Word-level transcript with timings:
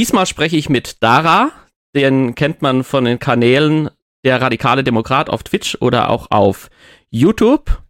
Diesmal 0.00 0.24
spreche 0.24 0.56
ich 0.56 0.70
mit 0.70 1.02
Dara, 1.02 1.52
den 1.94 2.34
kennt 2.34 2.62
man 2.62 2.84
von 2.84 3.04
den 3.04 3.18
Kanälen 3.18 3.90
der 4.24 4.40
radikale 4.40 4.82
Demokrat 4.82 5.28
auf 5.28 5.42
Twitch 5.42 5.76
oder 5.82 6.08
auch 6.08 6.30
auf 6.30 6.70
YouTube. 7.10 7.82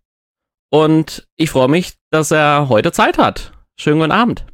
Und 0.71 1.29
ich 1.37 1.51
freue 1.51 1.69
mich, 1.69 1.93
dass 2.11 2.33
er 2.33 2.69
heute 2.69 2.91
Zeit 2.91 3.17
hat. 3.17 3.53
Schönen 3.79 4.01
guten 4.01 4.11
Abend. 4.11 4.45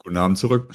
Guten 0.00 0.16
Abend 0.16 0.36
zurück. 0.36 0.74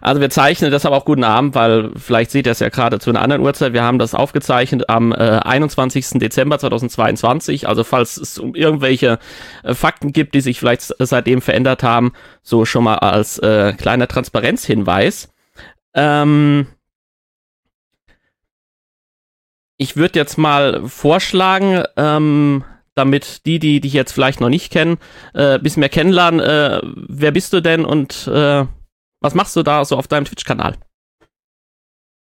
Also 0.00 0.20
wir 0.20 0.30
zeichnen 0.30 0.70
deshalb 0.70 0.94
auch 0.94 1.04
guten 1.04 1.24
Abend, 1.24 1.54
weil 1.54 1.90
vielleicht 1.96 2.30
seht 2.30 2.46
ihr 2.46 2.52
es 2.52 2.60
ja 2.60 2.68
gerade 2.68 2.98
zu 2.98 3.10
einer 3.10 3.22
anderen 3.22 3.42
Uhrzeit. 3.42 3.72
Wir 3.72 3.82
haben 3.82 3.98
das 3.98 4.14
aufgezeichnet 4.14 4.88
am 4.88 5.12
äh, 5.12 5.16
21. 5.16 6.18
Dezember 6.20 6.58
2022. 6.58 7.68
Also 7.68 7.84
falls 7.84 8.16
es 8.16 8.38
um 8.38 8.54
irgendwelche 8.54 9.18
äh, 9.62 9.74
Fakten 9.74 10.12
gibt, 10.12 10.34
die 10.34 10.40
sich 10.40 10.58
vielleicht 10.58 10.94
seitdem 10.98 11.40
verändert 11.40 11.82
haben, 11.82 12.12
so 12.42 12.64
schon 12.64 12.84
mal 12.84 12.96
als 12.98 13.38
äh, 13.38 13.72
kleiner 13.74 14.08
Transparenzhinweis. 14.08 15.28
Ähm, 15.94 16.66
ich 19.76 19.96
würde 19.96 20.18
jetzt 20.18 20.38
mal 20.38 20.88
vorschlagen, 20.88 21.82
ähm, 21.96 22.64
damit 22.94 23.44
die, 23.46 23.58
die 23.58 23.80
dich 23.80 23.92
jetzt 23.92 24.12
vielleicht 24.12 24.40
noch 24.40 24.48
nicht 24.48 24.72
kennen, 24.72 24.98
äh, 25.34 25.58
bisschen 25.58 25.80
mehr 25.80 25.88
kennenlernen. 25.88 26.40
Äh, 26.40 26.80
wer 26.82 27.32
bist 27.32 27.52
du 27.52 27.60
denn 27.60 27.84
und 27.84 28.26
äh, 28.28 28.66
was 29.24 29.34
machst 29.34 29.56
du 29.56 29.62
da 29.62 29.82
so 29.86 29.96
auf 29.96 30.06
deinem 30.06 30.26
Twitch-Kanal? 30.26 30.76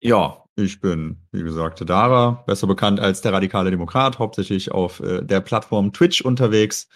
Ja, 0.02 0.44
ich 0.56 0.80
bin, 0.80 1.18
wie 1.30 1.42
gesagt, 1.42 1.86
Dara, 1.88 2.42
besser 2.46 2.66
bekannt 2.66 3.00
als 3.00 3.20
der 3.20 3.34
radikale 3.34 3.70
Demokrat, 3.70 4.18
hauptsächlich 4.18 4.72
auf 4.72 5.00
äh, 5.00 5.22
der 5.22 5.40
Plattform 5.42 5.92
Twitch 5.92 6.22
unterwegs. 6.22 6.88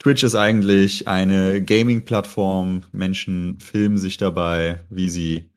Twitch 0.00 0.24
ist 0.24 0.34
eigentlich 0.34 1.06
eine 1.06 1.62
Gaming-Plattform. 1.62 2.82
Menschen 2.90 3.60
filmen 3.60 3.98
sich 3.98 4.16
dabei, 4.16 4.84
wie 4.90 5.08
sie 5.08 5.50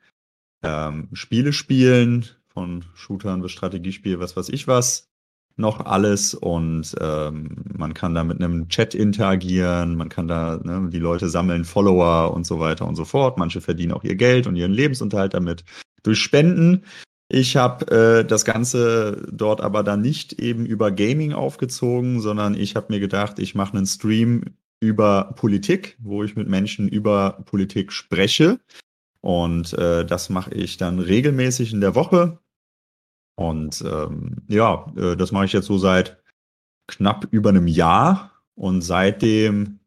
ähm, 0.62 1.10
Spiele 1.14 1.52
spielen, 1.52 2.28
von 2.46 2.86
Shootern 2.94 3.42
bis 3.42 3.54
Strategiespiel, 3.54 4.20
was 4.20 4.38
weiß 4.38 4.50
ich 4.50 4.68
was 4.68 5.10
noch 5.56 5.86
alles 5.86 6.34
und 6.34 6.96
ähm, 7.00 7.58
man 7.78 7.94
kann 7.94 8.16
da 8.16 8.24
mit 8.24 8.42
einem 8.42 8.70
Chat 8.70 8.96
interagieren, 8.96 9.96
man 9.96 10.10
kann 10.10 10.28
da, 10.28 10.60
ne, 10.64 10.90
die 10.92 11.00
Leute 11.00 11.30
sammeln 11.30 11.64
Follower 11.64 12.34
und 12.34 12.46
so 12.46 12.60
weiter 12.60 12.88
und 12.88 12.96
so 12.96 13.06
fort. 13.06 13.38
Manche 13.38 13.62
verdienen 13.62 13.92
auch 13.92 14.04
ihr 14.04 14.16
Geld 14.16 14.48
und 14.48 14.56
ihren 14.56 14.74
Lebensunterhalt 14.74 15.34
damit 15.34 15.64
durch 16.02 16.20
Spenden. 16.20 16.84
Ich 17.30 17.56
habe 17.56 17.88
äh, 17.92 18.26
das 18.26 18.46
Ganze 18.46 19.28
dort 19.32 19.62
aber 19.62 19.84
dann 19.84 20.02
nicht 20.02 20.34
eben 20.34 20.66
über 20.66 20.92
Gaming 20.92 21.34
aufgezogen, 21.34 22.20
sondern 22.20 22.56
ich 22.56 22.76
habe 22.76 22.88
mir 22.90 23.00
gedacht, 23.00 23.40
ich 23.40 23.56
mache 23.56 23.78
einen 23.78 23.86
Stream 23.86 24.56
über 24.80 25.34
Politik, 25.36 25.98
wo 26.00 26.24
ich 26.24 26.36
mit 26.36 26.50
Menschen 26.50 26.88
über 26.88 27.44
Politik 27.46 27.92
spreche. 27.92 28.60
Und 29.22 29.74
äh, 29.74 30.06
das 30.06 30.30
mache 30.30 30.54
ich 30.54 30.78
dann 30.78 31.00
regelmäßig 31.00 31.72
in 31.72 31.80
der 31.80 31.96
Woche. 31.96 32.40
Und 33.36 33.84
ähm, 33.86 34.38
ja, 34.48 34.92
äh, 34.96 35.16
das 35.16 35.32
mache 35.32 35.46
ich 35.46 35.54
jetzt 35.54 35.68
so 35.68 35.78
seit 35.78 36.22
knapp 36.88 37.28
über 37.32 37.50
einem 37.50 37.68
Jahr 37.68 38.32
und 38.56 38.82
seitdem 38.82 39.80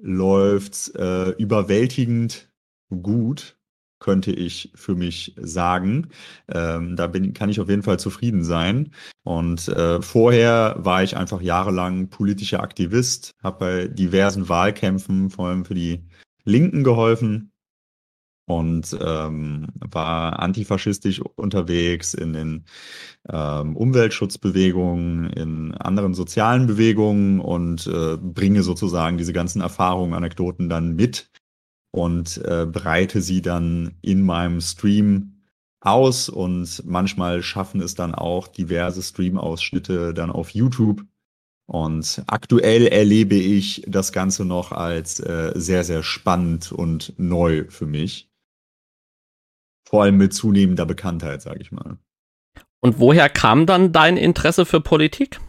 läuft's 0.00 0.88
äh, 0.88 1.30
überwältigend 1.30 2.50
gut, 2.90 3.56
könnte 4.00 4.32
ich 4.32 4.72
für 4.74 4.94
mich 4.94 5.34
sagen. 5.38 6.08
Ähm, 6.48 6.96
da 6.96 7.06
bin, 7.06 7.34
kann 7.34 7.50
ich 7.50 7.60
auf 7.60 7.68
jeden 7.68 7.82
Fall 7.82 8.00
zufrieden 8.00 8.42
sein. 8.42 8.92
Und 9.22 9.68
äh, 9.68 10.00
vorher 10.00 10.76
war 10.78 11.02
ich 11.02 11.16
einfach 11.16 11.42
jahrelang 11.42 12.08
politischer 12.08 12.62
Aktivist, 12.62 13.32
habe 13.42 13.58
bei 13.58 13.88
diversen 13.88 14.48
Wahlkämpfen, 14.48 15.30
vor 15.30 15.48
allem 15.48 15.64
für 15.64 15.74
die 15.74 16.02
Linken 16.44 16.82
geholfen 16.82 17.49
und 18.50 18.98
ähm, 19.00 19.68
war 19.74 20.40
antifaschistisch 20.40 21.20
unterwegs 21.20 22.14
in 22.14 22.32
den 22.32 22.64
ähm, 23.28 23.76
Umweltschutzbewegungen, 23.76 25.30
in 25.30 25.74
anderen 25.74 26.14
sozialen 26.14 26.66
Bewegungen 26.66 27.38
und 27.38 27.86
äh, 27.86 28.16
bringe 28.16 28.64
sozusagen 28.64 29.18
diese 29.18 29.32
ganzen 29.32 29.60
Erfahrungen, 29.60 30.14
Anekdoten 30.14 30.68
dann 30.68 30.96
mit 30.96 31.30
und 31.92 32.38
äh, 32.38 32.66
breite 32.66 33.22
sie 33.22 33.40
dann 33.40 33.92
in 34.02 34.22
meinem 34.22 34.60
Stream 34.60 35.44
aus 35.80 36.28
und 36.28 36.82
manchmal 36.84 37.44
schaffen 37.44 37.80
es 37.80 37.94
dann 37.94 38.16
auch 38.16 38.48
diverse 38.48 39.00
Stream-Ausschnitte 39.00 40.12
dann 40.12 40.30
auf 40.30 40.50
YouTube. 40.50 41.04
Und 41.66 42.24
aktuell 42.26 42.88
erlebe 42.88 43.36
ich 43.36 43.84
das 43.86 44.10
Ganze 44.10 44.44
noch 44.44 44.72
als 44.72 45.20
äh, 45.20 45.52
sehr, 45.54 45.84
sehr 45.84 46.02
spannend 46.02 46.72
und 46.72 47.14
neu 47.16 47.66
für 47.68 47.86
mich. 47.86 48.29
Vor 49.90 50.04
allem 50.04 50.18
mit 50.18 50.32
zunehmender 50.32 50.86
Bekanntheit, 50.86 51.42
sage 51.42 51.60
ich 51.60 51.72
mal. 51.72 51.98
Und 52.80 53.00
woher 53.00 53.28
kam 53.28 53.66
dann 53.66 53.92
dein 53.92 54.16
Interesse 54.16 54.64
für 54.64 54.80
Politik? 54.80 55.40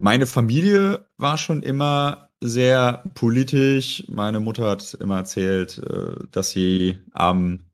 Meine 0.00 0.26
Familie 0.26 1.08
war 1.16 1.38
schon 1.38 1.64
immer 1.64 2.30
sehr 2.40 3.02
politisch. 3.14 4.04
Meine 4.06 4.38
Mutter 4.38 4.70
hat 4.70 4.94
immer 4.94 5.16
erzählt, 5.16 5.78
äh, 5.78 6.14
dass 6.30 6.50
sie 6.50 7.00
am 7.12 7.64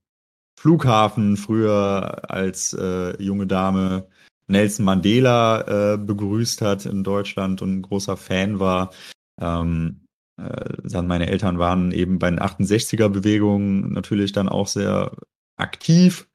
Flughafen 0.58 1.36
früher 1.36 2.30
als 2.30 2.72
äh, 2.72 3.22
junge 3.22 3.46
Dame 3.46 4.08
Nelson 4.46 4.86
Mandela 4.86 5.92
äh, 5.94 5.98
begrüßt 5.98 6.62
hat 6.62 6.86
in 6.86 7.04
Deutschland 7.04 7.60
und 7.60 7.76
ein 7.76 7.82
großer 7.82 8.16
Fan 8.16 8.58
war. 8.58 8.90
Ähm, 9.38 10.00
äh, 10.00 10.03
dann 10.36 11.06
meine 11.06 11.28
Eltern 11.28 11.58
waren 11.58 11.92
eben 11.92 12.18
bei 12.18 12.28
den 12.28 12.40
68er-Bewegungen 12.40 13.92
natürlich 13.92 14.32
dann 14.32 14.48
auch 14.48 14.66
sehr 14.66 15.12
aktiv. 15.56 16.28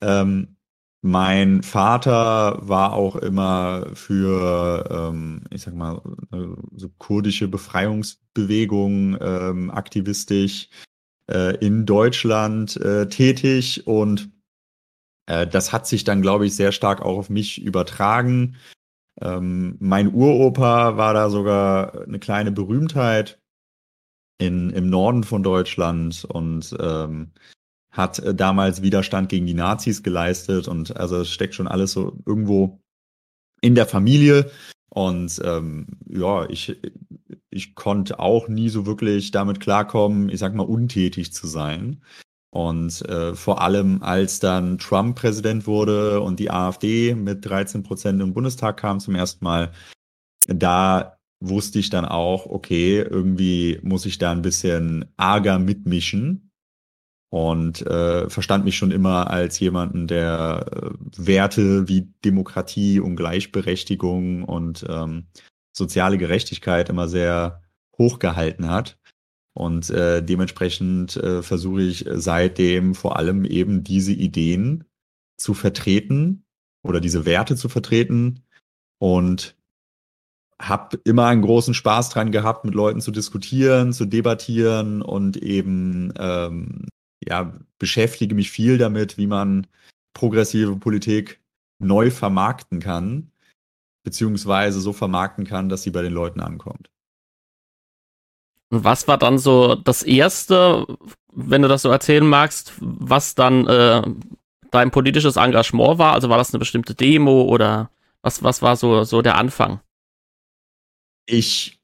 Ähm, 0.00 0.56
mein 1.04 1.64
Vater 1.64 2.58
war 2.62 2.92
auch 2.92 3.16
immer 3.16 3.86
für, 3.94 4.88
ähm, 4.88 5.42
ich 5.50 5.62
sag 5.62 5.74
mal, 5.74 6.00
äh, 6.32 6.46
so 6.76 6.88
kurdische 6.98 7.48
Befreiungsbewegung 7.48 9.18
ähm, 9.20 9.70
aktivistisch 9.72 10.68
äh, 11.28 11.56
in 11.56 11.86
Deutschland 11.86 12.76
äh, 12.76 13.08
tätig 13.08 13.86
und 13.88 14.30
äh, 15.26 15.44
das 15.46 15.72
hat 15.72 15.88
sich 15.88 16.04
dann, 16.04 16.22
glaube 16.22 16.46
ich, 16.46 16.54
sehr 16.54 16.70
stark 16.70 17.02
auch 17.02 17.18
auf 17.18 17.30
mich 17.30 17.60
übertragen. 17.60 18.56
Ähm, 19.20 19.76
mein 19.78 20.14
Uropa 20.14 20.96
war 20.96 21.14
da 21.14 21.30
sogar 21.30 22.02
eine 22.02 22.18
kleine 22.18 22.52
Berühmtheit 22.52 23.40
in, 24.38 24.70
im 24.70 24.88
Norden 24.88 25.24
von 25.24 25.42
Deutschland 25.42 26.24
und 26.24 26.74
ähm, 26.80 27.32
hat 27.90 28.18
äh, 28.20 28.34
damals 28.34 28.82
Widerstand 28.82 29.28
gegen 29.28 29.46
die 29.46 29.54
Nazis 29.54 30.02
geleistet 30.02 30.66
und 30.66 30.96
also 30.96 31.20
es 31.20 31.30
steckt 31.30 31.54
schon 31.54 31.68
alles 31.68 31.92
so 31.92 32.18
irgendwo 32.26 32.80
in 33.60 33.74
der 33.74 33.86
Familie. 33.86 34.50
Und 34.90 35.40
ähm, 35.44 35.86
ja, 36.06 36.46
ich, 36.50 36.76
ich 37.50 37.74
konnte 37.74 38.18
auch 38.18 38.48
nie 38.48 38.68
so 38.68 38.84
wirklich 38.84 39.30
damit 39.30 39.60
klarkommen, 39.60 40.28
ich 40.28 40.38
sag 40.38 40.54
mal, 40.54 40.64
untätig 40.64 41.32
zu 41.32 41.46
sein. 41.46 42.02
Und 42.54 43.00
äh, 43.08 43.34
vor 43.34 43.62
allem, 43.62 44.02
als 44.02 44.38
dann 44.38 44.76
Trump 44.76 45.16
Präsident 45.16 45.66
wurde 45.66 46.20
und 46.20 46.38
die 46.38 46.50
AfD 46.50 47.14
mit 47.14 47.46
13 47.46 47.82
Prozent 47.82 48.20
im 48.20 48.34
Bundestag 48.34 48.76
kam 48.76 49.00
zum 49.00 49.14
ersten 49.14 49.42
Mal, 49.42 49.72
da 50.46 51.16
wusste 51.40 51.78
ich 51.78 51.88
dann 51.88 52.04
auch, 52.04 52.44
okay, 52.44 53.00
irgendwie 53.00 53.80
muss 53.82 54.04
ich 54.04 54.18
da 54.18 54.32
ein 54.32 54.42
bisschen 54.42 55.06
arger 55.16 55.58
mitmischen 55.58 56.50
und 57.30 57.86
äh, 57.86 58.28
verstand 58.28 58.66
mich 58.66 58.76
schon 58.76 58.90
immer 58.90 59.30
als 59.30 59.58
jemanden, 59.58 60.06
der 60.06 60.66
äh, 60.70 60.90
Werte 61.16 61.88
wie 61.88 62.12
Demokratie 62.22 63.00
und 63.00 63.16
Gleichberechtigung 63.16 64.44
und 64.44 64.84
ähm, 64.90 65.28
soziale 65.72 66.18
Gerechtigkeit 66.18 66.90
immer 66.90 67.08
sehr 67.08 67.62
hoch 67.96 68.18
gehalten 68.18 68.68
hat. 68.68 68.98
Und 69.54 69.90
äh, 69.90 70.22
dementsprechend 70.22 71.16
äh, 71.16 71.42
versuche 71.42 71.82
ich 71.82 72.06
seitdem 72.10 72.94
vor 72.94 73.16
allem 73.16 73.44
eben 73.44 73.84
diese 73.84 74.12
Ideen 74.12 74.84
zu 75.36 75.54
vertreten 75.54 76.44
oder 76.82 77.00
diese 77.00 77.26
Werte 77.26 77.56
zu 77.56 77.68
vertreten 77.68 78.44
und 78.98 79.56
habe 80.60 80.98
immer 81.04 81.26
einen 81.26 81.42
großen 81.42 81.74
Spaß 81.74 82.10
dran 82.10 82.30
gehabt, 82.30 82.64
mit 82.64 82.74
Leuten 82.74 83.00
zu 83.00 83.10
diskutieren, 83.10 83.92
zu 83.92 84.04
debattieren 84.04 85.02
und 85.02 85.36
eben 85.36 86.12
ähm, 86.16 86.86
ja 87.20 87.52
beschäftige 87.78 88.34
mich 88.34 88.50
viel 88.50 88.78
damit, 88.78 89.18
wie 89.18 89.26
man 89.26 89.66
progressive 90.14 90.76
Politik 90.76 91.40
neu 91.80 92.10
vermarkten 92.10 92.78
kann, 92.78 93.32
beziehungsweise 94.04 94.80
so 94.80 94.92
vermarkten 94.92 95.44
kann, 95.44 95.68
dass 95.68 95.82
sie 95.82 95.90
bei 95.90 96.02
den 96.02 96.12
Leuten 96.12 96.40
ankommt. 96.40 96.91
Und 98.72 98.84
was 98.84 99.06
war 99.06 99.18
dann 99.18 99.36
so 99.36 99.74
das 99.74 100.02
Erste, 100.02 100.86
wenn 101.30 101.60
du 101.60 101.68
das 101.68 101.82
so 101.82 101.90
erzählen 101.90 102.26
magst, 102.26 102.72
was 102.80 103.34
dann 103.34 103.66
äh, 103.66 104.02
dein 104.70 104.90
politisches 104.90 105.36
Engagement 105.36 105.98
war? 105.98 106.14
Also 106.14 106.30
war 106.30 106.38
das 106.38 106.54
eine 106.54 106.58
bestimmte 106.58 106.94
Demo 106.94 107.42
oder 107.42 107.90
was, 108.22 108.42
was 108.42 108.62
war 108.62 108.76
so, 108.76 109.04
so 109.04 109.20
der 109.20 109.36
Anfang? 109.36 109.80
Ich 111.26 111.82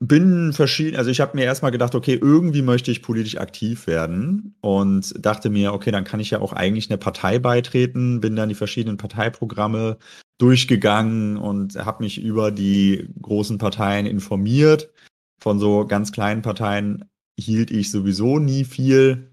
bin 0.00 0.54
verschieden, 0.54 0.96
also 0.96 1.10
ich 1.10 1.20
habe 1.20 1.36
mir 1.36 1.44
erstmal 1.44 1.70
gedacht, 1.70 1.94
okay, 1.94 2.18
irgendwie 2.20 2.62
möchte 2.62 2.90
ich 2.90 3.02
politisch 3.02 3.36
aktiv 3.36 3.86
werden 3.86 4.54
und 4.62 5.12
dachte 5.18 5.50
mir, 5.50 5.74
okay, 5.74 5.90
dann 5.90 6.04
kann 6.04 6.20
ich 6.20 6.30
ja 6.30 6.40
auch 6.40 6.54
eigentlich 6.54 6.88
einer 6.88 6.96
Partei 6.96 7.38
beitreten, 7.38 8.20
bin 8.20 8.36
dann 8.36 8.48
die 8.48 8.54
verschiedenen 8.54 8.96
Parteiprogramme 8.96 9.98
durchgegangen 10.38 11.36
und 11.36 11.76
habe 11.76 12.04
mich 12.04 12.22
über 12.22 12.50
die 12.50 13.06
großen 13.20 13.58
Parteien 13.58 14.06
informiert. 14.06 14.90
Von 15.40 15.58
so 15.58 15.86
ganz 15.86 16.12
kleinen 16.12 16.42
Parteien 16.42 17.04
hielt 17.38 17.70
ich 17.70 17.90
sowieso 17.90 18.38
nie 18.38 18.64
viel 18.64 19.30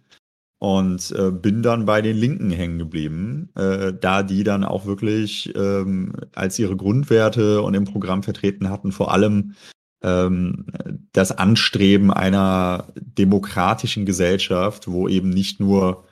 und 0.59 1.11
äh, 1.17 1.31
bin 1.31 1.63
dann 1.63 1.85
bei 1.85 2.01
den 2.01 2.15
Linken 2.15 2.51
hängen 2.51 2.77
geblieben, 2.77 3.49
äh, 3.55 3.93
da 3.99 4.21
die 4.21 4.43
dann 4.43 4.63
auch 4.63 4.85
wirklich 4.85 5.51
ähm, 5.55 6.13
als 6.35 6.59
ihre 6.59 6.75
Grundwerte 6.75 7.61
und 7.61 7.73
im 7.73 7.85
Programm 7.85 8.21
vertreten 8.21 8.69
hatten, 8.69 8.91
vor 8.91 9.11
allem 9.11 9.55
ähm, 10.03 10.65
das 11.13 11.31
Anstreben 11.31 12.11
einer 12.11 12.93
demokratischen 12.95 14.05
Gesellschaft, 14.05 14.87
wo 14.87 15.07
eben 15.07 15.29
nicht 15.29 15.59
nur 15.59 16.05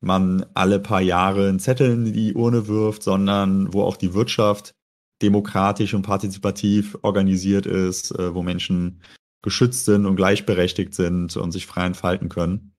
man 0.00 0.44
alle 0.54 0.78
paar 0.78 1.00
Jahre 1.00 1.48
einen 1.48 1.58
Zettel 1.58 1.90
in 1.90 2.12
die 2.12 2.34
Urne 2.34 2.68
wirft, 2.68 3.02
sondern 3.02 3.72
wo 3.72 3.82
auch 3.82 3.96
die 3.96 4.12
Wirtschaft 4.12 4.74
demokratisch 5.22 5.94
und 5.94 6.02
partizipativ 6.02 6.98
organisiert 7.02 7.66
ist, 7.66 8.10
äh, 8.18 8.34
wo 8.34 8.42
Menschen 8.42 9.00
geschützt 9.46 9.84
sind 9.84 10.06
und 10.06 10.16
gleichberechtigt 10.16 10.92
sind 10.92 11.36
und 11.36 11.52
sich 11.52 11.66
frei 11.66 11.86
entfalten 11.86 12.28
können. 12.28 12.74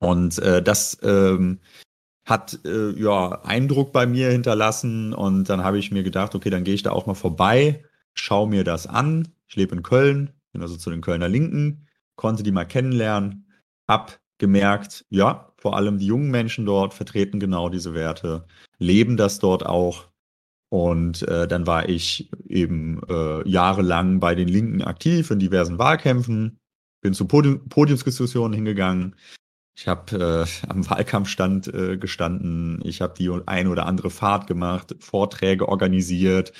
Und 0.00 0.38
äh, 0.38 0.62
das 0.62 0.96
ähm, 1.02 1.60
hat 2.24 2.58
äh, 2.64 2.92
ja 2.98 3.42
Eindruck 3.42 3.92
bei 3.92 4.06
mir 4.06 4.30
hinterlassen 4.30 5.12
und 5.12 5.50
dann 5.50 5.62
habe 5.62 5.78
ich 5.78 5.90
mir 5.90 6.02
gedacht, 6.02 6.34
okay, 6.34 6.48
dann 6.48 6.64
gehe 6.64 6.72
ich 6.72 6.82
da 6.82 6.92
auch 6.92 7.04
mal 7.04 7.12
vorbei, 7.12 7.84
schaue 8.14 8.48
mir 8.48 8.64
das 8.64 8.86
an. 8.86 9.28
Ich 9.46 9.56
lebe 9.56 9.76
in 9.76 9.82
Köln, 9.82 10.30
bin 10.52 10.62
also 10.62 10.74
zu 10.74 10.88
den 10.88 11.02
Kölner 11.02 11.28
Linken, 11.28 11.86
konnte 12.16 12.42
die 12.42 12.52
mal 12.52 12.64
kennenlernen, 12.64 13.46
hab 13.86 14.18
gemerkt, 14.38 15.04
ja, 15.10 15.52
vor 15.58 15.76
allem 15.76 15.98
die 15.98 16.06
jungen 16.06 16.30
Menschen 16.30 16.64
dort 16.64 16.94
vertreten 16.94 17.40
genau 17.40 17.68
diese 17.68 17.92
Werte, 17.92 18.46
leben 18.78 19.18
das 19.18 19.38
dort 19.38 19.66
auch. 19.66 20.07
Und 20.70 21.22
äh, 21.22 21.48
dann 21.48 21.66
war 21.66 21.88
ich 21.88 22.30
eben 22.46 23.00
äh, 23.08 23.48
jahrelang 23.48 24.20
bei 24.20 24.34
den 24.34 24.48
Linken 24.48 24.82
aktiv 24.82 25.30
in 25.30 25.38
diversen 25.38 25.78
Wahlkämpfen, 25.78 26.58
bin 27.00 27.14
zu 27.14 27.26
Podium 27.26 27.68
Podiumsdiskussionen 27.68 28.52
hingegangen. 28.52 29.16
Ich 29.76 29.88
habe 29.88 30.46
äh, 30.46 30.66
am 30.68 30.88
Wahlkampfstand 30.88 31.68
äh, 31.68 31.96
gestanden, 31.96 32.80
ich 32.84 33.00
habe 33.00 33.14
die 33.16 33.30
ein 33.46 33.68
oder 33.68 33.86
andere 33.86 34.10
Fahrt 34.10 34.46
gemacht, 34.46 34.94
Vorträge 35.00 35.68
organisiert 35.68 36.52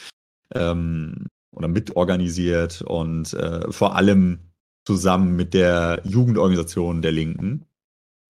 ähm, 0.55 1.27
oder 1.55 1.69
mitorganisiert 1.69 2.81
und 2.83 3.35
äh, 3.35 3.71
vor 3.71 3.97
allem 3.97 4.39
zusammen 4.87 5.37
mit 5.37 5.53
der 5.53 6.01
Jugendorganisation 6.05 7.03
der 7.03 7.13
Linken 7.13 7.67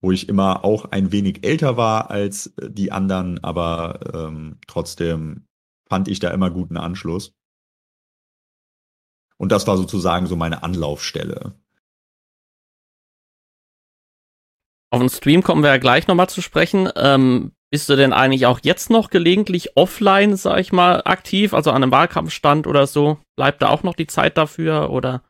wo 0.00 0.12
ich 0.12 0.28
immer 0.28 0.64
auch 0.64 0.86
ein 0.86 1.12
wenig 1.12 1.44
älter 1.44 1.76
war 1.76 2.10
als 2.10 2.48
äh, 2.58 2.70
die 2.70 2.92
anderen, 2.92 3.42
aber 3.42 4.00
ähm, 4.14 4.58
trotzdem 4.66 5.47
fand 5.88 6.08
ich 6.08 6.20
da 6.20 6.30
immer 6.30 6.50
guten 6.50 6.76
Anschluss. 6.76 7.34
Und 9.36 9.52
das 9.52 9.66
war 9.66 9.76
sozusagen 9.76 10.26
so 10.26 10.36
meine 10.36 10.62
Anlaufstelle. 10.62 11.54
Auf 14.90 15.00
den 15.00 15.10
Stream 15.10 15.42
kommen 15.42 15.62
wir 15.62 15.70
ja 15.70 15.78
gleich 15.78 16.08
nochmal 16.08 16.28
zu 16.28 16.40
sprechen. 16.40 16.88
Ähm, 16.96 17.52
bist 17.70 17.88
du 17.88 17.96
denn 17.96 18.12
eigentlich 18.12 18.46
auch 18.46 18.60
jetzt 18.62 18.88
noch 18.88 19.10
gelegentlich 19.10 19.76
offline, 19.76 20.36
sag 20.36 20.58
ich 20.60 20.72
mal, 20.72 21.02
aktiv, 21.04 21.52
also 21.52 21.70
an 21.70 21.82
einem 21.82 21.92
Wahlkampfstand 21.92 22.66
oder 22.66 22.86
so? 22.86 23.18
Bleibt 23.36 23.60
da 23.60 23.68
auch 23.68 23.82
noch 23.82 23.94
die 23.94 24.06
Zeit 24.06 24.38
dafür 24.38 24.90
oder? 24.90 25.22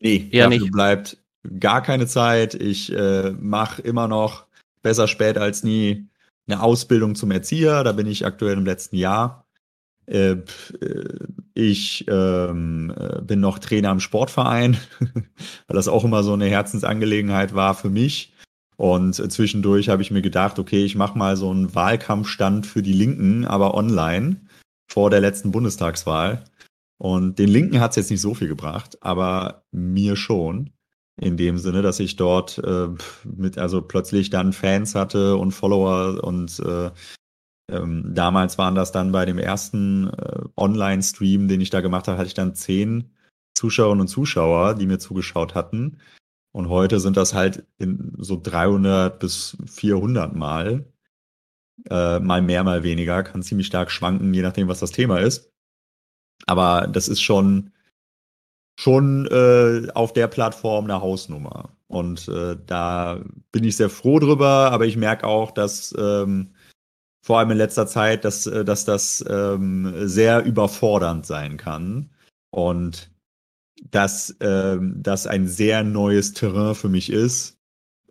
Nee, 0.00 0.28
eher 0.30 0.48
nicht? 0.48 0.72
bleibt 0.72 1.18
gar 1.60 1.82
keine 1.82 2.06
Zeit. 2.06 2.54
Ich 2.54 2.92
äh, 2.92 3.30
mache 3.32 3.82
immer 3.82 4.08
noch 4.08 4.46
besser 4.82 5.06
spät 5.06 5.36
als 5.38 5.62
nie 5.62 6.08
eine 6.46 6.62
Ausbildung 6.62 7.14
zum 7.14 7.30
Erzieher. 7.30 7.84
Da 7.84 7.92
bin 7.92 8.06
ich 8.06 8.24
aktuell 8.24 8.56
im 8.56 8.64
letzten 8.64 8.96
Jahr. 8.96 9.41
Äh, 10.12 10.32
äh 10.32 11.18
ich 11.54 12.06
ähm, 12.08 12.94
äh, 12.96 13.20
bin 13.20 13.40
noch 13.40 13.58
Trainer 13.58 13.90
im 13.90 14.00
Sportverein, 14.00 14.78
weil 15.66 15.76
das 15.76 15.88
auch 15.88 16.04
immer 16.04 16.22
so 16.22 16.32
eine 16.32 16.46
Herzensangelegenheit 16.46 17.54
war 17.54 17.74
für 17.74 17.90
mich. 17.90 18.32
Und 18.76 19.14
zwischendurch 19.14 19.90
habe 19.90 20.02
ich 20.02 20.10
mir 20.10 20.22
gedacht, 20.22 20.58
okay, 20.58 20.84
ich 20.84 20.96
mache 20.96 21.18
mal 21.18 21.36
so 21.36 21.50
einen 21.50 21.74
Wahlkampfstand 21.74 22.66
für 22.66 22.82
die 22.82 22.94
Linken, 22.94 23.44
aber 23.44 23.74
online 23.74 24.40
vor 24.90 25.10
der 25.10 25.20
letzten 25.20 25.52
Bundestagswahl. 25.52 26.44
Und 26.98 27.38
den 27.38 27.48
Linken 27.48 27.80
hat 27.80 27.90
es 27.90 27.96
jetzt 27.96 28.10
nicht 28.10 28.20
so 28.20 28.34
viel 28.34 28.48
gebracht, 28.48 28.96
aber 29.02 29.64
mir 29.72 30.16
schon 30.16 30.70
in 31.20 31.36
dem 31.36 31.58
Sinne, 31.58 31.82
dass 31.82 32.00
ich 32.00 32.16
dort 32.16 32.58
äh, 32.58 32.88
mit, 33.24 33.58
also 33.58 33.82
plötzlich 33.82 34.30
dann 34.30 34.52
Fans 34.52 34.94
hatte 34.94 35.36
und 35.36 35.52
Follower 35.52 36.22
und 36.24 36.58
äh, 36.60 36.90
ähm, 37.70 38.14
damals 38.14 38.58
waren 38.58 38.74
das 38.74 38.92
dann 38.92 39.12
bei 39.12 39.24
dem 39.24 39.38
ersten 39.38 40.08
äh, 40.08 40.42
Online-Stream, 40.56 41.48
den 41.48 41.60
ich 41.60 41.70
da 41.70 41.80
gemacht 41.80 42.08
habe, 42.08 42.18
hatte 42.18 42.28
ich 42.28 42.34
dann 42.34 42.54
zehn 42.54 43.10
Zuschauerinnen 43.54 44.02
und 44.02 44.08
Zuschauer, 44.08 44.74
die 44.74 44.86
mir 44.86 44.98
zugeschaut 44.98 45.54
hatten. 45.54 45.98
Und 46.52 46.68
heute 46.68 47.00
sind 47.00 47.16
das 47.16 47.34
halt 47.34 47.64
in 47.78 48.12
so 48.18 48.40
300 48.40 49.18
bis 49.18 49.56
400 49.66 50.34
Mal. 50.34 50.84
Äh, 51.88 52.20
mal 52.20 52.42
mehr, 52.42 52.64
mal 52.64 52.82
weniger. 52.82 53.22
Kann 53.22 53.42
ziemlich 53.42 53.66
stark 53.66 53.90
schwanken, 53.90 54.34
je 54.34 54.42
nachdem, 54.42 54.68
was 54.68 54.80
das 54.80 54.90
Thema 54.90 55.20
ist. 55.20 55.50
Aber 56.46 56.86
das 56.86 57.08
ist 57.08 57.22
schon 57.22 57.72
schon 58.78 59.26
äh, 59.26 59.88
auf 59.94 60.12
der 60.12 60.28
Plattform 60.28 60.84
eine 60.84 61.00
Hausnummer. 61.00 61.70
Und 61.88 62.26
äh, 62.28 62.56
da 62.66 63.20
bin 63.52 63.64
ich 63.64 63.76
sehr 63.76 63.90
froh 63.90 64.18
drüber, 64.18 64.70
aber 64.72 64.86
ich 64.86 64.96
merke 64.96 65.26
auch, 65.26 65.50
dass 65.50 65.94
ähm, 65.98 66.54
vor 67.24 67.38
allem 67.38 67.52
in 67.52 67.58
letzter 67.58 67.86
Zeit, 67.86 68.24
dass, 68.24 68.46
äh, 68.46 68.64
dass 68.64 68.84
das 68.84 69.24
ähm, 69.28 69.92
sehr 70.08 70.44
überfordernd 70.44 71.24
sein 71.24 71.56
kann. 71.56 72.10
Und 72.50 73.10
dass 73.90 74.36
ähm, 74.40 74.94
das 75.02 75.26
ein 75.26 75.48
sehr 75.48 75.82
neues 75.82 76.34
Terrain 76.34 76.74
für 76.74 76.88
mich 76.88 77.10
ist, 77.10 77.56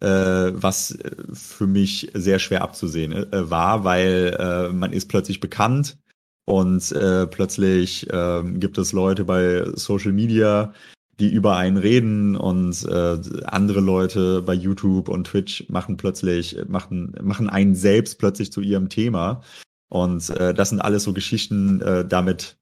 äh, 0.01 0.07
was 0.07 0.97
für 1.33 1.67
mich 1.67 2.11
sehr 2.13 2.39
schwer 2.39 2.61
abzusehen 2.61 3.13
äh, 3.13 3.49
war, 3.49 3.83
weil 3.83 4.35
äh, 4.39 4.73
man 4.73 4.91
ist 4.91 5.07
plötzlich 5.07 5.39
bekannt 5.39 5.97
und 6.45 6.91
äh, 6.91 7.27
plötzlich 7.27 8.09
äh, 8.09 8.43
gibt 8.55 8.77
es 8.77 8.91
Leute 8.93 9.23
bei 9.23 9.65
Social 9.75 10.11
Media, 10.11 10.73
die 11.21 11.31
über 11.31 11.55
einen 11.55 11.77
reden 11.77 12.35
und 12.35 12.83
äh, 12.85 13.19
andere 13.45 13.79
Leute 13.79 14.41
bei 14.41 14.53
YouTube 14.53 15.07
und 15.07 15.27
Twitch 15.27 15.69
machen 15.69 15.95
plötzlich, 15.95 16.57
machen, 16.67 17.15
machen 17.21 17.47
einen 17.47 17.75
selbst 17.75 18.17
plötzlich 18.17 18.51
zu 18.51 18.59
ihrem 18.61 18.89
Thema. 18.89 19.41
Und 19.87 20.29
äh, 20.31 20.53
das 20.53 20.69
sind 20.69 20.81
alles 20.81 21.03
so 21.03 21.13
Geschichten, 21.13 21.79
äh, 21.81 22.05
damit 22.07 22.57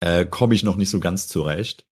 äh, 0.00 0.24
komme 0.24 0.54
ich 0.54 0.62
noch 0.64 0.76
nicht 0.76 0.90
so 0.90 0.98
ganz 0.98 1.28
zurecht. 1.28 1.84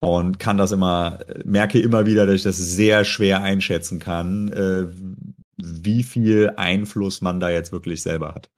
Und 0.00 0.38
kann 0.38 0.58
das 0.58 0.70
immer, 0.70 1.20
merke 1.44 1.80
immer 1.80 2.06
wieder, 2.06 2.26
dass 2.26 2.36
ich 2.36 2.42
das 2.42 2.58
sehr 2.58 3.04
schwer 3.04 3.42
einschätzen 3.42 3.98
kann, 3.98 4.52
äh, 4.52 4.86
wie 5.56 6.02
viel 6.02 6.52
Einfluss 6.56 7.20
man 7.20 7.40
da 7.40 7.50
jetzt 7.50 7.72
wirklich 7.72 8.02
selber 8.02 8.34
hat. 8.34 8.50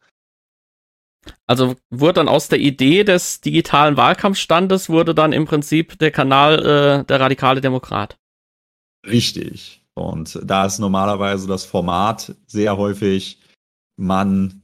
Also 1.46 1.76
wurde 1.90 2.14
dann 2.14 2.28
aus 2.28 2.48
der 2.48 2.58
Idee 2.58 3.04
des 3.04 3.40
digitalen 3.40 3.96
Wahlkampfstandes 3.96 4.88
wurde 4.88 5.14
dann 5.14 5.32
im 5.32 5.46
Prinzip 5.46 5.98
der 5.98 6.10
Kanal 6.10 6.58
äh, 6.58 7.04
der 7.04 7.20
radikale 7.20 7.60
Demokrat. 7.60 8.18
Richtig. 9.06 9.82
Und 9.94 10.38
da 10.44 10.66
ist 10.66 10.78
normalerweise 10.78 11.46
das 11.48 11.64
Format 11.64 12.34
sehr 12.46 12.76
häufig, 12.76 13.40
man 13.96 14.62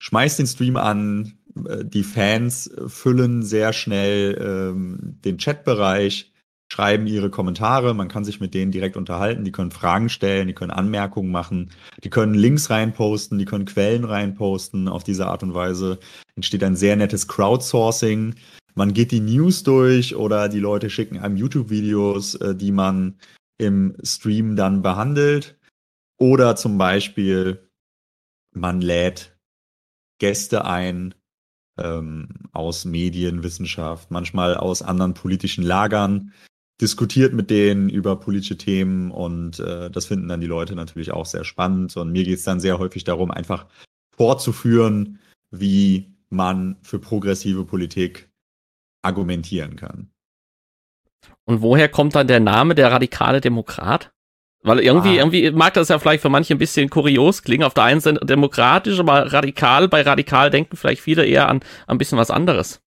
schmeißt 0.00 0.40
den 0.40 0.46
Stream 0.46 0.76
an, 0.76 1.38
äh, 1.66 1.84
die 1.84 2.02
Fans 2.02 2.70
füllen 2.88 3.42
sehr 3.42 3.72
schnell 3.72 4.36
ähm, 4.40 5.20
den 5.24 5.38
Chatbereich, 5.38 6.32
schreiben 6.74 7.06
ihre 7.06 7.30
Kommentare, 7.30 7.94
man 7.94 8.08
kann 8.08 8.24
sich 8.24 8.40
mit 8.40 8.52
denen 8.52 8.72
direkt 8.72 8.96
unterhalten, 8.96 9.44
die 9.44 9.52
können 9.52 9.70
Fragen 9.70 10.08
stellen, 10.08 10.48
die 10.48 10.54
können 10.54 10.72
Anmerkungen 10.72 11.30
machen, 11.30 11.70
die 12.02 12.10
können 12.10 12.34
Links 12.34 12.68
reinposten, 12.68 13.38
die 13.38 13.44
können 13.44 13.64
Quellen 13.64 14.02
reinposten. 14.02 14.88
Auf 14.88 15.04
diese 15.04 15.28
Art 15.28 15.44
und 15.44 15.54
Weise 15.54 16.00
entsteht 16.34 16.64
ein 16.64 16.74
sehr 16.74 16.96
nettes 16.96 17.28
Crowdsourcing. 17.28 18.34
Man 18.74 18.92
geht 18.92 19.12
die 19.12 19.20
News 19.20 19.62
durch 19.62 20.16
oder 20.16 20.48
die 20.48 20.58
Leute 20.58 20.90
schicken 20.90 21.20
einem 21.20 21.36
YouTube-Videos, 21.36 22.34
äh, 22.36 22.56
die 22.56 22.72
man 22.72 23.20
im 23.56 23.96
Stream 24.02 24.56
dann 24.56 24.82
behandelt. 24.82 25.56
Oder 26.18 26.56
zum 26.56 26.76
Beispiel, 26.76 27.70
man 28.52 28.80
lädt 28.80 29.38
Gäste 30.18 30.64
ein 30.64 31.14
ähm, 31.78 32.30
aus 32.50 32.84
Medien, 32.84 33.44
Wissenschaft, 33.44 34.10
manchmal 34.10 34.56
aus 34.56 34.82
anderen 34.82 35.14
politischen 35.14 35.62
Lagern, 35.62 36.32
diskutiert 36.80 37.32
mit 37.32 37.50
denen 37.50 37.88
über 37.88 38.16
politische 38.16 38.58
Themen 38.58 39.10
und 39.10 39.60
äh, 39.60 39.90
das 39.90 40.06
finden 40.06 40.28
dann 40.28 40.40
die 40.40 40.46
Leute 40.46 40.74
natürlich 40.74 41.12
auch 41.12 41.26
sehr 41.26 41.44
spannend. 41.44 41.96
Und 41.96 42.12
mir 42.12 42.24
geht 42.24 42.38
es 42.38 42.44
dann 42.44 42.60
sehr 42.60 42.78
häufig 42.78 43.04
darum, 43.04 43.30
einfach 43.30 43.66
vorzuführen, 44.16 45.20
wie 45.50 46.12
man 46.30 46.76
für 46.82 46.98
progressive 46.98 47.64
Politik 47.64 48.28
argumentieren 49.02 49.76
kann. 49.76 50.10
Und 51.44 51.62
woher 51.62 51.88
kommt 51.88 52.14
dann 52.14 52.26
der 52.26 52.40
Name 52.40 52.74
der 52.74 52.90
radikale 52.90 53.40
Demokrat? 53.40 54.12
Weil 54.62 54.80
irgendwie, 54.80 55.10
ah. 55.10 55.22
irgendwie 55.22 55.50
mag 55.50 55.74
das 55.74 55.88
ja 55.88 55.98
vielleicht 55.98 56.22
für 56.22 56.30
manche 56.30 56.54
ein 56.54 56.58
bisschen 56.58 56.88
kurios 56.88 57.42
klingen. 57.42 57.64
Auf 57.64 57.74
der 57.74 57.84
einen 57.84 58.00
Seite 58.00 58.24
demokratisch, 58.24 58.98
aber 58.98 59.30
radikal. 59.30 59.88
Bei 59.88 60.00
radikal 60.00 60.50
denken 60.50 60.76
vielleicht 60.76 61.02
viele 61.02 61.24
eher 61.26 61.48
an, 61.48 61.58
an 61.86 61.96
ein 61.96 61.98
bisschen 61.98 62.16
was 62.16 62.30
anderes. 62.30 62.80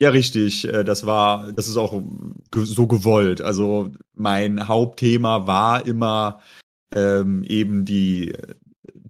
Ja, 0.00 0.10
richtig. 0.10 0.66
Äh, 0.68 0.84
das 0.84 1.06
war, 1.06 1.52
das 1.52 1.68
ist 1.68 1.76
auch 1.76 2.00
so 2.54 2.86
gewollt. 2.86 3.40
Also 3.40 3.90
mein 4.14 4.68
Hauptthema 4.68 5.46
war 5.46 5.86
immer 5.86 6.40
ähm, 6.94 7.42
eben 7.44 7.84
die, 7.84 8.32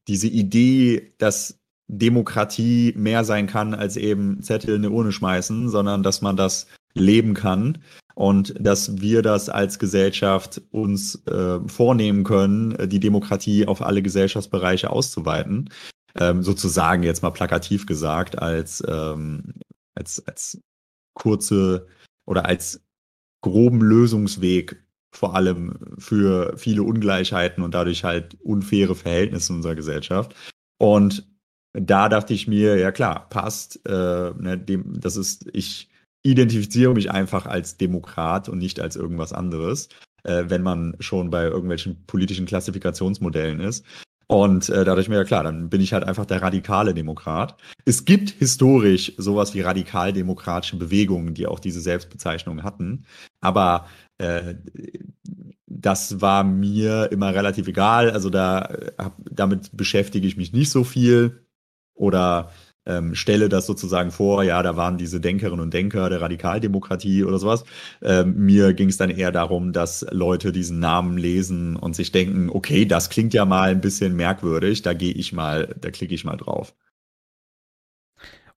diese 0.06 0.28
Idee, 0.28 1.12
dass 1.18 1.58
Demokratie 1.88 2.92
mehr 2.96 3.24
sein 3.24 3.46
kann 3.46 3.74
als 3.74 3.96
eben 3.96 4.42
Zettel 4.42 4.74
in 4.76 4.84
eine 4.84 4.90
Urne 4.90 5.12
schmeißen, 5.12 5.68
sondern 5.68 6.02
dass 6.02 6.20
man 6.20 6.36
das 6.36 6.66
leben 6.94 7.34
kann 7.34 7.78
und 8.14 8.54
dass 8.58 9.00
wir 9.00 9.22
das 9.22 9.48
als 9.48 9.78
Gesellschaft 9.78 10.60
uns 10.70 11.24
äh, 11.26 11.60
vornehmen 11.66 12.24
können, 12.24 12.72
äh, 12.72 12.88
die 12.88 13.00
Demokratie 13.00 13.66
auf 13.66 13.80
alle 13.80 14.02
Gesellschaftsbereiche 14.02 14.90
auszuweiten. 14.90 15.70
Ähm, 16.18 16.42
sozusagen 16.42 17.04
jetzt 17.04 17.22
mal 17.22 17.30
plakativ 17.30 17.86
gesagt, 17.86 18.38
als, 18.38 18.82
ähm, 18.88 19.54
als, 19.94 20.22
als 20.26 20.58
kurze 21.14 21.86
oder 22.26 22.46
als 22.46 22.82
groben 23.42 23.80
Lösungsweg 23.80 24.82
vor 25.10 25.34
allem 25.34 25.96
für 25.98 26.56
viele 26.56 26.82
Ungleichheiten 26.82 27.62
und 27.64 27.74
dadurch 27.74 28.04
halt 28.04 28.36
unfaire 28.40 28.94
Verhältnisse 28.94 29.52
in 29.52 29.56
unserer 29.56 29.74
Gesellschaft. 29.74 30.34
Und 30.78 31.26
da 31.72 32.08
dachte 32.08 32.34
ich 32.34 32.48
mir, 32.48 32.76
ja 32.76 32.92
klar, 32.92 33.28
passt. 33.28 33.80
Äh, 33.86 34.32
ne, 34.38 34.58
dem, 34.58 35.00
das 35.00 35.16
ist, 35.16 35.48
ich 35.52 35.88
identifiziere 36.22 36.94
mich 36.94 37.10
einfach 37.10 37.46
als 37.46 37.76
Demokrat 37.76 38.48
und 38.48 38.58
nicht 38.58 38.80
als 38.80 38.96
irgendwas 38.96 39.32
anderes, 39.32 39.88
äh, 40.24 40.44
wenn 40.48 40.62
man 40.62 40.96
schon 41.00 41.30
bei 41.30 41.44
irgendwelchen 41.44 42.04
politischen 42.06 42.46
Klassifikationsmodellen 42.46 43.60
ist. 43.60 43.84
Und 44.28 44.68
äh, 44.68 44.84
dadurch 44.84 45.08
mir 45.08 45.16
ja 45.16 45.24
klar, 45.24 45.42
dann 45.42 45.70
bin 45.70 45.80
ich 45.80 45.94
halt 45.94 46.04
einfach 46.04 46.26
der 46.26 46.42
radikale 46.42 46.92
Demokrat. 46.92 47.56
Es 47.86 48.04
gibt 48.04 48.28
historisch 48.28 49.14
sowas 49.16 49.54
wie 49.54 49.62
radikaldemokratische 49.62 50.76
Bewegungen, 50.76 51.32
die 51.32 51.46
auch 51.46 51.58
diese 51.58 51.80
Selbstbezeichnung 51.80 52.62
hatten. 52.62 53.06
Aber 53.40 53.86
äh, 54.18 54.54
das 55.66 56.20
war 56.20 56.44
mir 56.44 57.10
immer 57.10 57.34
relativ 57.34 57.68
egal. 57.68 58.10
Also 58.10 58.28
da 58.28 58.66
äh, 58.66 58.92
hab, 58.98 59.16
damit 59.30 59.74
beschäftige 59.74 60.26
ich 60.26 60.36
mich 60.36 60.52
nicht 60.52 60.70
so 60.70 60.84
viel. 60.84 61.46
Oder 61.94 62.50
ähm, 62.88 63.14
stelle 63.14 63.48
das 63.48 63.66
sozusagen 63.66 64.10
vor, 64.10 64.42
ja, 64.42 64.62
da 64.62 64.76
waren 64.76 64.98
diese 64.98 65.20
Denkerinnen 65.20 65.60
und 65.60 65.74
Denker 65.74 66.10
der 66.10 66.20
Radikaldemokratie 66.20 67.22
oder 67.24 67.38
sowas. 67.38 67.64
Ähm, 68.02 68.34
mir 68.36 68.72
ging 68.72 68.88
es 68.88 68.96
dann 68.96 69.10
eher 69.10 69.30
darum, 69.30 69.72
dass 69.72 70.06
Leute 70.10 70.50
diesen 70.50 70.80
Namen 70.80 71.18
lesen 71.18 71.76
und 71.76 71.94
sich 71.94 72.10
denken, 72.10 72.50
okay, 72.50 72.86
das 72.86 73.10
klingt 73.10 73.34
ja 73.34 73.44
mal 73.44 73.70
ein 73.70 73.80
bisschen 73.80 74.16
merkwürdig, 74.16 74.82
da 74.82 74.94
gehe 74.94 75.12
ich 75.12 75.32
mal, 75.32 75.76
da 75.80 75.90
klicke 75.90 76.14
ich 76.14 76.24
mal 76.24 76.36
drauf. 76.36 76.74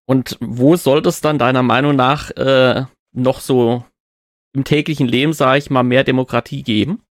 Und 0.06 0.38
wo 0.40 0.76
sollte 0.76 1.10
es 1.10 1.22
dann 1.22 1.38
deiner 1.38 1.64
Meinung 1.64 1.96
nach 1.96 2.32
äh, 2.32 2.86
noch 3.14 3.40
so 3.40 3.86
im 4.54 4.64
täglichen 4.64 5.08
Leben, 5.08 5.34
sage 5.34 5.60
ich 5.60 5.70
mal, 5.70 5.84
mehr 5.84 6.04
Demokratie 6.04 6.64
geben? 6.64 7.02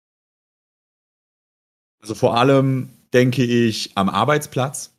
Also 2.02 2.14
vor 2.14 2.36
allem 2.36 2.90
denke 3.12 3.44
ich 3.44 3.92
am 3.96 4.08
Arbeitsplatz 4.08 4.89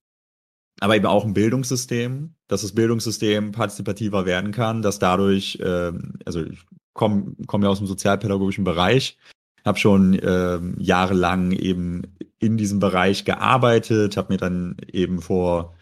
aber 0.82 0.96
eben 0.96 1.06
auch 1.06 1.24
ein 1.24 1.34
Bildungssystem, 1.34 2.34
dass 2.48 2.64
das 2.64 2.74
Bildungssystem 2.74 3.52
partizipativer 3.52 4.26
werden 4.26 4.52
kann, 4.52 4.82
dass 4.82 5.00
dadurch, 5.00 5.60
äh, 5.62 5.94
also 6.26 6.44
ich 6.44 6.66
komme 6.94 7.36
komm 7.48 7.64
ja 7.64 7.70
aus 7.70 7.78
dem 7.78 7.88
sozialpädagogischen 7.88 8.64
Bereich, 8.64 9.18
habe 9.64 9.78
schon 9.78 10.16
äh, 10.16 10.60
jahrelang 10.80 11.52
eben 11.52 12.02
in 12.40 12.58
diesem 12.58 12.80
Bereich 12.80 13.26
gearbeitet, 13.26 14.18
habe 14.18 14.34
mir 14.34 14.38
dann 14.38 14.76
eben 14.92 15.22
vor 15.22 15.76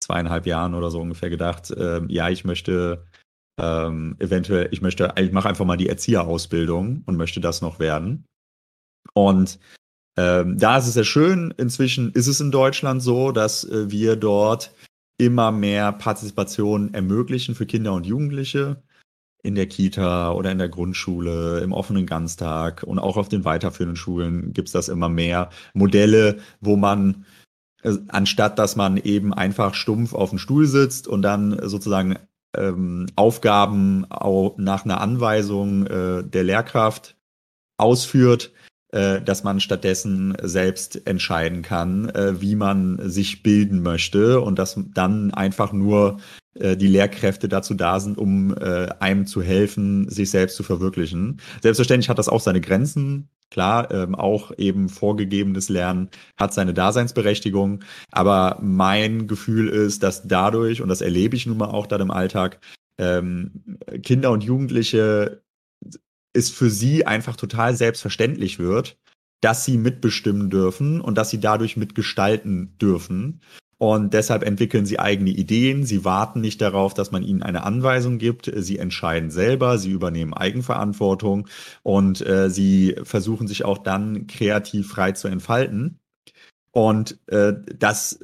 zweieinhalb 0.00 0.46
Jahren 0.46 0.74
oder 0.74 0.90
so 0.90 1.00
ungefähr 1.00 1.30
gedacht, 1.30 1.72
äh, 1.72 2.02
ja, 2.06 2.28
ich 2.28 2.44
möchte 2.44 3.04
ähm, 3.60 4.14
eventuell, 4.20 4.68
ich 4.70 4.82
möchte, 4.82 5.14
ich 5.16 5.32
mache 5.32 5.48
einfach 5.48 5.64
mal 5.64 5.76
die 5.76 5.88
Erzieherausbildung 5.88 7.02
und 7.06 7.16
möchte 7.16 7.40
das 7.40 7.60
noch 7.60 7.80
werden. 7.80 8.24
Und 9.14 9.58
ähm, 10.16 10.58
da 10.58 10.78
ist 10.78 10.86
es 10.86 10.94
sehr 10.94 11.04
schön. 11.04 11.52
Inzwischen 11.56 12.12
ist 12.12 12.26
es 12.26 12.40
in 12.40 12.50
Deutschland 12.50 13.02
so, 13.02 13.32
dass 13.32 13.64
äh, 13.64 13.90
wir 13.90 14.16
dort 14.16 14.72
immer 15.18 15.52
mehr 15.52 15.92
Partizipation 15.92 16.92
ermöglichen 16.94 17.54
für 17.54 17.66
Kinder 17.66 17.92
und 17.92 18.06
Jugendliche 18.06 18.82
in 19.42 19.54
der 19.54 19.66
Kita 19.66 20.32
oder 20.32 20.50
in 20.50 20.58
der 20.58 20.68
Grundschule, 20.68 21.60
im 21.60 21.72
offenen 21.72 22.06
Ganztag 22.06 22.82
und 22.82 22.98
auch 22.98 23.16
auf 23.16 23.28
den 23.28 23.44
weiterführenden 23.44 23.96
Schulen 23.96 24.52
gibt 24.52 24.68
es 24.68 24.72
das 24.72 24.88
immer 24.88 25.08
mehr 25.08 25.50
Modelle, 25.74 26.38
wo 26.60 26.76
man 26.76 27.26
äh, 27.82 27.92
anstatt 28.08 28.58
dass 28.58 28.74
man 28.76 28.96
eben 28.96 29.34
einfach 29.34 29.74
stumpf 29.74 30.14
auf 30.14 30.30
dem 30.30 30.38
Stuhl 30.38 30.66
sitzt 30.66 31.06
und 31.06 31.22
dann 31.22 31.58
sozusagen 31.68 32.16
ähm, 32.56 33.06
Aufgaben 33.16 34.06
nach 34.56 34.84
einer 34.84 35.00
Anweisung 35.00 35.86
äh, 35.86 36.24
der 36.24 36.44
Lehrkraft 36.44 37.16
ausführt, 37.76 38.52
dass 38.94 39.42
man 39.42 39.58
stattdessen 39.58 40.36
selbst 40.40 41.06
entscheiden 41.06 41.62
kann, 41.62 42.08
äh, 42.10 42.40
wie 42.40 42.54
man 42.54 43.00
sich 43.02 43.42
bilden 43.42 43.82
möchte 43.82 44.40
und 44.40 44.58
dass 44.58 44.78
dann 44.94 45.34
einfach 45.34 45.72
nur 45.72 46.18
äh, 46.54 46.76
die 46.76 46.86
Lehrkräfte 46.86 47.48
dazu 47.48 47.74
da 47.74 47.98
sind, 47.98 48.18
um 48.18 48.54
einem 48.54 49.26
zu 49.26 49.42
helfen, 49.42 50.08
sich 50.08 50.30
selbst 50.30 50.56
zu 50.56 50.62
verwirklichen. 50.62 51.40
Selbstverständlich 51.62 52.08
hat 52.08 52.18
das 52.18 52.28
auch 52.28 52.40
seine 52.40 52.60
Grenzen. 52.60 53.28
Klar, 53.50 53.90
ähm, 53.92 54.16
auch 54.16 54.50
eben 54.58 54.88
vorgegebenes 54.88 55.68
Lernen 55.68 56.08
hat 56.36 56.52
seine 56.52 56.74
Daseinsberechtigung. 56.74 57.84
Aber 58.10 58.58
mein 58.62 59.28
Gefühl 59.28 59.68
ist, 59.68 60.02
dass 60.02 60.26
dadurch, 60.26 60.82
und 60.82 60.88
das 60.88 61.00
erlebe 61.00 61.36
ich 61.36 61.46
nun 61.46 61.58
mal 61.58 61.68
auch 61.68 61.86
dann 61.86 62.00
im 62.00 62.10
Alltag, 62.10 62.58
ähm, 62.98 63.78
Kinder 64.02 64.32
und 64.32 64.42
Jugendliche 64.42 65.43
es 66.34 66.50
für 66.50 66.68
sie 66.68 67.06
einfach 67.06 67.36
total 67.36 67.74
selbstverständlich 67.74 68.58
wird, 68.58 68.98
dass 69.40 69.64
sie 69.64 69.78
mitbestimmen 69.78 70.50
dürfen 70.50 71.00
und 71.00 71.16
dass 71.16 71.30
sie 71.30 71.40
dadurch 71.40 71.76
mitgestalten 71.76 72.76
dürfen. 72.78 73.40
Und 73.78 74.14
deshalb 74.14 74.44
entwickeln 74.44 74.86
sie 74.86 74.98
eigene 74.98 75.30
Ideen. 75.30 75.84
Sie 75.84 76.04
warten 76.04 76.40
nicht 76.40 76.60
darauf, 76.60 76.94
dass 76.94 77.10
man 77.10 77.22
ihnen 77.22 77.42
eine 77.42 77.64
Anweisung 77.64 78.18
gibt. 78.18 78.50
Sie 78.54 78.78
entscheiden 78.78 79.30
selber. 79.30 79.78
Sie 79.78 79.90
übernehmen 79.90 80.32
Eigenverantwortung 80.32 81.48
und 81.82 82.26
äh, 82.26 82.50
sie 82.50 82.96
versuchen 83.02 83.46
sich 83.46 83.64
auch 83.64 83.78
dann 83.78 84.26
kreativ 84.26 84.88
frei 84.88 85.12
zu 85.12 85.28
entfalten. 85.28 85.98
Und 86.70 87.18
äh, 87.28 87.54
das, 87.78 88.20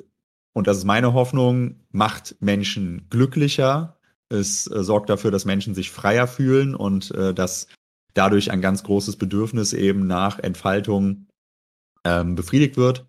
und 0.52 0.66
das 0.66 0.78
ist 0.78 0.84
meine 0.84 1.12
Hoffnung, 1.12 1.76
macht 1.90 2.36
Menschen 2.40 3.06
glücklicher. 3.10 3.98
Es 4.28 4.66
äh, 4.70 4.82
sorgt 4.82 5.10
dafür, 5.10 5.30
dass 5.30 5.44
Menschen 5.44 5.74
sich 5.74 5.90
freier 5.90 6.26
fühlen 6.26 6.74
und 6.74 7.10
äh, 7.10 7.34
dass 7.34 7.66
dadurch 8.14 8.50
ein 8.50 8.60
ganz 8.60 8.82
großes 8.82 9.16
Bedürfnis 9.16 9.72
eben 9.72 10.06
nach 10.06 10.38
Entfaltung 10.38 11.26
ähm, 12.04 12.34
befriedigt 12.34 12.76
wird. 12.76 13.06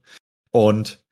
Und, 0.51 1.03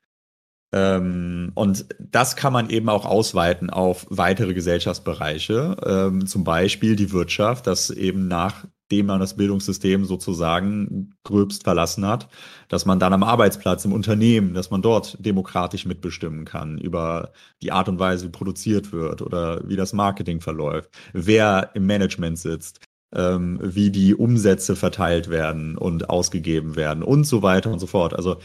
ähm, 0.73 1.51
und 1.55 1.85
das 1.99 2.35
kann 2.35 2.53
man 2.53 2.69
eben 2.69 2.89
auch 2.89 3.05
ausweiten 3.05 3.69
auf 3.69 4.05
weitere 4.09 4.53
Gesellschaftsbereiche, 4.53 5.77
ähm, 5.85 6.27
zum 6.27 6.43
Beispiel 6.43 6.95
die 6.95 7.11
Wirtschaft, 7.11 7.67
dass 7.67 7.89
eben 7.89 8.27
nachdem 8.27 9.05
man 9.05 9.19
das 9.19 9.35
Bildungssystem 9.35 10.05
sozusagen 10.05 11.15
gröbst 11.23 11.63
verlassen 11.63 12.05
hat, 12.05 12.27
dass 12.67 12.85
man 12.85 12.99
dann 12.99 13.13
am 13.13 13.23
Arbeitsplatz, 13.23 13.85
im 13.85 13.93
Unternehmen, 13.93 14.53
dass 14.53 14.71
man 14.71 14.81
dort 14.81 15.17
demokratisch 15.25 15.85
mitbestimmen 15.85 16.43
kann 16.43 16.77
über 16.77 17.31
die 17.61 17.71
Art 17.71 17.87
und 17.87 17.99
Weise, 17.99 18.25
wie 18.25 18.31
produziert 18.31 18.91
wird 18.91 19.21
oder 19.21 19.67
wie 19.67 19.77
das 19.77 19.93
Marketing 19.93 20.41
verläuft, 20.41 20.89
wer 21.13 21.71
im 21.75 21.85
Management 21.85 22.37
sitzt, 22.39 22.81
ähm, 23.13 23.59
wie 23.61 23.89
die 23.89 24.15
Umsätze 24.15 24.75
verteilt 24.75 25.29
werden 25.29 25.77
und 25.77 26.09
ausgegeben 26.09 26.75
werden 26.75 27.03
und 27.03 27.25
so 27.25 27.41
weiter 27.41 27.71
und 27.71 27.79
so 27.79 27.87
fort. 27.87 28.13
Also 28.13 28.37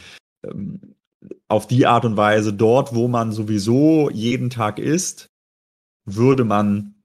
ähm, 0.44 0.80
auf 1.48 1.66
die 1.66 1.86
Art 1.86 2.04
und 2.04 2.16
Weise, 2.16 2.52
dort, 2.52 2.94
wo 2.94 3.08
man 3.08 3.32
sowieso 3.32 4.10
jeden 4.10 4.50
Tag 4.50 4.78
ist, 4.78 5.30
würde 6.04 6.44
man 6.44 7.02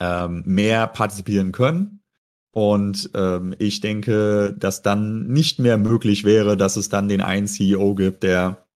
ähm, 0.00 0.42
mehr 0.46 0.86
partizipieren 0.86 1.52
können. 1.52 2.00
Und 2.52 3.10
ähm, 3.14 3.54
ich 3.58 3.80
denke, 3.80 4.54
dass 4.58 4.82
dann 4.82 5.28
nicht 5.28 5.58
mehr 5.58 5.78
möglich 5.78 6.24
wäre, 6.24 6.56
dass 6.56 6.76
es 6.76 6.88
dann 6.88 7.08
den 7.08 7.20
einen 7.20 7.46
CEO 7.46 7.94
gibt, 7.94 8.24
der 8.24 8.66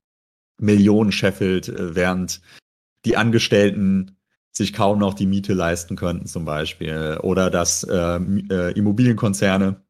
Millionen 0.60 1.10
scheffelt, 1.10 1.68
äh, 1.68 1.94
während 1.94 2.40
die 3.04 3.16
Angestellten 3.16 4.13
sich 4.56 4.72
kaum 4.72 4.98
noch 4.98 5.14
die 5.14 5.26
Miete 5.26 5.52
leisten 5.52 5.96
könnten 5.96 6.26
zum 6.26 6.44
Beispiel. 6.44 7.18
Oder 7.22 7.50
dass 7.50 7.84
äh, 7.84 8.16
äh, 8.50 8.72
Immobilienkonzerne 8.78 9.82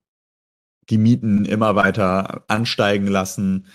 die 0.90 0.98
Mieten 0.98 1.44
immer 1.44 1.76
weiter 1.76 2.44
ansteigen 2.48 3.06
lassen, 3.06 3.66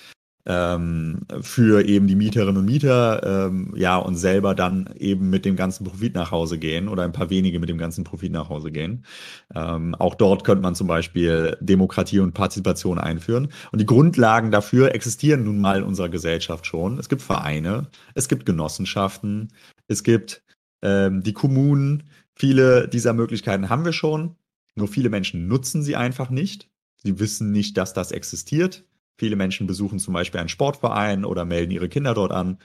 ähm, 0.46 1.20
für 1.42 1.86
eben 1.86 2.08
die 2.08 2.16
Mieterinnen 2.16 2.58
und 2.58 2.66
Mieter, 2.66 3.48
ähm, 3.48 3.74
ja, 3.76 3.98
und 3.98 4.16
selber 4.16 4.56
dann 4.56 4.90
eben 4.98 5.30
mit 5.30 5.46
dem 5.46 5.56
ganzen 5.56 5.86
Profit 5.86 6.16
nach 6.16 6.32
Hause 6.32 6.58
gehen 6.58 6.88
oder 6.88 7.04
ein 7.04 7.12
paar 7.12 7.30
wenige 7.30 7.60
mit 7.60 7.70
dem 7.70 7.78
ganzen 7.78 8.04
Profit 8.04 8.32
nach 8.32 8.50
Hause 8.50 8.72
gehen. 8.72 9.06
Ähm, 9.54 9.94
auch 9.96 10.16
dort 10.16 10.44
könnte 10.44 10.64
man 10.64 10.76
zum 10.76 10.88
Beispiel 10.88 11.56
Demokratie 11.62 12.20
und 12.20 12.34
Partizipation 12.34 12.98
einführen. 12.98 13.50
Und 13.72 13.80
die 13.80 13.86
Grundlagen 13.86 14.50
dafür 14.50 14.96
existieren 14.96 15.44
nun 15.44 15.60
mal 15.60 15.80
in 15.80 15.84
unserer 15.84 16.10
Gesellschaft 16.10 16.66
schon. 16.66 16.98
Es 16.98 17.10
gibt 17.10 17.22
Vereine, 17.22 17.88
es 18.16 18.28
gibt 18.28 18.46
Genossenschaften, 18.46 19.50
es 19.88 20.04
gibt 20.04 20.42
ähm, 20.82 21.24
die 21.24 21.34
Kommunen. 21.34 22.04
Viele 22.36 22.88
dieser 22.88 23.14
Möglichkeiten 23.14 23.70
haben 23.70 23.86
wir 23.86 23.94
schon. 23.94 24.36
Nur 24.76 24.88
viele 24.88 25.10
Menschen 25.10 25.48
nutzen 25.48 25.84
sie 25.84 25.96
einfach 25.96 26.30
nicht. 26.30 26.70
Sie 27.04 27.20
wissen 27.20 27.52
nicht, 27.52 27.78
dass 27.78 27.94
das 27.94 28.12
existiert. 28.12 28.86
Viele 29.18 29.36
Menschen 29.36 29.68
besuchen 29.68 30.00
zum 30.00 30.14
Beispiel 30.14 30.40
einen 30.40 30.50
Sportverein 30.50 31.26
oder 31.26 31.46
melden 31.46 31.72
ihre 31.72 31.90
Kinder 31.90 32.14
dort 32.14 32.32
an 32.32 32.58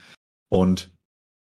und 0.49 0.91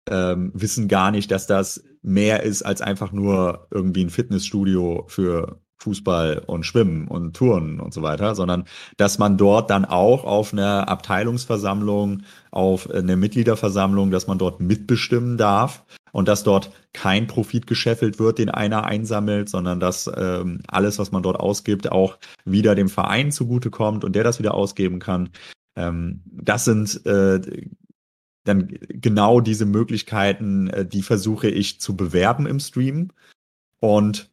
ähm, 0.08 0.50
wissen 0.54 0.88
gar 0.88 1.10
nicht, 1.10 1.30
dass 1.30 1.46
das 1.46 1.82
mehr 2.02 2.42
ist 2.42 2.62
als 2.62 2.82
einfach 2.82 3.12
nur 3.12 3.68
irgendwie 3.70 4.04
ein 4.04 4.10
Fitnessstudio 4.10 5.04
für 5.08 5.60
Fußball 5.78 6.42
und 6.46 6.66
Schwimmen 6.66 7.08
und 7.08 7.34
Touren 7.34 7.80
und 7.80 7.94
so 7.94 8.02
weiter, 8.02 8.34
sondern 8.34 8.64
dass 8.98 9.18
man 9.18 9.38
dort 9.38 9.70
dann 9.70 9.86
auch 9.86 10.24
auf 10.24 10.52
einer 10.52 10.88
Abteilungsversammlung, 10.88 12.22
auf 12.50 12.90
eine 12.90 13.16
Mitgliederversammlung, 13.16 14.10
dass 14.10 14.26
man 14.26 14.38
dort 14.38 14.60
mitbestimmen 14.60 15.38
darf 15.38 15.84
und 16.12 16.28
dass 16.28 16.42
dort 16.42 16.70
kein 16.92 17.26
Profit 17.26 17.66
gescheffelt 17.66 18.18
wird, 18.18 18.38
den 18.38 18.50
einer 18.50 18.84
einsammelt, 18.84 19.48
sondern 19.48 19.80
dass 19.80 20.10
ähm, 20.14 20.60
alles, 20.68 20.98
was 20.98 21.12
man 21.12 21.22
dort 21.22 21.38
ausgibt, 21.38 21.90
auch 21.90 22.18
wieder 22.44 22.74
dem 22.74 22.88
Verein 22.88 23.32
zugutekommt 23.32 24.04
und 24.04 24.14
der 24.14 24.24
das 24.24 24.38
wieder 24.38 24.54
ausgeben 24.54 24.98
kann. 24.98 25.30
Ähm, 25.76 26.22
das 26.26 26.64
sind 26.64 27.04
äh, 27.06 27.40
dann 28.44 28.68
genau 28.88 29.40
diese 29.40 29.66
Möglichkeiten, 29.66 30.68
äh, 30.68 30.86
die 30.86 31.02
versuche 31.02 31.48
ich 31.48 31.80
zu 31.80 31.96
bewerben 31.96 32.46
im 32.46 32.60
Stream 32.60 33.10
und 33.80 34.30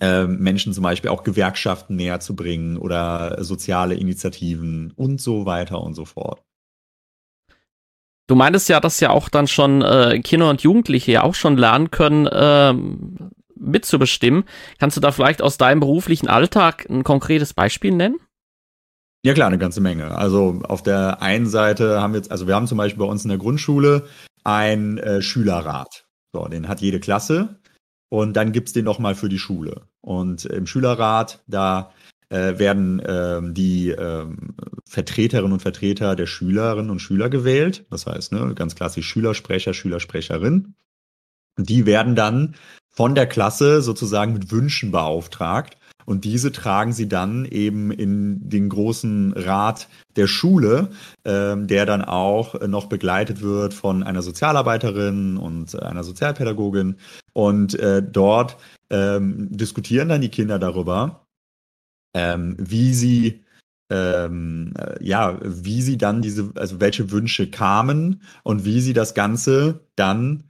äh, 0.00 0.26
Menschen 0.26 0.72
zum 0.72 0.82
Beispiel 0.82 1.10
auch 1.10 1.22
Gewerkschaften 1.22 1.96
näher 1.96 2.20
zu 2.20 2.36
bringen 2.36 2.76
oder 2.76 3.42
soziale 3.42 3.94
Initiativen 3.94 4.92
und 4.92 5.20
so 5.20 5.46
weiter 5.46 5.82
und 5.82 5.94
so 5.94 6.04
fort. 6.04 6.45
Du 8.26 8.34
meintest 8.34 8.68
ja, 8.68 8.80
dass 8.80 9.00
ja 9.00 9.10
auch 9.10 9.28
dann 9.28 9.46
schon 9.46 9.82
äh, 9.82 10.20
Kinder 10.20 10.50
und 10.50 10.62
Jugendliche 10.62 11.12
ja 11.12 11.22
auch 11.22 11.34
schon 11.34 11.56
lernen 11.56 11.90
können, 11.90 12.26
äh, 12.26 12.74
mitzubestimmen. 13.54 14.44
Kannst 14.78 14.96
du 14.96 15.00
da 15.00 15.12
vielleicht 15.12 15.42
aus 15.42 15.58
deinem 15.58 15.80
beruflichen 15.80 16.28
Alltag 16.28 16.86
ein 16.90 17.04
konkretes 17.04 17.54
Beispiel 17.54 17.92
nennen? 17.92 18.16
Ja 19.24 19.34
klar, 19.34 19.48
eine 19.48 19.58
ganze 19.58 19.80
Menge. 19.80 20.16
Also 20.16 20.60
auf 20.64 20.82
der 20.82 21.22
einen 21.22 21.46
Seite 21.46 22.00
haben 22.00 22.12
wir 22.12 22.18
jetzt, 22.18 22.30
also 22.30 22.46
wir 22.46 22.54
haben 22.54 22.66
zum 22.66 22.78
Beispiel 22.78 23.04
bei 23.04 23.10
uns 23.10 23.24
in 23.24 23.28
der 23.28 23.38
Grundschule 23.38 24.06
ein 24.44 24.98
äh, 24.98 25.22
Schülerrat. 25.22 26.06
So, 26.32 26.46
den 26.46 26.68
hat 26.68 26.80
jede 26.80 27.00
Klasse 27.00 27.60
und 28.08 28.34
dann 28.36 28.52
gibt's 28.52 28.72
den 28.72 28.84
nochmal 28.84 29.14
für 29.14 29.28
die 29.28 29.38
Schule. 29.38 29.88
Und 30.00 30.44
im 30.44 30.66
Schülerrat, 30.66 31.42
da 31.46 31.92
äh, 32.28 32.58
werden 32.58 33.02
ähm, 33.06 33.54
die 33.54 33.90
ähm, 33.90 34.54
Vertreterinnen 34.88 35.52
und 35.52 35.62
Vertreter 35.62 36.16
der 36.16 36.26
Schülerinnen 36.26 36.90
und 36.90 37.00
Schüler 37.00 37.28
gewählt. 37.28 37.86
Das 37.90 38.06
heißt, 38.06 38.32
ne, 38.32 38.54
ganz 38.54 38.74
klassisch 38.74 39.06
Schülersprecher, 39.06 39.74
Schülersprecherin. 39.74 40.74
Die 41.58 41.86
werden 41.86 42.16
dann 42.16 42.54
von 42.90 43.14
der 43.14 43.26
Klasse 43.26 43.82
sozusagen 43.82 44.32
mit 44.32 44.50
Wünschen 44.50 44.90
beauftragt. 44.90 45.76
Und 46.06 46.24
diese 46.24 46.52
tragen 46.52 46.92
sie 46.92 47.08
dann 47.08 47.44
eben 47.44 47.90
in 47.90 48.48
den 48.48 48.68
großen 48.68 49.32
Rat 49.32 49.88
der 50.14 50.28
Schule, 50.28 50.90
ähm, 51.24 51.66
der 51.66 51.84
dann 51.84 52.02
auch 52.02 52.60
noch 52.66 52.86
begleitet 52.86 53.42
wird 53.42 53.74
von 53.74 54.04
einer 54.04 54.22
Sozialarbeiterin 54.22 55.36
und 55.36 55.80
einer 55.82 56.04
Sozialpädagogin. 56.04 56.96
Und 57.32 57.74
äh, 57.78 58.02
dort 58.02 58.56
ähm, 58.88 59.48
diskutieren 59.50 60.08
dann 60.08 60.20
die 60.20 60.28
Kinder 60.28 60.60
darüber, 60.60 61.25
ähm, 62.16 62.56
wie 62.58 62.94
sie 62.94 63.44
ähm, 63.90 64.72
äh, 64.78 65.04
ja, 65.04 65.38
wie 65.42 65.82
sie 65.82 65.98
dann 65.98 66.22
diese, 66.22 66.50
also 66.56 66.80
welche 66.80 67.10
Wünsche 67.10 67.50
kamen 67.50 68.22
und 68.42 68.64
wie 68.64 68.80
sie 68.80 68.94
das 68.94 69.14
Ganze 69.14 69.86
dann 69.94 70.44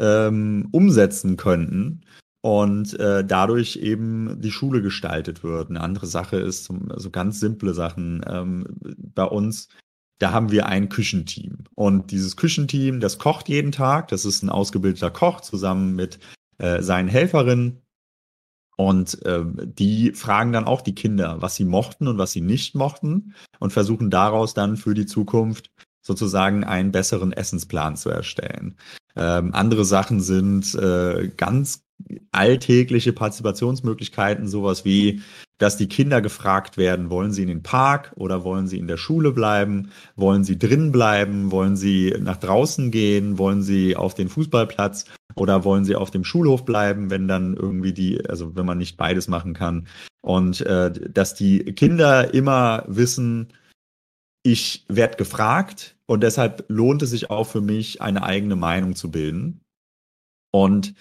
ähm, 0.00 0.68
umsetzen 0.70 1.36
könnten 1.36 2.02
und 2.40 2.98
äh, 2.98 3.24
dadurch 3.24 3.76
eben 3.76 4.40
die 4.40 4.52
Schule 4.52 4.80
gestaltet 4.80 5.42
wird. 5.42 5.68
Eine 5.68 5.80
andere 5.80 6.06
Sache 6.06 6.36
ist 6.38 6.64
zum, 6.64 6.90
also 6.90 7.10
ganz 7.10 7.40
simple 7.40 7.74
Sachen. 7.74 8.24
Ähm, 8.26 8.66
bei 8.96 9.24
uns, 9.24 9.68
da 10.18 10.32
haben 10.32 10.50
wir 10.50 10.66
ein 10.66 10.88
Küchenteam 10.88 11.64
und 11.74 12.10
dieses 12.12 12.36
Küchenteam, 12.36 13.00
das 13.00 13.18
kocht 13.18 13.48
jeden 13.48 13.72
Tag. 13.72 14.08
Das 14.08 14.24
ist 14.24 14.42
ein 14.42 14.50
ausgebildeter 14.50 15.10
Koch 15.10 15.40
zusammen 15.40 15.94
mit 15.94 16.20
äh, 16.58 16.80
seinen 16.80 17.08
Helferinnen 17.08 17.82
und 18.80 19.24
äh, 19.26 19.44
die 19.44 20.12
fragen 20.12 20.52
dann 20.52 20.64
auch 20.64 20.82
die 20.82 20.94
Kinder, 20.94 21.42
was 21.42 21.56
sie 21.56 21.64
mochten 21.64 22.06
und 22.06 22.16
was 22.16 22.30
sie 22.30 22.40
nicht 22.40 22.76
mochten 22.76 23.34
und 23.58 23.72
versuchen 23.72 24.08
daraus 24.08 24.54
dann 24.54 24.76
für 24.76 24.94
die 24.94 25.06
Zukunft 25.06 25.72
sozusagen 26.00 26.62
einen 26.62 26.92
besseren 26.92 27.32
Essensplan 27.32 27.96
zu 27.96 28.08
erstellen. 28.08 28.76
Ähm, 29.16 29.52
andere 29.52 29.84
Sachen 29.84 30.20
sind 30.20 30.76
äh, 30.76 31.28
ganz 31.36 31.82
alltägliche 32.30 33.12
Partizipationsmöglichkeiten, 33.12 34.46
sowas 34.46 34.84
wie, 34.84 35.22
dass 35.58 35.76
die 35.76 35.88
Kinder 35.88 36.20
gefragt 36.22 36.76
werden, 36.76 37.10
wollen 37.10 37.32
sie 37.32 37.42
in 37.42 37.48
den 37.48 37.62
Park 37.62 38.12
oder 38.16 38.44
wollen 38.44 38.68
sie 38.68 38.78
in 38.78 38.86
der 38.86 38.96
Schule 38.96 39.32
bleiben, 39.32 39.90
wollen 40.16 40.44
sie 40.44 40.58
drin 40.58 40.92
bleiben, 40.92 41.50
wollen 41.50 41.76
sie 41.76 42.14
nach 42.20 42.36
draußen 42.36 42.90
gehen, 42.90 43.38
wollen 43.38 43.62
sie 43.62 43.96
auf 43.96 44.14
den 44.14 44.28
Fußballplatz 44.28 45.06
oder 45.34 45.64
wollen 45.64 45.84
sie 45.84 45.96
auf 45.96 46.10
dem 46.10 46.24
Schulhof 46.24 46.64
bleiben, 46.64 47.10
wenn 47.10 47.28
dann 47.28 47.54
irgendwie 47.54 47.92
die, 47.92 48.24
also 48.28 48.56
wenn 48.56 48.66
man 48.66 48.78
nicht 48.78 48.96
beides 48.96 49.28
machen 49.28 49.52
kann. 49.52 49.88
Und 50.22 50.60
äh, 50.62 50.92
dass 50.92 51.34
die 51.34 51.64
Kinder 51.74 52.32
immer 52.32 52.84
wissen, 52.86 53.52
ich 54.44 54.84
werde 54.88 55.16
gefragt 55.16 55.96
und 56.06 56.22
deshalb 56.22 56.64
lohnt 56.68 57.02
es 57.02 57.10
sich 57.10 57.30
auch 57.30 57.44
für 57.44 57.60
mich, 57.60 58.00
eine 58.00 58.22
eigene 58.22 58.56
Meinung 58.56 58.94
zu 58.94 59.10
bilden. 59.10 59.60
Und 60.50 60.94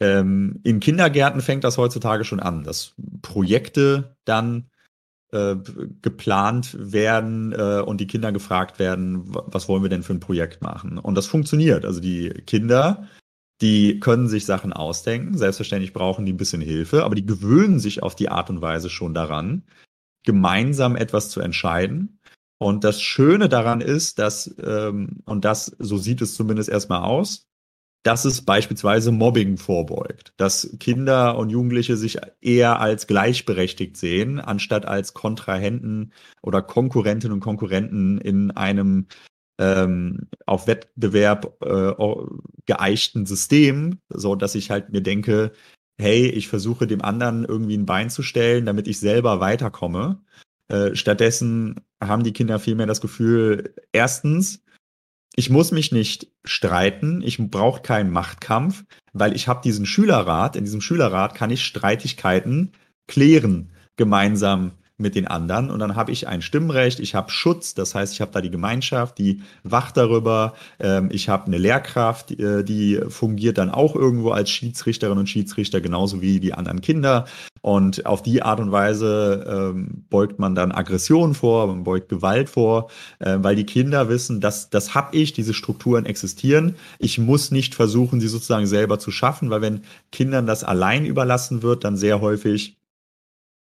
ähm, 0.00 0.60
in 0.62 0.80
Kindergärten 0.80 1.40
fängt 1.40 1.64
das 1.64 1.78
heutzutage 1.78 2.24
schon 2.24 2.40
an, 2.40 2.64
dass 2.64 2.94
Projekte 3.22 4.16
dann 4.24 4.70
äh, 5.32 5.56
geplant 6.02 6.76
werden 6.78 7.52
äh, 7.52 7.82
und 7.84 8.00
die 8.00 8.06
Kinder 8.06 8.32
gefragt 8.32 8.78
werden, 8.78 9.22
was 9.26 9.68
wollen 9.68 9.82
wir 9.82 9.90
denn 9.90 10.02
für 10.02 10.12
ein 10.12 10.20
Projekt 10.20 10.62
machen? 10.62 10.98
Und 10.98 11.14
das 11.14 11.26
funktioniert. 11.26 11.84
Also 11.84 12.00
die 12.00 12.28
Kinder, 12.46 13.08
die 13.60 14.00
können 14.00 14.28
sich 14.28 14.44
Sachen 14.44 14.72
ausdenken. 14.72 15.36
Selbstverständlich 15.36 15.92
brauchen 15.92 16.26
die 16.26 16.32
ein 16.32 16.38
bisschen 16.38 16.60
Hilfe, 16.60 17.04
aber 17.04 17.14
die 17.14 17.26
gewöhnen 17.26 17.80
sich 17.80 18.02
auf 18.02 18.14
die 18.14 18.28
Art 18.28 18.50
und 18.50 18.60
Weise 18.60 18.90
schon 18.90 19.14
daran, 19.14 19.64
gemeinsam 20.24 20.94
etwas 20.94 21.30
zu 21.30 21.40
entscheiden. 21.40 22.20
Und 22.58 22.84
das 22.84 23.02
Schöne 23.02 23.48
daran 23.48 23.80
ist, 23.80 24.18
dass, 24.18 24.54
ähm, 24.62 25.20
und 25.24 25.44
das, 25.44 25.74
so 25.78 25.98
sieht 25.98 26.20
es 26.22 26.34
zumindest 26.34 26.68
erstmal 26.68 27.02
aus, 27.02 27.46
dass 28.06 28.24
es 28.24 28.42
beispielsweise 28.42 29.10
Mobbing 29.10 29.56
vorbeugt, 29.56 30.32
dass 30.36 30.76
Kinder 30.78 31.36
und 31.36 31.50
Jugendliche 31.50 31.96
sich 31.96 32.18
eher 32.40 32.78
als 32.78 33.08
gleichberechtigt 33.08 33.96
sehen, 33.96 34.38
anstatt 34.38 34.86
als 34.86 35.12
Kontrahenten 35.12 36.12
oder 36.40 36.62
Konkurrentinnen 36.62 37.34
und 37.34 37.40
Konkurrenten 37.40 38.18
in 38.18 38.52
einem 38.52 39.08
ähm, 39.58 40.28
auf 40.46 40.68
Wettbewerb 40.68 41.56
äh, 41.64 41.94
geeichten 42.66 43.26
System, 43.26 43.98
so 44.08 44.36
dass 44.36 44.54
ich 44.54 44.70
halt 44.70 44.90
mir 44.90 45.00
denke, 45.00 45.50
hey, 45.98 46.28
ich 46.28 46.46
versuche 46.46 46.86
dem 46.86 47.02
anderen 47.02 47.44
irgendwie 47.44 47.76
ein 47.76 47.86
Bein 47.86 48.08
zu 48.08 48.22
stellen, 48.22 48.66
damit 48.66 48.86
ich 48.86 49.00
selber 49.00 49.40
weiterkomme. 49.40 50.22
Äh, 50.68 50.94
stattdessen 50.94 51.80
haben 52.00 52.22
die 52.22 52.32
Kinder 52.32 52.60
vielmehr 52.60 52.86
das 52.86 53.00
Gefühl, 53.00 53.74
erstens, 53.90 54.62
ich 55.36 55.50
muss 55.50 55.70
mich 55.70 55.92
nicht 55.92 56.28
streiten, 56.44 57.22
ich 57.22 57.38
brauche 57.38 57.82
keinen 57.82 58.10
Machtkampf, 58.10 58.84
weil 59.12 59.36
ich 59.36 59.48
habe 59.48 59.60
diesen 59.62 59.84
Schülerrat, 59.84 60.56
in 60.56 60.64
diesem 60.64 60.80
Schülerrat 60.80 61.34
kann 61.34 61.50
ich 61.50 61.64
Streitigkeiten 61.64 62.72
klären, 63.06 63.70
gemeinsam 63.96 64.72
mit 64.98 65.14
den 65.14 65.26
anderen 65.26 65.70
und 65.70 65.78
dann 65.78 65.94
habe 65.94 66.10
ich 66.10 66.26
ein 66.26 66.40
Stimmrecht, 66.40 67.00
ich 67.00 67.14
habe 67.14 67.30
Schutz, 67.30 67.74
das 67.74 67.94
heißt, 67.94 68.14
ich 68.14 68.22
habe 68.22 68.32
da 68.32 68.40
die 68.40 68.50
Gemeinschaft, 68.50 69.18
die 69.18 69.42
wacht 69.62 69.96
darüber, 69.98 70.54
ähm, 70.80 71.10
ich 71.12 71.28
habe 71.28 71.46
eine 71.46 71.58
Lehrkraft, 71.58 72.30
die, 72.30 72.40
äh, 72.40 72.64
die 72.64 73.00
fungiert 73.08 73.58
dann 73.58 73.70
auch 73.70 73.94
irgendwo 73.94 74.30
als 74.30 74.48
Schiedsrichterin 74.48 75.18
und 75.18 75.28
Schiedsrichter, 75.28 75.82
genauso 75.82 76.22
wie 76.22 76.40
die 76.40 76.54
anderen 76.54 76.80
Kinder. 76.80 77.26
Und 77.60 78.06
auf 78.06 78.22
die 78.22 78.42
Art 78.42 78.60
und 78.60 78.72
Weise 78.72 79.44
ähm, 79.74 80.04
beugt 80.08 80.38
man 80.38 80.54
dann 80.54 80.72
Aggression 80.72 81.34
vor, 81.34 81.66
man 81.66 81.84
beugt 81.84 82.08
Gewalt 82.08 82.48
vor, 82.48 82.88
äh, 83.18 83.36
weil 83.40 83.56
die 83.56 83.66
Kinder 83.66 84.08
wissen, 84.08 84.40
dass 84.40 84.70
das 84.70 84.94
habe 84.94 85.16
ich, 85.16 85.32
diese 85.32 85.52
Strukturen 85.52 86.06
existieren, 86.06 86.76
ich 86.98 87.18
muss 87.18 87.50
nicht 87.50 87.74
versuchen, 87.74 88.20
sie 88.20 88.28
sozusagen 88.28 88.66
selber 88.66 88.98
zu 88.98 89.10
schaffen, 89.10 89.50
weil 89.50 89.60
wenn 89.60 89.82
Kindern 90.12 90.46
das 90.46 90.64
allein 90.64 91.04
überlassen 91.04 91.62
wird, 91.62 91.84
dann 91.84 91.96
sehr 91.96 92.20
häufig 92.20 92.75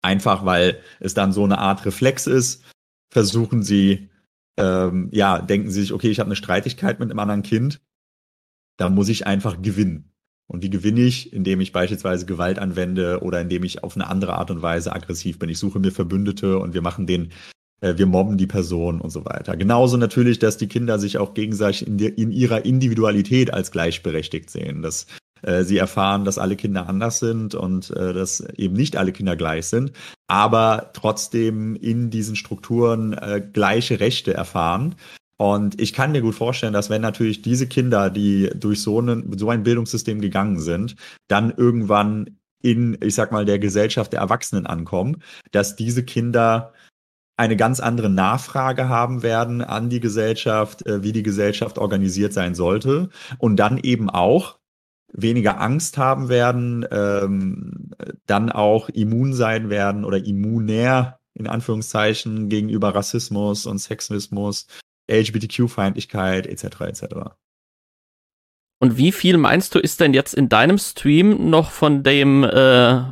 Einfach 0.07 0.45
weil 0.45 0.81
es 1.01 1.15
dann 1.15 1.33
so 1.33 1.45
eine 1.45 1.59
Art 1.59 1.85
Reflex 1.85 2.27
ist, 2.27 2.63
versuchen 3.11 3.63
sie 3.63 4.09
ähm, 4.57 5.09
ja, 5.13 5.41
denken 5.41 5.71
sie 5.71 5.83
sich, 5.83 5.93
okay, 5.93 6.11
ich 6.11 6.19
habe 6.19 6.29
eine 6.29 6.37
Streitigkeit 6.37 6.99
mit 6.99 7.11
einem 7.11 7.19
anderen 7.19 7.43
Kind, 7.43 7.81
da 8.79 8.89
muss 8.89 9.09
ich 9.09 9.27
einfach 9.27 9.61
gewinnen. 9.61 10.13
Und 10.49 10.63
wie 10.63 10.71
gewinne 10.71 11.01
ich? 11.01 11.33
Indem 11.33 11.61
ich 11.61 11.73
beispielsweise 11.73 12.25
Gewalt 12.25 12.59
anwende 12.59 13.21
oder 13.21 13.41
indem 13.41 13.65
ich 13.65 13.83
auf 13.83 13.97
eine 13.97 14.07
andere 14.07 14.35
Art 14.35 14.51
und 14.51 14.63
Weise 14.63 14.93
aggressiv 14.95 15.39
bin. 15.39 15.49
Ich 15.49 15.59
suche 15.59 15.81
mir 15.81 15.91
Verbündete 15.91 16.59
und 16.59 16.73
wir 16.73 16.83
machen 16.83 17.07
den, 17.07 17.33
äh, 17.81 17.95
wir 17.97 18.07
mobben 18.07 18.39
die 18.39 18.47
Person 18.47 19.01
und 19.01 19.11
so 19.11 19.25
weiter. 19.25 19.57
Genauso 19.57 19.97
natürlich, 19.97 20.39
dass 20.39 20.57
die 20.57 20.69
Kinder 20.69 20.99
sich 20.99 21.19
auch 21.19 21.35
gegenseitig 21.35 21.87
in, 21.87 21.99
der, 21.99 22.17
in 22.17 22.31
ihrer 22.31 22.65
Individualität 22.65 23.53
als 23.53 23.73
gleichberechtigt 23.73 24.49
sehen. 24.49 24.83
Dass 24.83 25.05
äh, 25.05 25.07
sie 25.65 25.79
erfahren, 25.79 26.25
dass 26.25 26.39
alle 26.39 26.57
Kinder 26.57 26.89
anders 26.89 27.19
sind 27.19 27.55
und 27.55 27.91
äh, 27.91 28.13
dass 28.13 28.41
eben 28.57 28.75
nicht 28.75 28.97
alle 28.97 29.13
Kinder 29.13 29.37
gleich 29.37 29.67
sind, 29.67 29.93
aber 30.29 30.91
trotzdem 30.93 31.77
in 31.77 32.11
diesen 32.11 32.37
Strukturen 32.37 33.13
äh, 33.13 33.41
gleiche 33.53 34.01
Rechte 34.01 34.35
erfahren. 34.35 34.95
Und 35.39 35.81
ich 35.81 35.93
kann 35.93 36.13
mir 36.13 36.23
gut 36.23 36.35
vorstellen, 36.35 36.73
dass 36.73 36.89
wenn 36.89 37.03
natürlich 37.03 37.43
diese 37.43 37.67
Kinder, 37.67 38.09
die 38.09 38.51
durch 38.55 38.81
so, 38.81 38.99
einen, 38.99 39.37
so 39.39 39.51
ein 39.51 39.63
Bildungssystem 39.63 40.21
gegangen 40.21 40.61
sind, 40.61 40.97
dann 41.29 41.53
irgendwann 41.55 42.39
in, 42.63 42.97
ich 43.03 43.15
sag 43.15 43.33
mal, 43.33 43.45
der 43.45 43.59
Gesellschaft 43.59 44.13
der 44.13 44.21
Erwachsenen 44.21 44.67
ankommen, 44.67 45.23
dass 45.53 45.77
diese 45.77 46.05
Kinder 46.05 46.73
eine 47.37 47.57
ganz 47.57 47.81
andere 47.81 48.09
Nachfrage 48.09 48.89
haben 48.89 49.23
werden 49.23 49.61
an 49.61 49.91
die 49.91 50.01
Gesellschaft, 50.01 50.87
äh, 50.87 51.03
wie 51.03 51.13
die 51.13 51.23
Gesellschaft 51.23 51.79
organisiert 51.79 52.33
sein 52.33 52.55
sollte. 52.55 53.11
Und 53.39 53.57
dann 53.57 53.79
eben 53.79 54.09
auch 54.09 54.59
weniger 55.13 55.61
Angst 55.61 55.99
haben 55.99 56.29
werden, 56.29 56.87
ähm, 56.91 57.91
dann 58.27 58.51
auch 58.51 58.89
immun 58.89 59.33
sein 59.33 59.71
werden 59.71 60.05
oder 60.05 60.25
immunär 60.25 61.19
in 61.35 61.47
Anführungszeichen 61.47 62.49
gegenüber 62.49 62.95
Rassismus 62.95 63.67
und 63.67 63.79
Sexismus 63.79 64.67
LGBTQ-Feindlichkeit 65.09 66.47
etc. 66.47 66.81
etc. 66.81 67.05
Und 68.79 68.97
wie 68.97 69.13
viel 69.13 69.37
meinst 69.37 69.75
du, 69.75 69.79
ist 69.79 70.01
denn 70.01 70.15
jetzt 70.15 70.35
in 70.35 70.49
deinem 70.49 70.79
Stream 70.79 71.49
noch 71.51 71.71
von 71.71 72.03
dem 72.03 72.45
äh, 72.45 73.03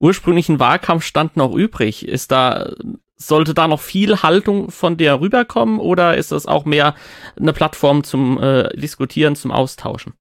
ursprünglichen 0.00 0.58
Wahlkampfstand 0.58 1.36
noch 1.36 1.54
übrig? 1.54 2.06
Ist 2.06 2.32
da, 2.32 2.72
sollte 3.16 3.54
da 3.54 3.68
noch 3.68 3.80
viel 3.80 4.22
Haltung 4.22 4.70
von 4.70 4.96
dir 4.96 5.20
rüberkommen 5.20 5.78
oder 5.78 6.16
ist 6.16 6.32
das 6.32 6.46
auch 6.46 6.64
mehr 6.64 6.94
eine 7.36 7.52
Plattform 7.52 8.02
zum 8.02 8.42
äh, 8.42 8.76
Diskutieren, 8.76 9.36
zum 9.36 9.52
Austauschen? 9.52 10.14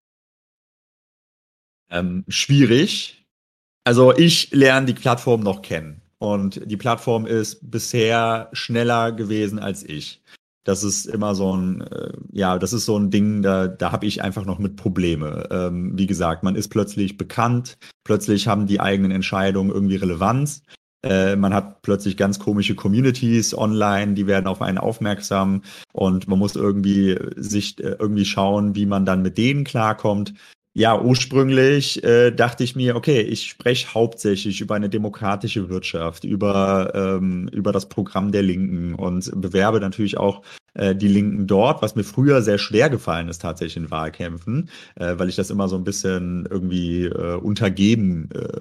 Ähm, 1.93 2.25
schwierig. 2.27 3.25
Also 3.85 4.15
ich 4.15 4.51
lerne 4.51 4.87
die 4.87 4.93
Plattform 4.93 5.41
noch 5.41 5.61
kennen. 5.61 6.01
Und 6.17 6.61
die 6.65 6.77
Plattform 6.77 7.25
ist 7.25 7.69
bisher 7.69 8.49
schneller 8.53 9.11
gewesen 9.11 9.59
als 9.59 9.83
ich 9.83 10.23
das 10.63 10.83
ist 10.83 11.05
immer 11.05 11.35
so 11.35 11.55
ein, 11.55 11.81
äh, 11.81 12.13
ja, 12.31 12.57
das 12.57 12.73
ist 12.73 12.85
so 12.85 12.97
ein 12.97 13.11
Ding, 13.11 13.41
da, 13.41 13.67
da 13.67 13.91
habe 13.91 14.05
ich 14.05 14.23
einfach 14.23 14.45
noch 14.45 14.59
mit 14.59 14.75
Probleme. 14.75 15.47
Ähm, 15.51 15.97
wie 15.97 16.07
gesagt, 16.07 16.43
man 16.43 16.55
ist 16.55 16.69
plötzlich 16.69 17.17
bekannt, 17.17 17.77
plötzlich 18.03 18.47
haben 18.47 18.65
die 18.65 18.79
eigenen 18.79 19.11
Entscheidungen 19.11 19.71
irgendwie 19.71 19.97
Relevanz. 19.97 20.63
Äh, 21.05 21.35
man 21.35 21.53
hat 21.53 21.81
plötzlich 21.81 22.15
ganz 22.15 22.39
komische 22.39 22.75
Communities 22.75 23.57
online, 23.57 24.13
die 24.13 24.25
werden 24.25 24.47
auf 24.47 24.61
einen 24.61 24.77
aufmerksam 24.77 25.63
und 25.91 26.29
man 26.29 26.39
muss 26.39 26.55
irgendwie 26.55 27.19
sich 27.35 27.77
äh, 27.83 27.97
irgendwie 27.99 28.25
schauen, 28.25 28.73
wie 28.75 28.85
man 28.85 29.05
dann 29.05 29.21
mit 29.21 29.37
denen 29.37 29.65
klarkommt. 29.65 30.33
Ja, 30.75 30.99
ursprünglich 30.99 32.03
äh, 32.03 32.31
dachte 32.31 32.63
ich 32.63 32.75
mir, 32.75 32.95
okay, 32.95 33.21
ich 33.21 33.47
spreche 33.47 33.93
hauptsächlich 33.93 34.59
über 34.59 34.73
eine 34.73 34.89
demokratische 34.89 35.69
Wirtschaft, 35.69 36.23
über, 36.23 36.91
ähm, 36.95 37.47
über 37.49 37.71
das 37.71 37.87
Programm 37.89 38.31
der 38.31 38.41
Linken 38.41 38.95
und 38.95 39.29
bewerbe 39.39 39.79
natürlich 39.79 40.17
auch 40.17 40.41
äh, 40.73 40.95
die 40.95 41.07
Linken 41.07 41.45
dort, 41.45 41.83
was 41.83 41.95
mir 41.95 42.03
früher 42.03 42.41
sehr 42.41 42.57
schwer 42.57 42.89
gefallen 42.89 43.27
ist 43.29 43.39
tatsächlich 43.43 43.77
in 43.77 43.91
Wahlkämpfen, 43.91 44.69
äh, 44.95 45.13
weil 45.17 45.29
ich 45.29 45.35
das 45.35 45.51
immer 45.51 45.67
so 45.67 45.75
ein 45.75 45.83
bisschen 45.83 46.47
irgendwie 46.49 47.05
äh, 47.05 47.35
untergeben 47.35 48.29
äh, 48.33 48.59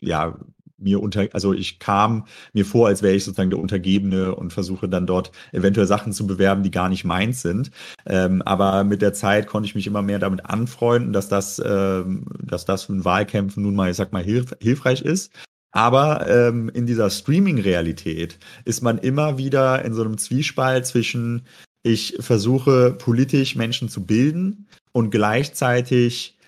ja, 0.00 0.38
mir 0.84 1.02
unter, 1.02 1.26
also 1.32 1.52
ich 1.52 1.78
kam 1.78 2.26
mir 2.52 2.64
vor, 2.64 2.88
als 2.88 3.02
wäre 3.02 3.14
ich 3.14 3.24
sozusagen 3.24 3.50
der 3.50 3.58
Untergebene 3.58 4.34
und 4.34 4.52
versuche 4.52 4.88
dann 4.88 5.06
dort 5.06 5.32
eventuell 5.52 5.86
Sachen 5.86 6.12
zu 6.12 6.26
bewerben, 6.26 6.62
die 6.62 6.70
gar 6.70 6.88
nicht 6.88 7.04
meins 7.04 7.42
sind. 7.42 7.70
Ähm, 8.06 8.42
aber 8.42 8.84
mit 8.84 9.02
der 9.02 9.12
Zeit 9.14 9.46
konnte 9.46 9.66
ich 9.66 9.74
mich 9.74 9.86
immer 9.86 10.02
mehr 10.02 10.18
damit 10.18 10.46
anfreunden, 10.46 11.12
dass 11.12 11.28
das, 11.28 11.60
ähm, 11.64 12.26
dass 12.40 12.64
das 12.64 12.88
in 12.88 13.04
Wahlkämpfen 13.04 13.62
nun 13.62 13.74
mal, 13.74 13.90
ich 13.90 13.96
sag 13.96 14.12
mal, 14.12 14.22
hilf 14.22 14.54
hilfreich 14.60 15.02
ist. 15.02 15.32
Aber 15.72 16.28
ähm, 16.28 16.70
in 16.72 16.86
dieser 16.86 17.10
Streaming-Realität 17.10 18.38
ist 18.64 18.82
man 18.82 18.98
immer 18.98 19.38
wieder 19.38 19.84
in 19.84 19.92
so 19.92 20.02
einem 20.02 20.18
Zwiespalt 20.18 20.86
zwischen, 20.86 21.42
ich 21.82 22.16
versuche 22.20 22.92
politisch 22.92 23.56
Menschen 23.56 23.88
zu 23.88 24.04
bilden 24.04 24.68
und 24.92 25.10
gleichzeitig 25.10 26.38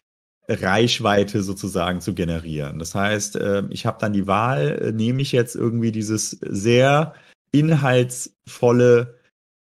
Reichweite 0.49 1.43
sozusagen 1.43 2.01
zu 2.01 2.15
generieren. 2.15 2.79
Das 2.79 2.95
heißt, 2.95 3.37
äh, 3.37 3.65
ich 3.71 3.87
habe 3.87 3.99
dann 4.01 4.13
die 4.13 4.27
Wahl, 4.27 4.79
äh, 4.81 4.93
nehme 4.93 5.23
ich 5.23 5.33
jetzt 5.33 5.57
irgendwie 5.57 5.93
dieses 5.93 6.31
sehr 6.31 7.15
inhaltsvolle 7.53 9.17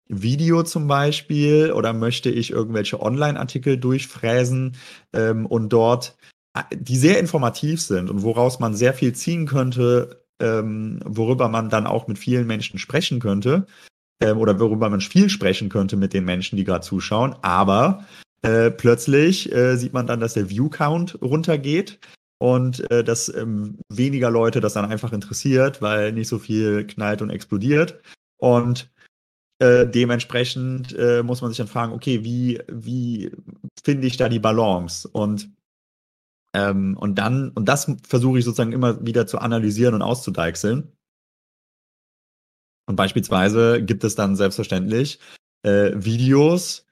Video 0.08 0.63
zum 0.63 0.88
Beispiel 0.88 1.71
oder 1.71 1.93
möchte 1.93 2.30
ich 2.30 2.52
irgendwelche 2.52 3.02
Online-Artikel 3.02 3.78
durchfräsen 3.78 4.78
ähm, 5.13 5.45
und 5.45 5.69
dort, 5.69 6.15
äh, 6.54 6.62
die 6.76 6.98
sehr 6.98 7.19
informativ 7.19 7.82
sind 7.82 8.10
und 8.10 8.21
woraus 8.21 8.60
man 8.60 8.76
sehr 8.76 8.93
viel 8.93 9.13
ziehen 9.13 9.48
könnte, 9.48 10.26
ähm, 10.39 11.00
worüber 11.06 11.48
man 11.50 11.69
dann 11.69 11.88
auch 11.88 12.08
mit 12.08 12.19
vielen 12.19 12.45
Menschen 12.45 12.78
sprechen 12.78 13.19
könnte 13.19 13.65
ähm, 14.21 14.38
oder 14.38 14.60
worüber 14.60 14.89
man 14.89 15.02
viel 15.02 15.30
sprechen 15.30 15.69
könnte 15.69 15.98
mit 15.98 16.13
den 16.13 16.26
Menschen, 16.26 16.58
die 16.58 16.63
gerade 16.63 16.86
zuschauen. 16.86 17.36
Aber 17.41 18.06
äh, 18.45 18.71
plötzlich 18.71 19.51
äh, 19.51 19.75
sieht 19.75 19.93
man 19.93 20.08
dann, 20.08 20.19
dass 20.19 20.34
der 20.34 20.49
View-Count 20.49 21.21
runtergeht 21.21 21.99
und 22.38 22.89
äh, 22.91 23.03
dass 23.03 23.34
ähm, 23.34 23.79
weniger 23.89 24.29
Leute 24.29 24.62
das 24.62 24.73
dann 24.73 24.86
einfach 24.86 25.13
interessiert, 25.13 25.81
weil 25.81 26.12
nicht 26.12 26.27
so 26.27 26.39
viel 26.39 26.86
knallt 26.86 27.21
und 27.21 27.29
explodiert. 27.29 28.01
Und 28.38 28.91
äh, 29.60 29.88
dementsprechend 29.88 30.93
äh, 30.97 31.23
muss 31.23 31.41
man 31.41 31.49
sich 31.51 31.58
dann 31.58 31.67
fragen, 31.67 31.93
okay, 31.93 32.23
wie, 32.23 32.62
wie 32.67 33.31
finde 33.84 34.08
ich 34.08 34.17
da 34.17 34.29
die 34.29 34.39
Balance? 34.39 35.08
Und 35.08 35.49
ähm, 36.53 36.95
und 36.97 37.15
dann, 37.15 37.49
und 37.49 37.65
das 37.65 37.91
versuche 38.08 38.39
ich 38.39 38.45
sozusagen 38.45 38.71
immer 38.71 39.05
wieder 39.05 39.27
zu 39.27 39.39
analysieren 39.39 39.93
und 39.93 40.01
auszudeichseln. 40.01 40.93
Und 42.88 42.95
beispielsweise 42.95 43.84
gibt 43.84 44.05
es 44.05 44.15
dann 44.15 44.38
selbstverständlich 44.38 45.19
äh, 45.63 45.91
Videos, 45.95 46.85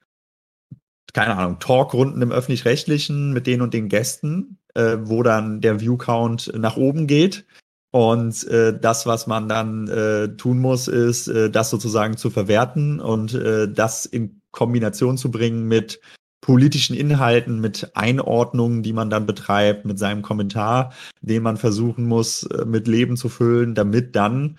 keine 1.14 1.36
Ahnung, 1.36 1.58
Talkrunden 1.60 2.20
im 2.20 2.32
öffentlich-rechtlichen 2.32 3.32
mit 3.32 3.46
den 3.46 3.62
und 3.62 3.72
den 3.72 3.88
Gästen, 3.88 4.58
äh, 4.74 4.98
wo 5.00 5.22
dann 5.22 5.60
der 5.62 5.80
View-Count 5.80 6.52
nach 6.58 6.76
oben 6.76 7.06
geht. 7.06 7.46
Und 7.92 8.46
äh, 8.48 8.76
das, 8.78 9.06
was 9.06 9.28
man 9.28 9.48
dann 9.48 9.86
äh, 9.86 10.36
tun 10.36 10.58
muss, 10.58 10.88
ist, 10.88 11.28
äh, 11.28 11.48
das 11.48 11.70
sozusagen 11.70 12.16
zu 12.16 12.28
verwerten 12.28 12.98
und 12.98 13.34
äh, 13.34 13.68
das 13.72 14.04
in 14.04 14.40
Kombination 14.50 15.16
zu 15.16 15.30
bringen 15.30 15.68
mit 15.68 16.00
politischen 16.40 16.96
Inhalten, 16.96 17.60
mit 17.60 17.92
Einordnungen, 17.94 18.82
die 18.82 18.92
man 18.92 19.10
dann 19.10 19.26
betreibt, 19.26 19.84
mit 19.84 19.98
seinem 20.00 20.22
Kommentar, 20.22 20.92
den 21.20 21.44
man 21.44 21.56
versuchen 21.56 22.06
muss, 22.06 22.42
äh, 22.42 22.64
mit 22.64 22.88
Leben 22.88 23.16
zu 23.16 23.28
füllen, 23.28 23.76
damit 23.76 24.16
dann 24.16 24.58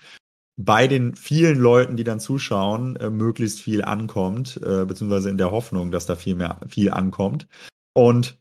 bei 0.56 0.86
den 0.88 1.14
vielen 1.16 1.58
Leuten, 1.58 1.96
die 1.96 2.04
dann 2.04 2.20
zuschauen, 2.20 2.96
äh, 2.96 3.10
möglichst 3.10 3.60
viel 3.60 3.84
ankommt, 3.84 4.58
äh, 4.64 4.84
beziehungsweise 4.86 5.30
in 5.30 5.38
der 5.38 5.50
Hoffnung, 5.50 5.90
dass 5.90 6.06
da 6.06 6.16
viel 6.16 6.34
mehr, 6.34 6.60
viel 6.68 6.90
ankommt. 6.90 7.46
Und 7.94 8.38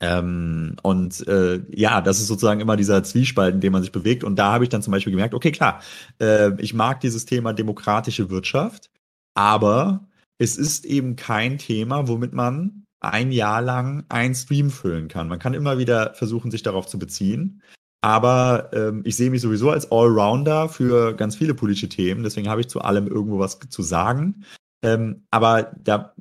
ähm, 0.00 0.76
und 0.82 1.26
äh, 1.28 1.62
ja, 1.70 2.00
das 2.00 2.18
ist 2.20 2.26
sozusagen 2.26 2.60
immer 2.60 2.76
dieser 2.76 3.02
Zwiespalt, 3.04 3.54
in 3.54 3.60
dem 3.60 3.72
man 3.72 3.82
sich 3.82 3.92
bewegt. 3.92 4.24
Und 4.24 4.36
da 4.36 4.52
habe 4.52 4.64
ich 4.64 4.70
dann 4.70 4.82
zum 4.82 4.92
Beispiel 4.92 5.12
gemerkt, 5.12 5.34
okay, 5.34 5.52
klar, 5.52 5.80
äh, 6.20 6.50
ich 6.60 6.74
mag 6.74 7.00
dieses 7.00 7.26
Thema 7.26 7.52
demokratische 7.52 8.30
Wirtschaft, 8.30 8.90
aber 9.34 10.08
es 10.38 10.56
ist 10.56 10.84
eben 10.84 11.16
kein 11.16 11.58
Thema, 11.58 12.08
womit 12.08 12.32
man 12.32 12.84
ein 13.00 13.30
Jahr 13.30 13.62
lang 13.62 14.04
ein 14.08 14.34
Stream 14.34 14.70
füllen 14.70 15.08
kann. 15.08 15.28
Man 15.28 15.38
kann 15.38 15.54
immer 15.54 15.78
wieder 15.78 16.14
versuchen, 16.14 16.50
sich 16.50 16.62
darauf 16.62 16.86
zu 16.86 16.98
beziehen. 16.98 17.62
Aber 18.04 18.68
ähm, 18.74 19.00
ich 19.06 19.16
sehe 19.16 19.30
mich 19.30 19.40
sowieso 19.40 19.70
als 19.70 19.90
Allrounder 19.90 20.68
für 20.68 21.14
ganz 21.14 21.36
viele 21.36 21.54
politische 21.54 21.88
Themen. 21.88 22.22
Deswegen 22.22 22.50
habe 22.50 22.60
ich 22.60 22.68
zu 22.68 22.82
allem 22.82 23.06
irgendwo 23.06 23.38
was 23.38 23.58
zu 23.70 23.80
sagen. 23.80 24.44
Ähm, 24.82 25.22
aber 25.30 25.72
da 25.82 26.12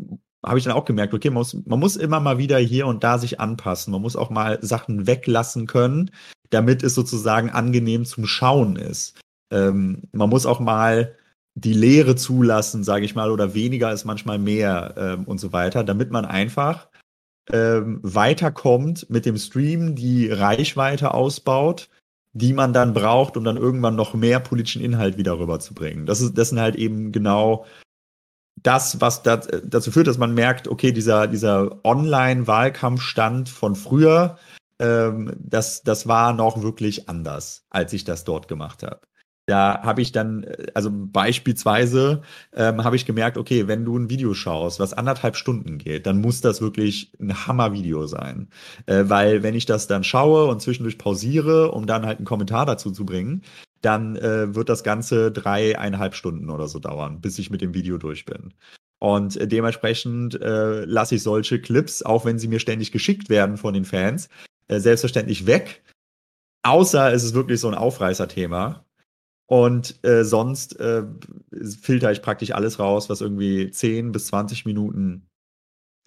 habe 0.46 0.58
ich 0.58 0.64
dann 0.64 0.72
auch 0.72 0.86
gemerkt, 0.86 1.14
okay, 1.14 1.30
man 1.30 1.40
muss, 1.40 1.58
man 1.66 1.80
muss 1.82 1.98
immer 1.98 2.22
mal 2.22 2.38
wieder 2.38 2.58
hier 2.58 2.88
und 2.88 3.04
da 3.04 3.18
sich 3.18 3.42
anpassen. 3.42 3.92
Man 3.92 4.02
muss 4.02 4.16
auch 4.16 4.30
mal 4.30 4.60
Sachen 4.62 5.08
weglassen 5.08 5.68
können, 5.68 6.12
damit 6.52 6.84
es 6.84 6.96
sozusagen 6.96 7.50
angenehm 7.50 8.06
zum 8.06 8.28
Schauen 8.28 8.78
ist. 8.78 9.20
Ähm, 9.52 10.04
man 10.14 10.30
muss 10.30 10.46
auch 10.46 10.62
mal 10.62 11.18
die 11.54 11.74
Lehre 11.74 12.16
zulassen, 12.16 12.86
sage 12.86 13.04
ich 13.04 13.14
mal, 13.14 13.30
oder 13.30 13.56
weniger 13.56 13.92
ist 13.92 14.06
manchmal 14.06 14.40
mehr 14.40 14.94
ähm, 14.96 15.26
und 15.26 15.40
so 15.40 15.52
weiter, 15.52 15.84
damit 15.84 16.12
man 16.12 16.24
einfach 16.24 16.88
ähm, 17.52 18.00
weiterkommt 18.04 19.10
mit 19.10 19.26
dem 19.26 19.38
Stream, 19.38 19.96
die 19.96 20.30
Reichweite 20.30 21.14
ausbaut, 21.14 21.90
die 22.34 22.54
man 22.54 22.74
dann 22.74 22.94
braucht, 22.94 23.38
um 23.38 23.44
dann 23.44 23.58
irgendwann 23.58 23.96
noch 23.96 24.14
mehr 24.14 24.40
politischen 24.40 24.82
Inhalt 24.82 25.18
wieder 25.18 25.38
rüberzubringen. 25.38 26.06
Das, 26.06 26.22
ist, 26.22 26.38
das 26.38 26.50
sind 26.50 26.60
halt 26.60 26.76
eben 26.76 27.12
genau 27.12 27.66
das, 28.56 29.02
was 29.02 29.24
dat, 29.24 29.50
dazu 29.64 29.92
führt, 29.92 30.08
dass 30.08 30.18
man 30.18 30.34
merkt, 30.34 30.68
okay, 30.68 30.92
dieser, 30.92 31.28
dieser 31.28 31.84
Online-Wahlkampfstand 31.84 33.50
von 33.50 33.76
früher, 33.76 34.38
ähm, 34.80 35.34
das, 35.38 35.84
das 35.84 36.08
war 36.08 36.34
noch 36.34 36.62
wirklich 36.62 37.10
anders, 37.10 37.66
als 37.70 37.94
ich 37.94 38.04
das 38.04 38.24
dort 38.24 38.48
gemacht 38.48 38.84
habe. 38.84 39.02
Da 39.46 39.82
habe 39.84 40.02
ich 40.02 40.14
dann, 40.14 40.46
also 40.74 40.90
beispielsweise 40.92 42.22
ähm, 42.54 42.84
habe 42.84 42.96
ich 42.96 43.06
gemerkt, 43.06 43.38
okay, 43.38 43.68
wenn 43.68 43.84
du 43.84 43.98
ein 43.98 44.10
Video 44.10 44.34
schaust, 44.34 44.80
was 44.80 44.94
anderthalb 44.94 45.36
Stunden 45.36 45.78
geht, 45.78 46.06
dann 46.06 46.22
muss 46.22 46.40
das 46.40 46.62
wirklich 46.62 47.12
ein 47.20 47.46
Hammer-Video 47.46 48.08
sein. 48.08 48.48
Äh, 48.86 49.04
weil 49.08 49.44
wenn 49.44 49.56
ich 49.56 49.66
das 49.66 49.88
dann 49.88 50.06
schaue 50.06 50.46
und 50.46 50.62
zwischendurch 50.62 50.98
pausiere, 50.98 51.72
um 51.72 51.88
dann 51.88 52.06
halt 52.06 52.20
einen 52.20 52.26
Kommentar 52.26 52.66
dazu 52.66 52.90
zu 52.92 53.06
bringen, 53.06 53.42
dann 53.82 54.16
äh, 54.16 54.56
wird 54.56 54.70
das 54.70 54.84
Ganze 54.84 55.30
dreieinhalb 55.32 56.16
Stunden 56.16 56.50
oder 56.50 56.70
so 56.70 56.80
dauern, 56.80 57.20
bis 57.20 57.38
ich 57.38 57.50
mit 57.50 57.60
dem 57.60 57.74
Video 57.74 57.98
durch 57.98 58.26
bin. 58.26 58.54
Und 59.00 59.36
äh, 59.36 59.46
dementsprechend 59.46 60.40
äh, 60.42 60.86
lasse 60.86 61.16
ich 61.16 61.24
solche 61.24 61.60
Clips, 61.60 62.02
auch 62.02 62.24
wenn 62.24 62.40
sie 62.40 62.48
mir 62.48 62.60
ständig 62.60 62.94
geschickt 62.94 63.30
werden 63.30 63.58
von 63.58 63.74
den 63.74 63.84
Fans, 63.84 64.30
äh, 64.70 64.80
selbstverständlich 64.80 65.46
weg. 65.46 65.84
Außer 66.66 67.12
es 67.12 67.26
ist 67.26 67.34
wirklich 67.34 67.60
so 67.60 67.68
ein 67.68 67.76
Aufreißerthema. 67.76 68.86
Und 69.46 70.04
äh, 70.06 70.24
sonst 70.24 70.80
äh, 70.80 71.04
filter 71.82 72.12
ich 72.12 72.22
praktisch 72.22 72.52
alles 72.52 72.80
raus, 72.80 73.10
was 73.10 73.22
irgendwie 73.22 73.70
10 73.70 74.12
bis 74.12 74.28
20 74.28 74.66
Minuten 74.66 75.28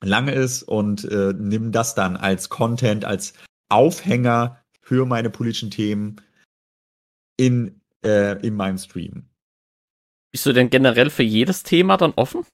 lang 0.03 0.29
ist 0.29 0.62
und 0.62 1.05
äh, 1.05 1.35
nimm 1.37 1.72
das 1.72 1.94
dann 1.94 2.16
als 2.16 2.49
Content, 2.49 3.05
als 3.05 3.35
Aufhänger 3.68 4.62
für 4.81 5.07
meine 5.07 5.31
politischen 5.31 5.70
Themen 5.70 6.16
in, 7.37 7.81
äh, 8.05 8.40
in 8.46 8.55
meinem 8.55 8.79
Stream. 8.79 9.29
Bist 10.33 10.46
du 10.46 10.53
denn 10.53 10.70
generell 10.70 11.11
für 11.11 11.22
jedes 11.22 11.62
Thema 11.62 11.96
dann 11.96 12.12
offen? 12.16 12.44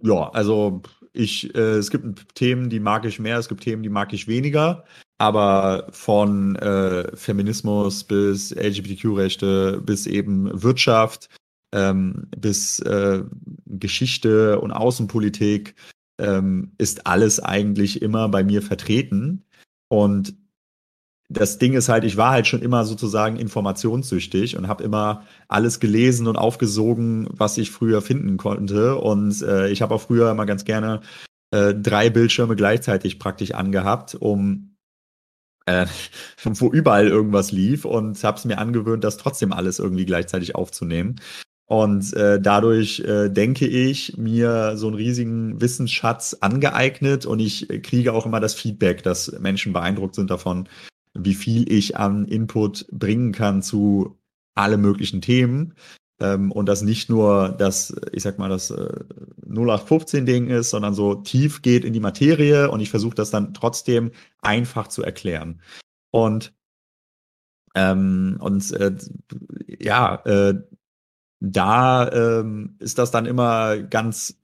Ja, 0.00 0.30
also 0.30 0.82
ich, 1.12 1.54
äh, 1.54 1.76
es 1.76 1.90
gibt 1.90 2.34
Themen, 2.34 2.70
die 2.70 2.80
mag 2.80 3.04
ich 3.04 3.18
mehr, 3.18 3.38
es 3.38 3.48
gibt 3.48 3.62
Themen, 3.62 3.82
die 3.82 3.88
mag 3.88 4.12
ich 4.12 4.28
weniger. 4.28 4.84
Aber 5.18 5.88
von 5.90 6.56
äh, 6.56 7.16
Feminismus 7.16 8.04
bis 8.04 8.52
LGBTQ-Rechte 8.52 9.82
bis 9.84 10.06
eben 10.06 10.62
Wirtschaft 10.62 11.28
ähm, 11.72 12.28
bis 12.36 12.80
äh, 12.80 13.22
Geschichte 13.66 14.60
und 14.60 14.72
Außenpolitik 14.72 15.74
ähm, 16.18 16.72
ist 16.78 17.06
alles 17.06 17.40
eigentlich 17.40 18.02
immer 18.02 18.28
bei 18.28 18.42
mir 18.42 18.62
vertreten. 18.62 19.44
Und 19.88 20.34
das 21.30 21.58
Ding 21.58 21.74
ist 21.74 21.90
halt, 21.90 22.04
ich 22.04 22.16
war 22.16 22.30
halt 22.30 22.46
schon 22.46 22.62
immer 22.62 22.84
sozusagen 22.84 23.36
informationssüchtig 23.36 24.56
und 24.56 24.66
habe 24.66 24.82
immer 24.82 25.24
alles 25.48 25.78
gelesen 25.78 26.26
und 26.26 26.36
aufgesogen, 26.36 27.28
was 27.30 27.58
ich 27.58 27.70
früher 27.70 28.00
finden 28.00 28.38
konnte. 28.38 28.96
Und 28.96 29.42
äh, 29.42 29.68
ich 29.68 29.82
habe 29.82 29.94
auch 29.94 30.00
früher 30.00 30.30
immer 30.30 30.46
ganz 30.46 30.64
gerne 30.64 31.02
äh, 31.50 31.74
drei 31.74 32.08
Bildschirme 32.08 32.56
gleichzeitig 32.56 33.18
praktisch 33.18 33.52
angehabt, 33.52 34.14
um 34.14 34.67
äh, 35.68 35.86
wo 36.44 36.70
überall 36.70 37.08
irgendwas 37.08 37.52
lief 37.52 37.84
und 37.84 38.22
habe 38.24 38.38
es 38.38 38.44
mir 38.44 38.58
angewöhnt, 38.58 39.04
das 39.04 39.18
trotzdem 39.18 39.52
alles 39.52 39.78
irgendwie 39.78 40.06
gleichzeitig 40.06 40.54
aufzunehmen. 40.54 41.16
Und 41.66 42.14
äh, 42.14 42.40
dadurch 42.40 43.00
äh, 43.00 43.28
denke 43.28 43.66
ich 43.66 44.16
mir 44.16 44.78
so 44.78 44.86
einen 44.86 44.96
riesigen 44.96 45.60
Wissensschatz 45.60 46.38
angeeignet 46.40 47.26
und 47.26 47.40
ich 47.40 47.68
kriege 47.82 48.14
auch 48.14 48.24
immer 48.24 48.40
das 48.40 48.54
Feedback, 48.54 49.02
dass 49.02 49.38
Menschen 49.38 49.74
beeindruckt 49.74 50.14
sind 50.14 50.30
davon, 50.30 50.66
wie 51.12 51.34
viel 51.34 51.70
ich 51.70 51.98
an 51.98 52.24
Input 52.24 52.86
bringen 52.90 53.32
kann 53.32 53.60
zu 53.60 54.16
alle 54.54 54.78
möglichen 54.78 55.20
Themen. 55.20 55.74
Ähm, 56.20 56.50
und 56.52 56.66
das 56.66 56.82
nicht 56.82 57.08
nur 57.08 57.50
das, 57.50 57.94
ich 58.12 58.22
sag 58.22 58.38
mal, 58.38 58.48
das 58.48 58.70
äh, 58.70 58.90
0815-Ding 59.48 60.48
ist, 60.48 60.70
sondern 60.70 60.94
so 60.94 61.14
tief 61.14 61.62
geht 61.62 61.84
in 61.84 61.92
die 61.92 62.00
Materie 62.00 62.70
und 62.70 62.80
ich 62.80 62.90
versuche 62.90 63.14
das 63.14 63.30
dann 63.30 63.54
trotzdem 63.54 64.10
einfach 64.42 64.88
zu 64.88 65.02
erklären. 65.02 65.60
Und 66.10 66.52
ähm, 67.74 68.38
und 68.40 68.72
äh, 68.72 68.96
ja, 69.78 70.16
äh, 70.24 70.54
da 71.40 72.10
ähm, 72.10 72.76
ist 72.80 72.98
das 72.98 73.10
dann 73.10 73.26
immer 73.26 73.78
ganz 73.78 74.40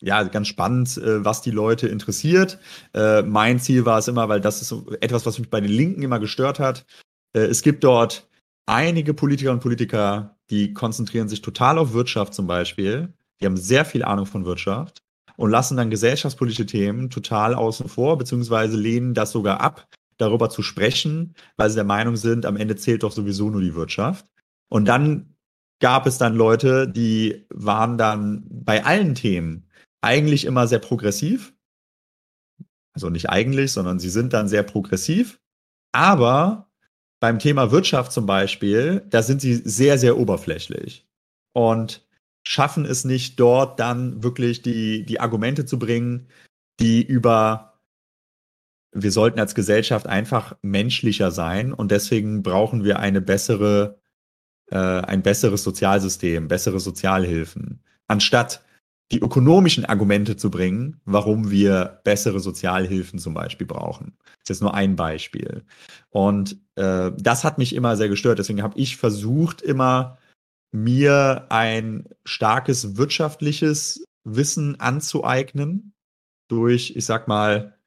ja, 0.00 0.22
ganz 0.24 0.48
spannend, 0.48 0.98
äh, 0.98 1.24
was 1.24 1.40
die 1.40 1.50
Leute 1.50 1.88
interessiert. 1.88 2.58
Äh, 2.92 3.22
mein 3.22 3.58
Ziel 3.58 3.86
war 3.86 3.98
es 3.98 4.08
immer, 4.08 4.28
weil 4.28 4.40
das 4.40 4.60
ist 4.60 4.74
etwas, 5.00 5.24
was 5.24 5.38
mich 5.38 5.48
bei 5.48 5.60
den 5.60 5.70
Linken 5.70 6.02
immer 6.02 6.18
gestört 6.20 6.58
hat. 6.58 6.84
Äh, 7.32 7.40
es 7.46 7.62
gibt 7.62 7.84
dort 7.84 8.28
einige 8.66 9.14
Politiker 9.14 9.52
und 9.52 9.60
Politiker, 9.60 10.36
die 10.50 10.72
konzentrieren 10.72 11.28
sich 11.28 11.42
total 11.42 11.78
auf 11.78 11.92
Wirtschaft 11.92 12.34
zum 12.34 12.46
Beispiel. 12.46 13.12
Die 13.40 13.46
haben 13.46 13.56
sehr 13.56 13.84
viel 13.84 14.04
Ahnung 14.04 14.26
von 14.26 14.44
Wirtschaft 14.44 15.02
und 15.36 15.50
lassen 15.50 15.76
dann 15.76 15.90
gesellschaftspolitische 15.90 16.66
Themen 16.66 17.10
total 17.10 17.54
außen 17.54 17.88
vor, 17.88 18.18
beziehungsweise 18.18 18.76
lehnen 18.76 19.14
das 19.14 19.32
sogar 19.32 19.60
ab, 19.60 19.88
darüber 20.16 20.48
zu 20.50 20.62
sprechen, 20.62 21.34
weil 21.56 21.70
sie 21.70 21.76
der 21.76 21.84
Meinung 21.84 22.16
sind, 22.16 22.46
am 22.46 22.56
Ende 22.56 22.76
zählt 22.76 23.02
doch 23.02 23.12
sowieso 23.12 23.50
nur 23.50 23.60
die 23.60 23.74
Wirtschaft. 23.74 24.26
Und 24.68 24.86
dann 24.86 25.34
gab 25.80 26.06
es 26.06 26.18
dann 26.18 26.34
Leute, 26.34 26.88
die 26.88 27.46
waren 27.50 27.98
dann 27.98 28.44
bei 28.48 28.84
allen 28.84 29.14
Themen 29.14 29.68
eigentlich 30.00 30.44
immer 30.44 30.68
sehr 30.68 30.78
progressiv. 30.78 31.54
Also 32.94 33.10
nicht 33.10 33.28
eigentlich, 33.28 33.72
sondern 33.72 33.98
sie 33.98 34.10
sind 34.10 34.32
dann 34.32 34.46
sehr 34.48 34.62
progressiv. 34.62 35.40
Aber 35.92 36.70
beim 37.24 37.38
Thema 37.38 37.70
Wirtschaft 37.70 38.12
zum 38.12 38.26
Beispiel, 38.26 39.02
da 39.08 39.22
sind 39.22 39.40
sie 39.40 39.54
sehr, 39.54 39.96
sehr 39.96 40.18
oberflächlich 40.18 41.06
und 41.54 42.06
schaffen 42.46 42.84
es 42.84 43.06
nicht 43.06 43.40
dort 43.40 43.80
dann 43.80 44.22
wirklich 44.22 44.60
die, 44.60 45.06
die 45.06 45.20
Argumente 45.20 45.64
zu 45.64 45.78
bringen, 45.78 46.28
die 46.80 47.02
über 47.02 47.80
wir 48.92 49.10
sollten 49.10 49.40
als 49.40 49.54
Gesellschaft 49.54 50.06
einfach 50.06 50.54
menschlicher 50.60 51.30
sein 51.30 51.72
und 51.72 51.90
deswegen 51.90 52.42
brauchen 52.42 52.84
wir 52.84 52.98
eine 52.98 53.22
bessere, 53.22 53.98
äh, 54.70 54.76
ein 54.76 55.22
besseres 55.22 55.62
Sozialsystem, 55.62 56.46
bessere 56.46 56.78
Sozialhilfen, 56.78 57.82
anstatt 58.06 58.63
die 59.12 59.20
ökonomischen 59.20 59.84
Argumente 59.84 60.36
zu 60.36 60.50
bringen, 60.50 61.00
warum 61.04 61.50
wir 61.50 62.00
bessere 62.04 62.40
Sozialhilfen 62.40 63.18
zum 63.18 63.34
Beispiel 63.34 63.66
brauchen. 63.66 64.14
Das 64.24 64.32
ist 64.44 64.48
jetzt 64.48 64.62
nur 64.62 64.74
ein 64.74 64.96
Beispiel. 64.96 65.64
Und 66.10 66.58
äh, 66.76 67.10
das 67.16 67.44
hat 67.44 67.58
mich 67.58 67.74
immer 67.74 67.96
sehr 67.96 68.08
gestört. 68.08 68.38
Deswegen 68.38 68.62
habe 68.62 68.78
ich 68.78 68.96
versucht, 68.96 69.62
immer 69.62 70.18
mir 70.72 71.46
ein 71.50 72.08
starkes 72.24 72.96
wirtschaftliches 72.96 74.04
Wissen 74.24 74.80
anzueignen 74.80 75.92
durch, 76.48 76.94
ich 76.96 77.04
sag 77.04 77.28
mal, 77.28 77.78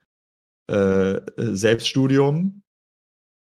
äh, 0.67 1.19
Selbststudium, 1.38 2.62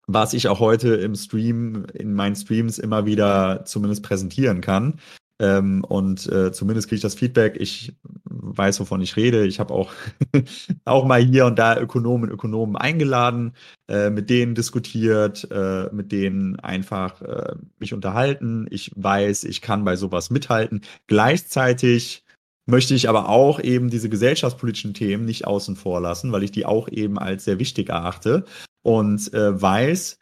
was 0.06 0.34
ich 0.34 0.48
auch 0.48 0.60
heute 0.60 0.94
im 0.96 1.14
Stream, 1.14 1.86
in 1.94 2.14
meinen 2.14 2.36
Streams 2.36 2.78
immer 2.78 3.06
wieder 3.06 3.64
zumindest 3.64 4.02
präsentieren 4.02 4.60
kann. 4.60 5.00
Ähm, 5.40 5.84
und 5.84 6.30
äh, 6.30 6.52
zumindest 6.52 6.88
kriege 6.88 6.96
ich 6.96 7.02
das 7.02 7.14
Feedback. 7.14 7.56
Ich 7.58 7.94
weiß, 8.24 8.80
wovon 8.80 9.00
ich 9.00 9.16
rede. 9.16 9.46
Ich 9.46 9.60
habe 9.60 9.74
auch, 9.74 9.92
auch 10.84 11.04
mal 11.04 11.22
hier 11.22 11.46
und 11.46 11.58
da 11.58 11.78
Ökonomen 11.78 12.28
und 12.28 12.34
Ökonomen 12.34 12.76
eingeladen, 12.76 13.54
äh, 13.88 14.10
mit 14.10 14.30
denen 14.30 14.54
diskutiert, 14.54 15.48
äh, 15.50 15.88
mit 15.92 16.12
denen 16.12 16.58
einfach 16.60 17.22
äh, 17.22 17.54
mich 17.78 17.94
unterhalten. 17.94 18.66
Ich 18.70 18.92
weiß, 18.94 19.44
ich 19.44 19.60
kann 19.62 19.84
bei 19.84 19.96
sowas 19.96 20.30
mithalten. 20.30 20.82
Gleichzeitig 21.06 22.24
möchte 22.66 22.94
ich 22.94 23.08
aber 23.08 23.28
auch 23.28 23.60
eben 23.60 23.90
diese 23.90 24.08
gesellschaftspolitischen 24.08 24.94
Themen 24.94 25.24
nicht 25.24 25.46
außen 25.46 25.76
vor 25.76 26.00
lassen, 26.00 26.32
weil 26.32 26.42
ich 26.42 26.52
die 26.52 26.66
auch 26.66 26.88
eben 26.88 27.18
als 27.18 27.44
sehr 27.44 27.58
wichtig 27.58 27.88
erachte 27.88 28.44
und 28.82 29.32
äh, 29.34 29.60
weiß, 29.60 30.18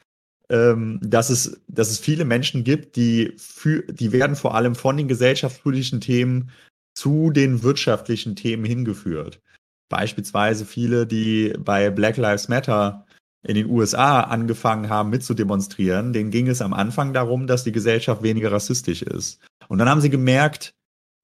dass, 0.51 1.31
es, 1.31 1.61
dass 1.69 1.91
es 1.91 1.99
viele 2.01 2.25
Menschen 2.25 2.65
gibt, 2.65 2.97
die, 2.97 3.35
für, 3.37 3.83
die 3.83 4.11
werden 4.11 4.35
vor 4.35 4.57
allem 4.57 4.75
von 4.75 4.97
den 4.97 5.07
gesellschaftspolitischen 5.07 6.01
Themen 6.01 6.51
zu 6.93 7.31
den 7.31 7.63
wirtschaftlichen 7.63 8.35
Themen 8.35 8.65
hingeführt. 8.65 9.41
Beispielsweise 9.89 10.65
viele, 10.67 11.07
die 11.07 11.55
bei 11.59 11.91
Black 11.91 12.17
Lives 12.17 12.49
Matter 12.49 13.07
in 13.43 13.55
den 13.55 13.71
USA 13.71 14.23
angefangen 14.23 14.89
haben 14.89 15.11
mitzudemonstrieren, 15.11 16.13
denen 16.13 16.31
ging 16.31 16.49
es 16.49 16.61
am 16.61 16.73
Anfang 16.73 17.13
darum, 17.13 17.47
dass 17.47 17.65
die 17.65 17.73
Gesellschaft 17.73 18.23
weniger 18.23 18.53
rassistisch 18.53 19.03
ist. 19.03 19.41
Und 19.69 19.79
dann 19.79 19.89
haben 19.89 20.01
sie 20.01 20.11
gemerkt, 20.11 20.75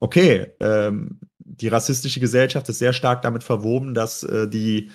okay, 0.01 0.53
ähm, 0.61 1.19
die 1.39 1.69
rassistische 1.69 2.21
Gesellschaft 2.21 2.69
ist 2.69 2.79
sehr 2.79 2.93
stark 2.93 3.23
damit 3.23 3.43
verwoben, 3.43 3.93
dass 3.93 4.23
äh, 4.23 4.49
die 4.49 4.91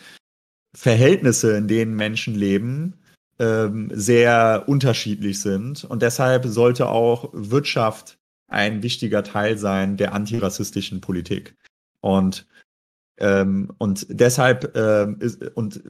Verhältnisse, 0.74 1.58
in 1.58 1.68
denen 1.68 1.96
Menschen 1.96 2.34
leben, 2.34 3.01
ähm, 3.40 3.90
sehr 3.94 4.64
unterschiedlich 4.68 5.42
sind. 5.42 5.84
Und 5.84 6.02
deshalb 6.02 6.46
sollte 6.46 6.88
auch 6.88 7.30
Wirtschaft 7.34 8.18
ein 8.48 8.84
wichtiger 8.84 9.24
Teil 9.24 9.58
sein 9.58 9.98
der 9.98 10.14
antirassistischen 10.14 11.02
Politik. 11.02 11.56
Und, 12.02 12.46
ähm, 13.18 13.72
und 13.78 14.06
deshalb 14.10 14.76
ähm, 14.76 15.18
ist, 15.20 15.42
und 15.56 15.82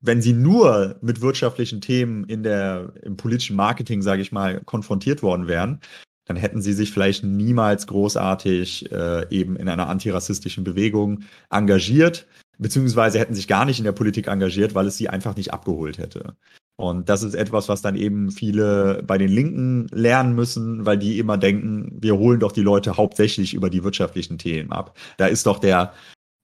wenn 0.00 0.20
sie 0.20 0.34
nur 0.34 0.96
mit 1.00 1.22
wirtschaftlichen 1.22 1.80
Themen 1.80 2.24
in 2.24 2.42
der, 2.42 2.92
im 3.02 3.16
politischen 3.16 3.56
Marketing, 3.56 4.02
sage 4.02 4.20
ich 4.20 4.32
mal, 4.32 4.60
konfrontiert 4.60 5.22
worden 5.22 5.48
wären, 5.48 5.80
dann 6.26 6.36
hätten 6.36 6.60
sie 6.60 6.74
sich 6.74 6.92
vielleicht 6.92 7.24
niemals 7.24 7.86
großartig 7.86 8.92
äh, 8.92 9.26
eben 9.30 9.56
in 9.56 9.68
einer 9.68 9.88
antirassistischen 9.88 10.64
Bewegung 10.64 11.24
engagiert, 11.50 12.26
beziehungsweise 12.58 13.18
hätten 13.18 13.34
sich 13.34 13.48
gar 13.48 13.64
nicht 13.64 13.78
in 13.78 13.84
der 13.84 13.92
Politik 13.92 14.28
engagiert, 14.28 14.74
weil 14.74 14.86
es 14.86 14.96
sie 14.96 15.08
einfach 15.08 15.36
nicht 15.36 15.52
abgeholt 15.52 15.98
hätte. 15.98 16.36
Und 16.76 17.08
das 17.08 17.22
ist 17.22 17.34
etwas, 17.34 17.68
was 17.68 17.82
dann 17.82 17.94
eben 17.94 18.30
viele 18.30 19.02
bei 19.06 19.16
den 19.16 19.30
Linken 19.30 19.86
lernen 19.92 20.34
müssen, 20.34 20.84
weil 20.84 20.98
die 20.98 21.18
immer 21.18 21.38
denken, 21.38 21.96
wir 22.00 22.16
holen 22.16 22.40
doch 22.40 22.52
die 22.52 22.62
Leute 22.62 22.96
hauptsächlich 22.96 23.54
über 23.54 23.70
die 23.70 23.84
wirtschaftlichen 23.84 24.38
Themen 24.38 24.72
ab. 24.72 24.96
Da 25.16 25.26
ist 25.26 25.46
doch 25.46 25.60
der, 25.60 25.92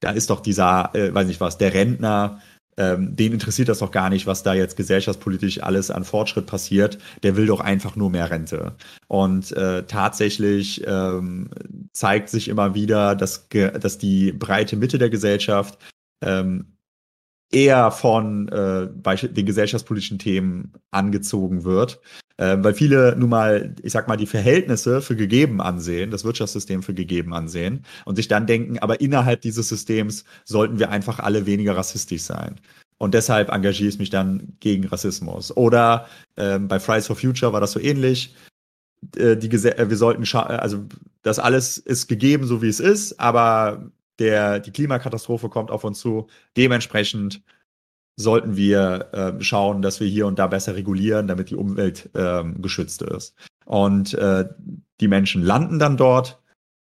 da 0.00 0.10
ist 0.10 0.30
doch 0.30 0.40
dieser, 0.40 0.94
äh, 0.94 1.12
weiß 1.12 1.26
nicht 1.26 1.40
was, 1.40 1.58
der 1.58 1.74
Rentner, 1.74 2.40
ähm, 2.76 3.14
den 3.16 3.32
interessiert 3.32 3.68
das 3.68 3.80
doch 3.80 3.90
gar 3.90 4.08
nicht, 4.08 4.26
was 4.26 4.42
da 4.42 4.54
jetzt 4.54 4.76
gesellschaftspolitisch 4.76 5.62
alles 5.62 5.90
an 5.90 6.04
Fortschritt 6.04 6.46
passiert. 6.46 6.98
Der 7.22 7.36
will 7.36 7.46
doch 7.46 7.60
einfach 7.60 7.96
nur 7.96 8.10
mehr 8.10 8.30
Rente. 8.30 8.76
Und 9.08 9.52
äh, 9.52 9.84
tatsächlich 9.84 10.82
ähm, 10.86 11.50
zeigt 11.92 12.28
sich 12.30 12.48
immer 12.48 12.74
wieder, 12.74 13.16
dass, 13.16 13.48
dass 13.50 13.98
die 13.98 14.32
breite 14.32 14.76
Mitte 14.76 14.98
der 14.98 15.10
Gesellschaft 15.10 15.78
ähm, 16.24 16.76
eher 17.50 17.90
von 17.90 18.48
äh, 18.48 18.88
den 19.28 19.46
gesellschaftspolitischen 19.46 20.18
Themen 20.18 20.72
angezogen 20.90 21.64
wird, 21.64 22.00
äh, 22.36 22.56
weil 22.60 22.74
viele 22.74 23.16
nun 23.16 23.30
mal, 23.30 23.74
ich 23.82 23.92
sag 23.92 24.08
mal, 24.08 24.16
die 24.16 24.26
Verhältnisse 24.26 25.02
für 25.02 25.16
gegeben 25.16 25.60
ansehen, 25.60 26.10
das 26.10 26.24
Wirtschaftssystem 26.24 26.82
für 26.82 26.94
gegeben 26.94 27.34
ansehen 27.34 27.84
und 28.04 28.16
sich 28.16 28.28
dann 28.28 28.46
denken, 28.46 28.78
aber 28.78 29.00
innerhalb 29.00 29.40
dieses 29.40 29.68
Systems 29.68 30.24
sollten 30.44 30.78
wir 30.78 30.90
einfach 30.90 31.18
alle 31.18 31.46
weniger 31.46 31.76
rassistisch 31.76 32.22
sein. 32.22 32.60
Und 32.98 33.14
deshalb 33.14 33.50
engagiere 33.50 33.88
ich 33.88 33.98
mich 33.98 34.10
dann 34.10 34.56
gegen 34.60 34.86
Rassismus. 34.86 35.56
Oder 35.56 36.06
ähm, 36.36 36.68
bei 36.68 36.78
Fridays 36.78 37.06
for 37.06 37.16
Future 37.16 37.52
war 37.52 37.60
das 37.60 37.72
so 37.72 37.80
ähnlich. 37.80 38.34
Äh, 39.16 39.36
die 39.36 39.48
Gese 39.48 39.76
äh, 39.78 39.88
wir 39.88 39.96
sollten, 39.96 40.22
also 40.36 40.84
das 41.22 41.38
alles 41.38 41.78
ist 41.78 42.08
gegeben, 42.08 42.46
so 42.46 42.60
wie 42.62 42.68
es 42.68 42.78
ist, 42.78 43.18
aber 43.18 43.90
der, 44.20 44.60
die 44.60 44.70
Klimakatastrophe 44.70 45.48
kommt 45.48 45.70
auf 45.70 45.84
uns 45.84 45.98
zu. 45.98 46.28
Dementsprechend 46.56 47.42
sollten 48.16 48.56
wir 48.56 49.08
äh, 49.12 49.42
schauen, 49.42 49.82
dass 49.82 49.98
wir 50.00 50.06
hier 50.06 50.26
und 50.26 50.38
da 50.38 50.46
besser 50.46 50.76
regulieren, 50.76 51.26
damit 51.26 51.50
die 51.50 51.56
Umwelt 51.56 52.10
äh, 52.14 52.44
geschützt 52.58 53.02
ist. 53.02 53.34
Und 53.64 54.14
äh, 54.14 54.48
die 55.00 55.08
Menschen 55.08 55.42
landen 55.42 55.78
dann 55.78 55.96
dort 55.96 56.40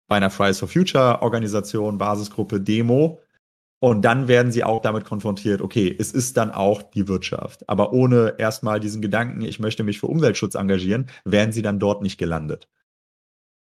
bei 0.07 0.17
einer 0.17 0.31
Fridays 0.31 0.61
for 0.61 0.69
Future 0.69 1.23
Organisation, 1.23 1.99
Basisgruppe, 1.99 2.61
Demo. 2.61 3.21
Und 3.81 4.03
dann 4.03 4.29
werden 4.29 4.53
sie 4.53 4.65
auch 4.65 4.81
damit 4.81 5.05
konfrontiert, 5.05 5.61
okay, 5.61 5.95
es 5.99 6.13
ist 6.13 6.37
dann 6.37 6.51
auch 6.51 6.83
die 6.83 7.07
Wirtschaft. 7.09 7.69
Aber 7.69 7.93
ohne 7.93 8.35
erstmal 8.39 8.81
diesen 8.81 9.03
Gedanken, 9.03 9.43
ich 9.43 9.61
möchte 9.61 9.85
mich 9.85 9.99
für 10.01 10.07
Umweltschutz 10.07 10.55
engagieren, 10.55 11.07
werden 11.25 11.53
sie 11.53 11.63
dann 11.63 11.79
dort 11.79 12.01
nicht 12.01 12.17
gelandet. 12.17 12.69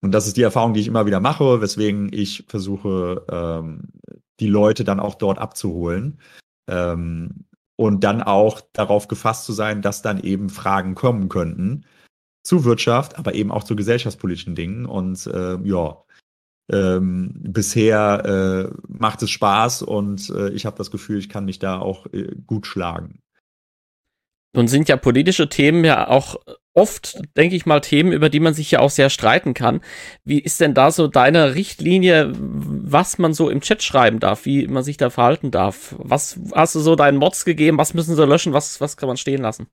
Und 0.01 0.11
das 0.11 0.27
ist 0.27 0.37
die 0.37 0.41
Erfahrung, 0.41 0.73
die 0.73 0.79
ich 0.81 0.87
immer 0.87 1.05
wieder 1.05 1.19
mache, 1.19 1.61
weswegen 1.61 2.11
ich 2.11 2.45
versuche, 2.47 3.25
ähm, 3.29 3.91
die 4.39 4.47
Leute 4.47 4.83
dann 4.83 4.99
auch 4.99 5.15
dort 5.15 5.37
abzuholen. 5.37 6.19
Ähm, 6.67 7.45
und 7.75 8.03
dann 8.03 8.21
auch 8.21 8.61
darauf 8.73 9.07
gefasst 9.07 9.45
zu 9.45 9.53
sein, 9.53 9.81
dass 9.81 10.03
dann 10.03 10.19
eben 10.19 10.49
Fragen 10.49 10.93
kommen 10.93 11.29
könnten 11.29 11.85
zu 12.43 12.63
Wirtschaft, 12.63 13.17
aber 13.17 13.33
eben 13.33 13.51
auch 13.51 13.63
zu 13.63 13.75
gesellschaftspolitischen 13.75 14.55
Dingen. 14.55 14.85
Und 14.85 15.25
äh, 15.27 15.57
ja, 15.63 16.03
ähm, 16.71 17.33
bisher 17.35 18.69
äh, 18.71 18.75
macht 18.87 19.21
es 19.23 19.31
Spaß 19.31 19.81
und 19.81 20.29
äh, 20.29 20.49
ich 20.49 20.65
habe 20.65 20.77
das 20.77 20.91
Gefühl, 20.91 21.17
ich 21.17 21.29
kann 21.29 21.45
mich 21.45 21.59
da 21.59 21.79
auch 21.79 22.05
äh, 22.13 22.35
gut 22.45 22.67
schlagen. 22.67 23.21
Nun 24.53 24.67
sind 24.67 24.89
ja 24.89 24.97
politische 24.97 25.47
Themen 25.47 25.85
ja 25.85 26.07
auch 26.09 26.35
oft, 26.73 27.21
denke 27.37 27.55
ich 27.55 27.65
mal, 27.65 27.81
Themen, 27.81 28.11
über 28.11 28.29
die 28.29 28.39
man 28.39 28.53
sich 28.53 28.71
ja 28.71 28.79
auch 28.79 28.89
sehr 28.89 29.09
streiten 29.09 29.53
kann. 29.53 29.81
Wie 30.23 30.39
ist 30.39 30.59
denn 30.61 30.73
da 30.73 30.91
so 30.91 31.07
deine 31.07 31.55
Richtlinie, 31.55 32.31
was 32.35 33.17
man 33.17 33.33
so 33.33 33.49
im 33.49 33.61
Chat 33.61 33.83
schreiben 33.83 34.19
darf, 34.19 34.45
wie 34.45 34.67
man 34.67 34.83
sich 34.83 34.97
da 34.97 35.09
verhalten 35.09 35.51
darf? 35.51 35.95
Was 35.97 36.39
hast 36.53 36.75
du 36.75 36.79
so 36.79 36.95
deinen 36.95 37.17
Mods 37.17 37.45
gegeben? 37.45 37.77
Was 37.77 37.93
müssen 37.93 38.15
sie 38.15 38.25
löschen? 38.25 38.53
Was, 38.53 38.81
was 38.81 38.97
kann 38.97 39.07
man 39.07 39.17
stehen 39.17 39.41
lassen? 39.41 39.67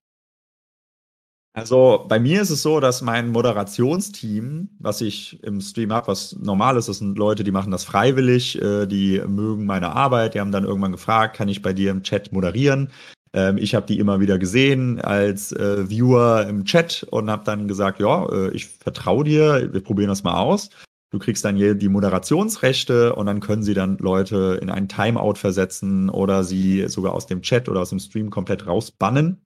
Also 1.54 2.04
bei 2.08 2.20
mir 2.20 2.40
ist 2.42 2.50
es 2.50 2.62
so, 2.62 2.78
dass 2.78 3.02
mein 3.02 3.30
Moderationsteam, 3.30 4.68
was 4.78 5.00
ich 5.00 5.42
im 5.42 5.60
Stream 5.60 5.92
habe, 5.92 6.06
was 6.06 6.36
normal 6.36 6.76
ist, 6.76 6.88
das 6.88 6.98
sind 6.98 7.18
Leute, 7.18 7.42
die 7.42 7.50
machen 7.50 7.72
das 7.72 7.82
freiwillig, 7.82 8.62
äh, 8.62 8.86
die 8.86 9.20
mögen 9.26 9.66
meine 9.66 9.90
Arbeit, 9.90 10.34
die 10.34 10.40
haben 10.40 10.52
dann 10.52 10.62
irgendwann 10.62 10.92
gefragt, 10.92 11.36
kann 11.36 11.48
ich 11.48 11.60
bei 11.60 11.72
dir 11.72 11.90
im 11.90 12.04
Chat 12.04 12.32
moderieren? 12.32 12.92
Ähm, 13.38 13.56
ich 13.56 13.76
habe 13.76 13.86
die 13.86 14.00
immer 14.00 14.18
wieder 14.18 14.36
gesehen 14.36 15.00
als 15.00 15.52
äh, 15.52 15.88
Viewer 15.88 16.46
im 16.48 16.64
Chat 16.64 17.06
und 17.08 17.30
habe 17.30 17.44
dann 17.44 17.68
gesagt, 17.68 18.00
ja, 18.00 18.26
äh, 18.32 18.50
ich 18.50 18.66
vertraue 18.66 19.22
dir, 19.22 19.72
wir 19.72 19.80
probieren 19.80 20.08
das 20.08 20.24
mal 20.24 20.38
aus. 20.38 20.70
Du 21.10 21.20
kriegst 21.20 21.44
dann 21.44 21.54
hier 21.56 21.74
die 21.74 21.88
Moderationsrechte 21.88 23.14
und 23.14 23.26
dann 23.26 23.38
können 23.38 23.62
sie 23.62 23.74
dann 23.74 23.96
Leute 23.98 24.58
in 24.60 24.70
einen 24.70 24.88
Timeout 24.88 25.36
versetzen 25.36 26.10
oder 26.10 26.42
sie 26.42 26.88
sogar 26.88 27.14
aus 27.14 27.26
dem 27.26 27.40
Chat 27.40 27.68
oder 27.68 27.80
aus 27.80 27.90
dem 27.90 28.00
Stream 28.00 28.28
komplett 28.28 28.66
rausbannen. 28.66 29.40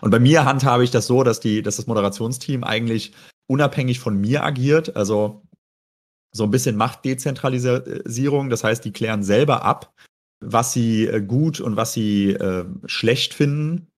Und 0.00 0.10
bei 0.10 0.18
mir 0.18 0.44
handhabe 0.44 0.82
ich 0.84 0.90
das 0.90 1.06
so, 1.06 1.22
dass, 1.22 1.40
die, 1.40 1.62
dass 1.62 1.76
das 1.76 1.86
Moderationsteam 1.86 2.64
eigentlich 2.64 3.14
unabhängig 3.46 4.00
von 4.00 4.20
mir 4.20 4.42
agiert. 4.42 4.96
Also 4.96 5.42
so 6.32 6.44
ein 6.44 6.50
bisschen 6.50 6.76
Machtdezentralisierung. 6.76 8.50
Das 8.50 8.64
heißt, 8.64 8.84
die 8.84 8.92
klären 8.92 9.22
selber 9.22 9.62
ab, 9.62 9.94
was 10.46 10.72
sie 10.72 11.06
äh, 11.06 11.20
gut 11.20 11.60
und 11.60 11.76
was 11.76 11.92
sie 11.92 12.30
äh, 12.30 12.64
schlecht 12.86 13.34
finden. 13.34 13.88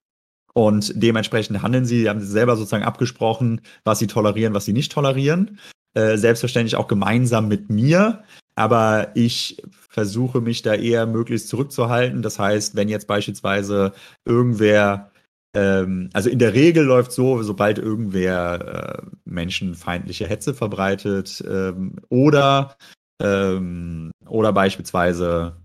Und 0.54 0.92
dementsprechend 0.96 1.62
handeln 1.62 1.84
sie, 1.84 2.00
sie 2.00 2.08
haben 2.08 2.20
selber 2.20 2.56
sozusagen 2.56 2.84
abgesprochen, 2.84 3.60
was 3.84 3.98
sie 3.98 4.06
tolerieren, 4.06 4.54
was 4.54 4.64
sie 4.64 4.72
nicht 4.72 4.92
tolerieren. 4.92 5.58
Äh, 5.94 6.16
selbstverständlich 6.16 6.76
auch 6.76 6.88
gemeinsam 6.88 7.48
mit 7.48 7.68
mir. 7.68 8.22
Aber 8.54 9.08
ich 9.14 9.62
versuche 9.90 10.40
mich 10.40 10.62
da 10.62 10.74
eher 10.74 11.06
möglichst 11.06 11.48
zurückzuhalten. 11.48 12.22
Das 12.22 12.38
heißt, 12.38 12.74
wenn 12.74 12.88
jetzt 12.88 13.06
beispielsweise 13.06 13.92
irgendwer 14.24 15.10
ähm, 15.56 16.10
also 16.12 16.28
in 16.28 16.38
der 16.38 16.52
Regel 16.52 16.84
läuft 16.84 17.12
so, 17.12 17.42
sobald 17.42 17.78
irgendwer 17.78 19.00
äh, 19.00 19.06
menschenfeindliche 19.24 20.26
Hetze 20.26 20.52
verbreitet 20.52 21.42
ähm, 21.48 21.96
oder, 22.10 22.76
ähm, 23.22 24.10
oder 24.26 24.52
beispielsweise 24.52 25.56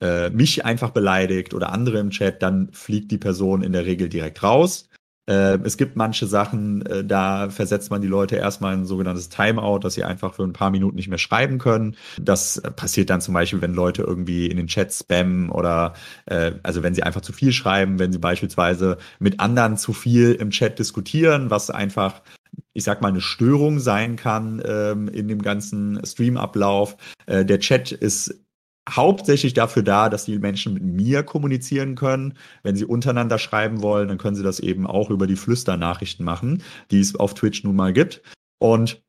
äh, 0.00 0.30
mich 0.30 0.64
einfach 0.64 0.90
beleidigt 0.90 1.54
oder 1.54 1.72
andere 1.72 1.98
im 1.98 2.10
Chat, 2.10 2.42
dann 2.42 2.68
fliegt 2.72 3.10
die 3.10 3.18
Person 3.18 3.62
in 3.62 3.72
der 3.72 3.86
Regel 3.86 4.08
direkt 4.08 4.42
raus. 4.42 4.88
Äh, 5.30 5.58
es 5.62 5.76
gibt 5.76 5.94
manche 5.94 6.26
Sachen, 6.26 6.84
äh, 6.86 7.04
da 7.04 7.50
versetzt 7.50 7.90
man 7.90 8.02
die 8.02 8.08
Leute 8.08 8.36
erstmal 8.36 8.74
in 8.74 8.80
ein 8.80 8.86
sogenanntes 8.86 9.28
Timeout, 9.28 9.78
dass 9.78 9.94
sie 9.94 10.02
einfach 10.02 10.34
für 10.34 10.42
ein 10.42 10.52
paar 10.52 10.70
Minuten 10.70 10.96
nicht 10.96 11.08
mehr 11.08 11.18
schreiben 11.18 11.58
können. 11.58 11.96
Das 12.20 12.60
passiert 12.74 13.10
dann 13.10 13.20
zum 13.20 13.34
Beispiel, 13.34 13.60
wenn 13.60 13.74
Leute 13.74 14.02
irgendwie 14.02 14.48
in 14.48 14.56
den 14.56 14.66
Chat 14.66 14.92
spammen 14.92 15.50
oder 15.50 15.94
äh, 16.26 16.52
also 16.64 16.82
wenn 16.82 16.94
sie 16.94 17.04
einfach 17.04 17.20
zu 17.20 17.32
viel 17.32 17.52
schreiben, 17.52 18.00
wenn 18.00 18.12
sie 18.12 18.18
beispielsweise 18.18 18.98
mit 19.20 19.38
anderen 19.38 19.76
zu 19.76 19.92
viel 19.92 20.32
im 20.32 20.50
Chat 20.50 20.78
diskutieren, 20.78 21.50
was 21.50 21.70
einfach 21.70 22.22
ich 22.72 22.82
sag 22.82 23.00
mal, 23.00 23.08
eine 23.08 23.20
Störung 23.20 23.78
sein 23.78 24.16
kann 24.16 24.60
ähm, 24.64 25.06
in 25.08 25.28
dem 25.28 25.42
ganzen 25.42 26.04
Streamablauf. 26.04 26.96
Äh, 27.26 27.44
der 27.44 27.60
Chat 27.60 27.92
ist 27.92 28.34
hauptsächlich 28.90 29.54
dafür 29.54 29.82
da, 29.82 30.08
dass 30.08 30.24
die 30.24 30.38
Menschen 30.38 30.74
mit 30.74 30.82
mir 30.82 31.22
kommunizieren 31.22 31.94
können. 31.94 32.34
Wenn 32.62 32.76
sie 32.76 32.84
untereinander 32.84 33.38
schreiben 33.38 33.82
wollen, 33.82 34.08
dann 34.08 34.18
können 34.18 34.36
sie 34.36 34.42
das 34.42 34.60
eben 34.60 34.86
auch 34.86 35.10
über 35.10 35.26
die 35.26 35.36
Flüsternachrichten 35.36 36.24
machen, 36.24 36.62
die 36.90 37.00
es 37.00 37.14
auf 37.14 37.34
Twitch 37.34 37.64
nun 37.64 37.76
mal 37.76 37.92
gibt. 37.92 38.22
Und 38.58 39.02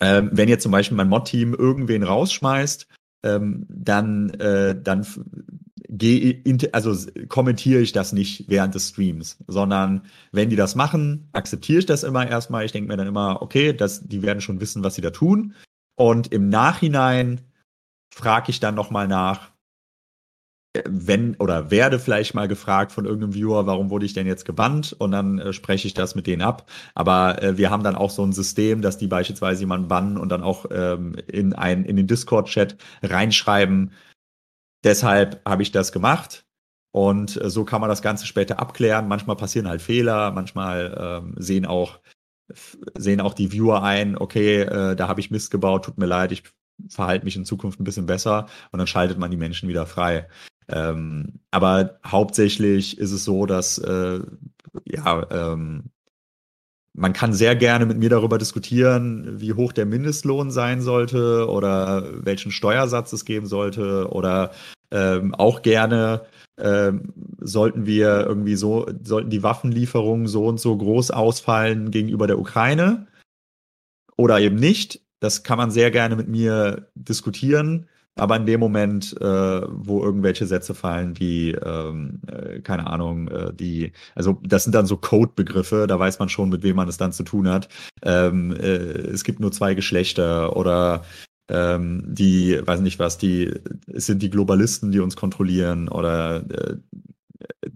ähm, 0.00 0.30
wenn 0.32 0.48
jetzt 0.48 0.64
zum 0.64 0.72
Beispiel 0.72 0.96
mein 0.96 1.08
Mod-Team 1.08 1.54
irgendwen 1.54 2.02
rausschmeißt, 2.02 2.88
ähm, 3.24 3.66
dann, 3.68 4.30
äh, 4.30 4.80
dann 4.80 5.06
gehe, 5.88 6.42
also 6.72 6.96
kommentiere 7.28 7.80
ich 7.80 7.92
das 7.92 8.12
nicht 8.12 8.48
während 8.48 8.74
des 8.74 8.88
Streams, 8.88 9.38
sondern 9.46 10.02
wenn 10.32 10.50
die 10.50 10.56
das 10.56 10.74
machen, 10.74 11.28
akzeptiere 11.32 11.80
ich 11.80 11.86
das 11.86 12.02
immer 12.02 12.28
erstmal. 12.28 12.64
Ich 12.64 12.72
denke 12.72 12.88
mir 12.88 12.96
dann 12.96 13.06
immer, 13.06 13.42
okay, 13.42 13.72
das, 13.72 14.08
die 14.08 14.22
werden 14.22 14.40
schon 14.40 14.60
wissen, 14.60 14.82
was 14.82 14.94
sie 14.96 15.02
da 15.02 15.10
tun. 15.10 15.54
Und 15.94 16.32
im 16.32 16.48
Nachhinein 16.48 17.42
frage 18.12 18.50
ich 18.50 18.60
dann 18.60 18.74
nochmal 18.74 19.08
nach, 19.08 19.50
äh, 20.74 20.82
wenn 20.86 21.34
oder 21.36 21.70
werde 21.70 21.98
vielleicht 21.98 22.34
mal 22.34 22.48
gefragt 22.48 22.92
von 22.92 23.04
irgendeinem 23.04 23.34
Viewer, 23.34 23.66
warum 23.66 23.90
wurde 23.90 24.06
ich 24.06 24.12
denn 24.12 24.26
jetzt 24.26 24.44
gebannt? 24.44 24.94
Und 24.98 25.12
dann 25.12 25.38
äh, 25.38 25.52
spreche 25.52 25.86
ich 25.86 25.94
das 25.94 26.14
mit 26.14 26.26
denen 26.26 26.42
ab. 26.42 26.70
Aber 26.94 27.42
äh, 27.42 27.56
wir 27.56 27.70
haben 27.70 27.82
dann 27.82 27.96
auch 27.96 28.10
so 28.10 28.24
ein 28.24 28.32
System, 28.32 28.82
dass 28.82 28.98
die 28.98 29.08
beispielsweise 29.08 29.60
jemanden 29.60 29.88
bannen 29.88 30.18
und 30.18 30.28
dann 30.28 30.42
auch 30.42 30.66
ähm, 30.70 31.14
in, 31.26 31.54
ein, 31.54 31.84
in 31.84 31.96
den 31.96 32.06
Discord-Chat 32.06 32.76
reinschreiben. 33.02 33.92
Deshalb 34.84 35.40
habe 35.46 35.62
ich 35.62 35.72
das 35.72 35.92
gemacht. 35.92 36.44
Und 36.94 37.40
äh, 37.42 37.48
so 37.48 37.64
kann 37.64 37.80
man 37.80 37.90
das 37.90 38.02
Ganze 38.02 38.26
später 38.26 38.60
abklären. 38.60 39.08
Manchmal 39.08 39.36
passieren 39.36 39.68
halt 39.68 39.80
Fehler, 39.82 40.30
manchmal 40.32 41.22
ähm, 41.24 41.34
sehen 41.38 41.66
auch 41.66 42.00
sehen 42.94 43.22
auch 43.22 43.32
die 43.32 43.52
Viewer 43.52 43.82
ein, 43.82 44.18
okay, 44.18 44.60
äh, 44.60 44.94
da 44.94 45.08
habe 45.08 45.20
ich 45.20 45.30
Mist 45.30 45.50
gebaut, 45.50 45.86
tut 45.86 45.96
mir 45.96 46.06
leid, 46.06 46.32
ich 46.32 46.42
verhalte 46.88 47.24
mich 47.24 47.36
in 47.36 47.44
Zukunft 47.44 47.80
ein 47.80 47.84
bisschen 47.84 48.06
besser 48.06 48.46
und 48.70 48.78
dann 48.78 48.86
schaltet 48.86 49.18
man 49.18 49.30
die 49.30 49.36
Menschen 49.36 49.68
wieder 49.68 49.86
frei. 49.86 50.28
Ähm, 50.68 51.40
aber 51.50 51.98
hauptsächlich 52.06 52.98
ist 52.98 53.12
es 53.12 53.24
so, 53.24 53.46
dass 53.46 53.78
äh, 53.78 54.20
ja, 54.86 55.26
ähm, 55.30 55.90
man 56.94 57.12
kann 57.12 57.32
sehr 57.32 57.56
gerne 57.56 57.86
mit 57.86 57.98
mir 57.98 58.10
darüber 58.10 58.38
diskutieren, 58.38 59.40
wie 59.40 59.54
hoch 59.54 59.72
der 59.72 59.86
Mindestlohn 59.86 60.50
sein 60.50 60.82
sollte 60.82 61.48
oder 61.48 62.24
welchen 62.24 62.52
Steuersatz 62.52 63.12
es 63.12 63.24
geben 63.24 63.46
sollte 63.46 64.08
oder 64.10 64.52
ähm, 64.90 65.34
auch 65.34 65.62
gerne 65.62 66.26
ähm, 66.60 67.14
sollten 67.40 67.86
wir 67.86 68.26
irgendwie 68.26 68.56
so, 68.56 68.86
sollten 69.02 69.30
die 69.30 69.42
Waffenlieferungen 69.42 70.28
so 70.28 70.46
und 70.46 70.60
so 70.60 70.76
groß 70.76 71.10
ausfallen 71.12 71.90
gegenüber 71.90 72.26
der 72.26 72.38
Ukraine 72.38 73.06
oder 74.16 74.38
eben 74.40 74.56
nicht. 74.56 75.00
Das 75.22 75.44
kann 75.44 75.56
man 75.56 75.70
sehr 75.70 75.92
gerne 75.92 76.16
mit 76.16 76.26
mir 76.26 76.88
diskutieren. 76.96 77.86
Aber 78.16 78.34
in 78.36 78.44
dem 78.44 78.58
Moment, 78.58 79.14
äh, 79.20 79.24
wo 79.24 80.02
irgendwelche 80.02 80.46
Sätze 80.46 80.74
fallen, 80.74 81.18
wie, 81.18 81.52
ähm, 81.52 82.20
äh, 82.26 82.58
keine 82.60 82.88
Ahnung, 82.88 83.28
äh, 83.28 83.54
die, 83.54 83.92
also 84.16 84.40
das 84.42 84.64
sind 84.64 84.74
dann 84.74 84.84
so 84.84 84.96
Code-Begriffe, 84.96 85.86
da 85.86 85.98
weiß 85.98 86.18
man 86.18 86.28
schon, 86.28 86.48
mit 86.48 86.64
wem 86.64 86.74
man 86.76 86.88
es 86.88 86.96
dann 86.96 87.12
zu 87.12 87.22
tun 87.22 87.48
hat. 87.48 87.68
Ähm, 88.02 88.50
äh, 88.50 88.66
es 89.12 89.22
gibt 89.22 89.38
nur 89.38 89.52
zwei 89.52 89.74
Geschlechter 89.74 90.56
oder 90.56 91.04
ähm, 91.48 92.02
die, 92.06 92.60
weiß 92.60 92.80
nicht 92.80 92.98
was, 92.98 93.16
die, 93.16 93.54
es 93.86 94.06
sind 94.06 94.22
die 94.22 94.30
Globalisten, 94.30 94.90
die 94.90 95.00
uns 95.00 95.14
kontrollieren 95.14 95.88
oder 95.88 96.44
äh, 96.50 96.76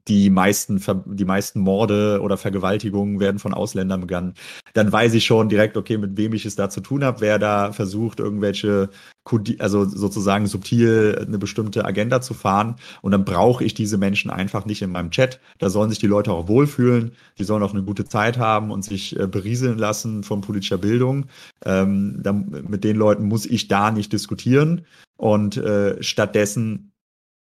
die 0.08 0.30
meisten, 0.30 0.82
die 1.06 1.24
meisten 1.24 1.60
Morde 1.60 2.20
oder 2.22 2.36
Vergewaltigungen 2.36 3.20
werden 3.20 3.38
von 3.38 3.54
Ausländern 3.54 4.00
begangen, 4.00 4.34
dann 4.74 4.92
weiß 4.92 5.14
ich 5.14 5.24
schon 5.24 5.48
direkt, 5.48 5.76
okay, 5.76 5.98
mit 5.98 6.16
wem 6.16 6.32
ich 6.32 6.44
es 6.46 6.56
da 6.56 6.70
zu 6.70 6.80
tun 6.80 7.02
habe, 7.02 7.20
wer 7.20 7.38
da 7.38 7.72
versucht, 7.72 8.20
irgendwelche, 8.20 8.90
also 9.58 9.84
sozusagen 9.84 10.46
subtil 10.46 11.24
eine 11.26 11.38
bestimmte 11.38 11.84
Agenda 11.84 12.20
zu 12.20 12.34
fahren. 12.34 12.76
Und 13.02 13.12
dann 13.12 13.24
brauche 13.24 13.64
ich 13.64 13.74
diese 13.74 13.98
Menschen 13.98 14.30
einfach 14.30 14.64
nicht 14.66 14.82
in 14.82 14.92
meinem 14.92 15.10
Chat. 15.10 15.40
Da 15.58 15.70
sollen 15.70 15.90
sich 15.90 15.98
die 15.98 16.06
Leute 16.06 16.32
auch 16.32 16.48
wohlfühlen, 16.48 17.12
die 17.38 17.44
sollen 17.44 17.62
auch 17.62 17.72
eine 17.72 17.82
gute 17.82 18.04
Zeit 18.04 18.38
haben 18.38 18.70
und 18.70 18.84
sich 18.84 19.18
äh, 19.18 19.26
berieseln 19.26 19.78
lassen 19.78 20.22
von 20.22 20.40
politischer 20.40 20.78
Bildung. 20.78 21.26
Ähm, 21.64 22.20
dann, 22.22 22.64
mit 22.68 22.84
den 22.84 22.96
Leuten 22.96 23.24
muss 23.24 23.46
ich 23.46 23.68
da 23.68 23.90
nicht 23.90 24.12
diskutieren. 24.12 24.84
Und 25.16 25.56
äh, 25.56 26.02
stattdessen 26.02 26.92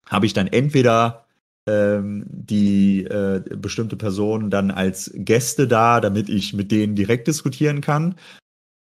habe 0.07 0.27
ich 0.27 0.33
dann 0.33 0.49
entweder 0.49 1.27
die 1.67 3.05
äh, 3.05 3.43
bestimmte 3.57 3.97
Personen 3.97 4.51
dann 4.51 4.71
als 4.71 5.13
Gäste 5.15 5.69
da, 5.69 6.01
damit 6.01 6.29
ich 6.29 6.53
mit 6.53 6.73
denen 6.73 6.97
direkt 6.97 7.29
diskutieren 7.29 7.81
kann 7.81 8.17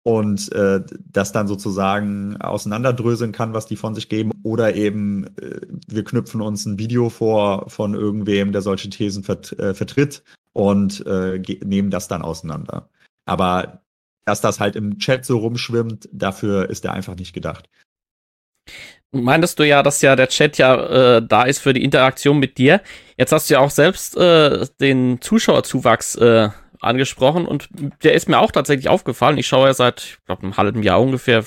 und 0.04 0.50
äh, 0.52 0.82
das 1.04 1.32
dann 1.32 1.48
sozusagen 1.48 2.40
auseinanderdröseln 2.40 3.32
kann, 3.32 3.52
was 3.52 3.66
die 3.66 3.76
von 3.76 3.94
sich 3.94 4.08
geben. 4.08 4.30
Oder 4.42 4.74
eben 4.74 5.26
äh, 5.36 5.60
wir 5.86 6.02
knüpfen 6.02 6.40
uns 6.40 6.64
ein 6.64 6.78
Video 6.78 7.10
vor 7.10 7.68
von 7.68 7.94
irgendwem, 7.94 8.52
der 8.52 8.62
solche 8.62 8.88
Thesen 8.88 9.22
vert 9.22 9.58
äh, 9.58 9.74
vertritt 9.74 10.22
und 10.54 11.04
äh, 11.06 11.42
nehmen 11.62 11.90
das 11.90 12.08
dann 12.08 12.22
auseinander. 12.22 12.88
Aber 13.26 13.82
dass 14.24 14.40
das 14.40 14.60
halt 14.60 14.76
im 14.76 14.98
Chat 14.98 15.26
so 15.26 15.38
rumschwimmt, 15.38 16.08
dafür 16.12 16.70
ist 16.70 16.86
er 16.86 16.94
einfach 16.94 17.16
nicht 17.16 17.34
gedacht 17.34 17.68
meintest 19.12 19.58
du 19.58 19.66
ja, 19.66 19.82
dass 19.82 20.02
ja 20.02 20.16
der 20.16 20.28
Chat 20.28 20.58
ja 20.58 21.16
äh, 21.16 21.22
da 21.26 21.44
ist 21.44 21.58
für 21.58 21.72
die 21.72 21.84
Interaktion 21.84 22.38
mit 22.38 22.58
dir. 22.58 22.80
Jetzt 23.16 23.32
hast 23.32 23.48
du 23.48 23.54
ja 23.54 23.60
auch 23.60 23.70
selbst 23.70 24.16
äh, 24.16 24.66
den 24.80 25.20
Zuschauerzuwachs 25.20 26.16
äh, 26.16 26.50
angesprochen 26.80 27.46
und 27.46 27.68
der 28.02 28.14
ist 28.14 28.28
mir 28.28 28.38
auch 28.38 28.52
tatsächlich 28.52 28.88
aufgefallen. 28.88 29.38
Ich 29.38 29.46
schaue 29.46 29.66
ja 29.66 29.74
seit, 29.74 30.00
ich 30.00 30.24
glaube, 30.26 30.42
einem 30.42 30.56
halben 30.56 30.82
Jahr 30.82 31.00
ungefähr, 31.00 31.44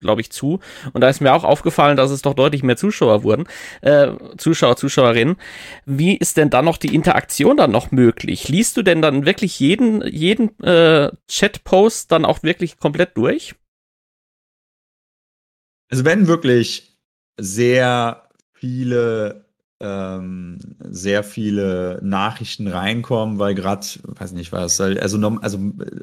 glaube 0.00 0.20
ich, 0.20 0.30
zu. 0.30 0.60
Und 0.92 1.00
da 1.00 1.08
ist 1.08 1.20
mir 1.20 1.32
auch 1.32 1.44
aufgefallen, 1.44 1.96
dass 1.96 2.10
es 2.10 2.22
doch 2.22 2.34
deutlich 2.34 2.62
mehr 2.62 2.76
Zuschauer 2.76 3.22
wurden, 3.22 3.46
äh, 3.80 4.12
Zuschauer, 4.36 4.76
Zuschauerinnen. 4.76 5.36
Wie 5.86 6.16
ist 6.16 6.36
denn 6.36 6.50
dann 6.50 6.66
noch 6.66 6.76
die 6.76 6.94
Interaktion 6.94 7.56
dann 7.56 7.70
noch 7.70 7.92
möglich? 7.92 8.48
Liest 8.48 8.76
du 8.76 8.82
denn 8.82 9.00
dann 9.00 9.24
wirklich 9.24 9.58
jeden, 9.58 10.06
jeden 10.06 10.58
äh, 10.62 11.10
Chat-Post 11.28 12.12
dann 12.12 12.24
auch 12.24 12.42
wirklich 12.42 12.78
komplett 12.78 13.16
durch? 13.16 13.54
Also 15.90 16.04
wenn 16.04 16.26
wirklich 16.26 16.93
sehr 17.38 18.28
viele 18.52 19.44
ähm, 19.80 20.58
sehr 20.80 21.24
viele 21.24 21.98
Nachrichten 22.02 22.68
reinkommen, 22.68 23.38
weil 23.38 23.54
gerade, 23.54 23.86
weiß 24.04 24.32
nicht 24.32 24.52
was, 24.52 24.80
also, 24.80 25.18
also 25.40 25.58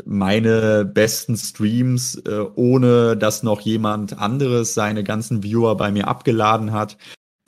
meine 0.06 0.86
besten 0.86 1.36
Streams, 1.36 2.16
äh, 2.16 2.46
ohne 2.56 3.18
dass 3.18 3.44
noch 3.44 3.62
jemand 3.62 4.20
anderes 4.20 4.74
seine 4.74 5.04
ganzen 5.04 5.42
Viewer 5.42 5.78
bei 5.78 5.92
mir 5.92 6.08
abgeladen 6.08 6.74
hat, 6.74 6.98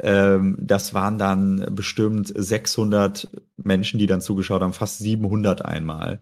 ähm, 0.02 0.58
das 0.60 0.94
waren 0.94 1.18
dann 1.18 1.68
bestimmt 1.72 2.34
600 2.36 3.30
Menschen, 3.58 4.00
die 4.00 4.08
dann 4.08 4.22
zugeschaut 4.22 4.62
haben, 4.62 4.74
fast 4.74 5.00
700 5.00 5.64
einmal. 5.64 6.22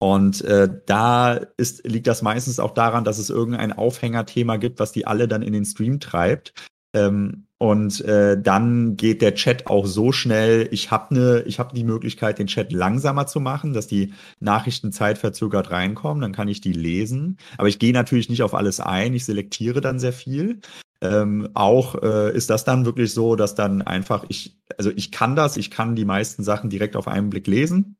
Und 0.00 0.42
äh, 0.42 0.68
da 0.86 1.34
ist, 1.56 1.86
liegt 1.86 2.08
das 2.08 2.22
meistens 2.22 2.58
auch 2.58 2.74
daran, 2.74 3.04
dass 3.04 3.18
es 3.18 3.30
irgendein 3.30 3.72
Aufhängerthema 3.72 4.56
gibt, 4.56 4.80
was 4.80 4.90
die 4.90 5.06
alle 5.06 5.28
dann 5.28 5.42
in 5.42 5.52
den 5.52 5.64
Stream 5.64 6.00
treibt. 6.00 6.52
Ähm, 6.94 7.46
und 7.58 8.00
äh, 8.02 8.40
dann 8.40 8.96
geht 8.96 9.22
der 9.22 9.34
Chat 9.36 9.68
auch 9.68 9.86
so 9.86 10.10
schnell. 10.10 10.68
Ich 10.72 10.90
habe 10.90 11.14
ne, 11.14 11.44
ich 11.46 11.60
habe 11.60 11.74
die 11.74 11.84
Möglichkeit, 11.84 12.38
den 12.38 12.48
Chat 12.48 12.72
langsamer 12.72 13.28
zu 13.28 13.38
machen, 13.38 13.72
dass 13.72 13.86
die 13.86 14.14
Nachrichten 14.40 14.90
zeitverzögert 14.90 15.70
reinkommen. 15.70 16.22
Dann 16.22 16.32
kann 16.32 16.48
ich 16.48 16.60
die 16.60 16.72
lesen. 16.72 17.38
Aber 17.58 17.68
ich 17.68 17.78
gehe 17.78 17.92
natürlich 17.92 18.28
nicht 18.28 18.42
auf 18.42 18.54
alles 18.54 18.80
ein. 18.80 19.14
Ich 19.14 19.24
selektiere 19.24 19.80
dann 19.80 20.00
sehr 20.00 20.12
viel. 20.12 20.60
Ähm, 21.00 21.50
auch 21.54 22.02
äh, 22.02 22.34
ist 22.36 22.50
das 22.50 22.64
dann 22.64 22.84
wirklich 22.84 23.12
so, 23.12 23.36
dass 23.36 23.54
dann 23.54 23.82
einfach 23.82 24.24
ich, 24.28 24.58
also 24.76 24.90
ich 24.90 25.12
kann 25.12 25.36
das, 25.36 25.56
ich 25.56 25.70
kann 25.70 25.96
die 25.96 26.04
meisten 26.04 26.44
Sachen 26.44 26.70
direkt 26.70 26.96
auf 26.96 27.08
einen 27.08 27.30
Blick 27.30 27.46
lesen 27.46 27.96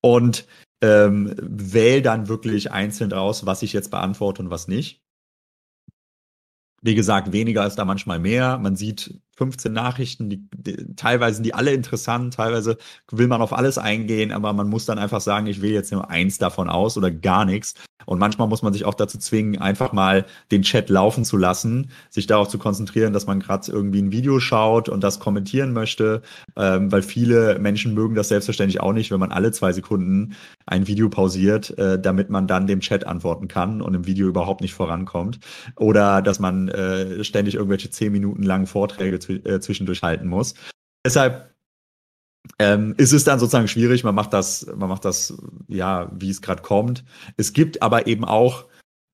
und 0.00 0.46
ähm, 0.82 1.34
wähle 1.38 2.02
dann 2.02 2.28
wirklich 2.28 2.72
einzeln 2.72 3.12
raus, 3.12 3.46
was 3.46 3.62
ich 3.62 3.72
jetzt 3.72 3.90
beantworte 3.90 4.42
und 4.42 4.50
was 4.50 4.68
nicht. 4.68 5.02
Wie 6.80 6.94
gesagt, 6.94 7.32
weniger 7.32 7.66
ist 7.66 7.76
da 7.76 7.84
manchmal 7.84 8.18
mehr. 8.18 8.58
Man 8.58 8.76
sieht 8.76 9.18
15 9.36 9.72
Nachrichten, 9.72 10.30
die, 10.30 10.48
die, 10.56 10.94
teilweise 10.96 11.36
sind 11.36 11.44
die 11.44 11.54
alle 11.54 11.72
interessant, 11.72 12.34
teilweise 12.34 12.76
will 13.10 13.28
man 13.28 13.40
auf 13.40 13.52
alles 13.52 13.78
eingehen, 13.78 14.32
aber 14.32 14.52
man 14.52 14.68
muss 14.68 14.84
dann 14.84 14.98
einfach 14.98 15.20
sagen, 15.20 15.46
ich 15.46 15.62
wähle 15.62 15.74
jetzt 15.74 15.92
nur 15.92 16.10
eins 16.10 16.38
davon 16.38 16.68
aus 16.68 16.96
oder 16.96 17.10
gar 17.10 17.44
nichts. 17.44 17.74
Und 18.04 18.18
manchmal 18.18 18.48
muss 18.48 18.62
man 18.62 18.72
sich 18.72 18.84
auch 18.84 18.94
dazu 18.94 19.18
zwingen, 19.18 19.60
einfach 19.60 19.92
mal 19.92 20.24
den 20.50 20.62
Chat 20.62 20.88
laufen 20.88 21.24
zu 21.24 21.36
lassen, 21.36 21.90
sich 22.08 22.26
darauf 22.26 22.48
zu 22.48 22.58
konzentrieren, 22.58 23.12
dass 23.12 23.26
man 23.26 23.38
gerade 23.38 23.70
irgendwie 23.70 24.00
ein 24.00 24.12
Video 24.12 24.40
schaut 24.40 24.88
und 24.88 25.04
das 25.04 25.20
kommentieren 25.20 25.72
möchte, 25.72 26.22
ähm, 26.56 26.90
weil 26.90 27.02
viele 27.02 27.58
Menschen 27.58 27.94
mögen 27.94 28.14
das 28.14 28.28
selbstverständlich 28.28 28.80
auch 28.80 28.92
nicht, 28.92 29.10
wenn 29.10 29.20
man 29.20 29.30
alle 29.30 29.52
zwei 29.52 29.72
Sekunden 29.72 30.34
ein 30.68 30.86
Video 30.86 31.08
pausiert, 31.08 31.76
äh, 31.78 32.00
damit 32.00 32.30
man 32.30 32.46
dann 32.46 32.66
dem 32.66 32.80
Chat 32.80 33.06
antworten 33.06 33.48
kann 33.48 33.80
und 33.82 33.94
im 33.94 34.06
Video 34.06 34.28
überhaupt 34.28 34.60
nicht 34.60 34.74
vorankommt. 34.74 35.40
Oder 35.76 36.22
dass 36.22 36.38
man 36.38 36.68
äh, 36.68 37.24
ständig 37.24 37.54
irgendwelche 37.54 37.90
zehn 37.90 38.12
Minuten 38.12 38.42
langen 38.42 38.66
Vorträge 38.66 39.16
äh, 39.16 39.60
zwischendurch 39.60 40.02
halten 40.02 40.28
muss. 40.28 40.54
Deshalb 41.04 41.54
ähm, 42.58 42.94
ist 42.96 43.12
es 43.12 43.24
dann 43.24 43.38
sozusagen 43.38 43.68
schwierig. 43.68 44.04
Man 44.04 44.14
macht 44.14 44.32
das, 44.32 44.66
man 44.76 44.88
macht 44.88 45.04
das, 45.04 45.34
ja, 45.68 46.10
wie 46.14 46.30
es 46.30 46.42
gerade 46.42 46.62
kommt. 46.62 47.04
Es 47.36 47.52
gibt 47.52 47.82
aber 47.82 48.06
eben 48.06 48.24
auch 48.24 48.66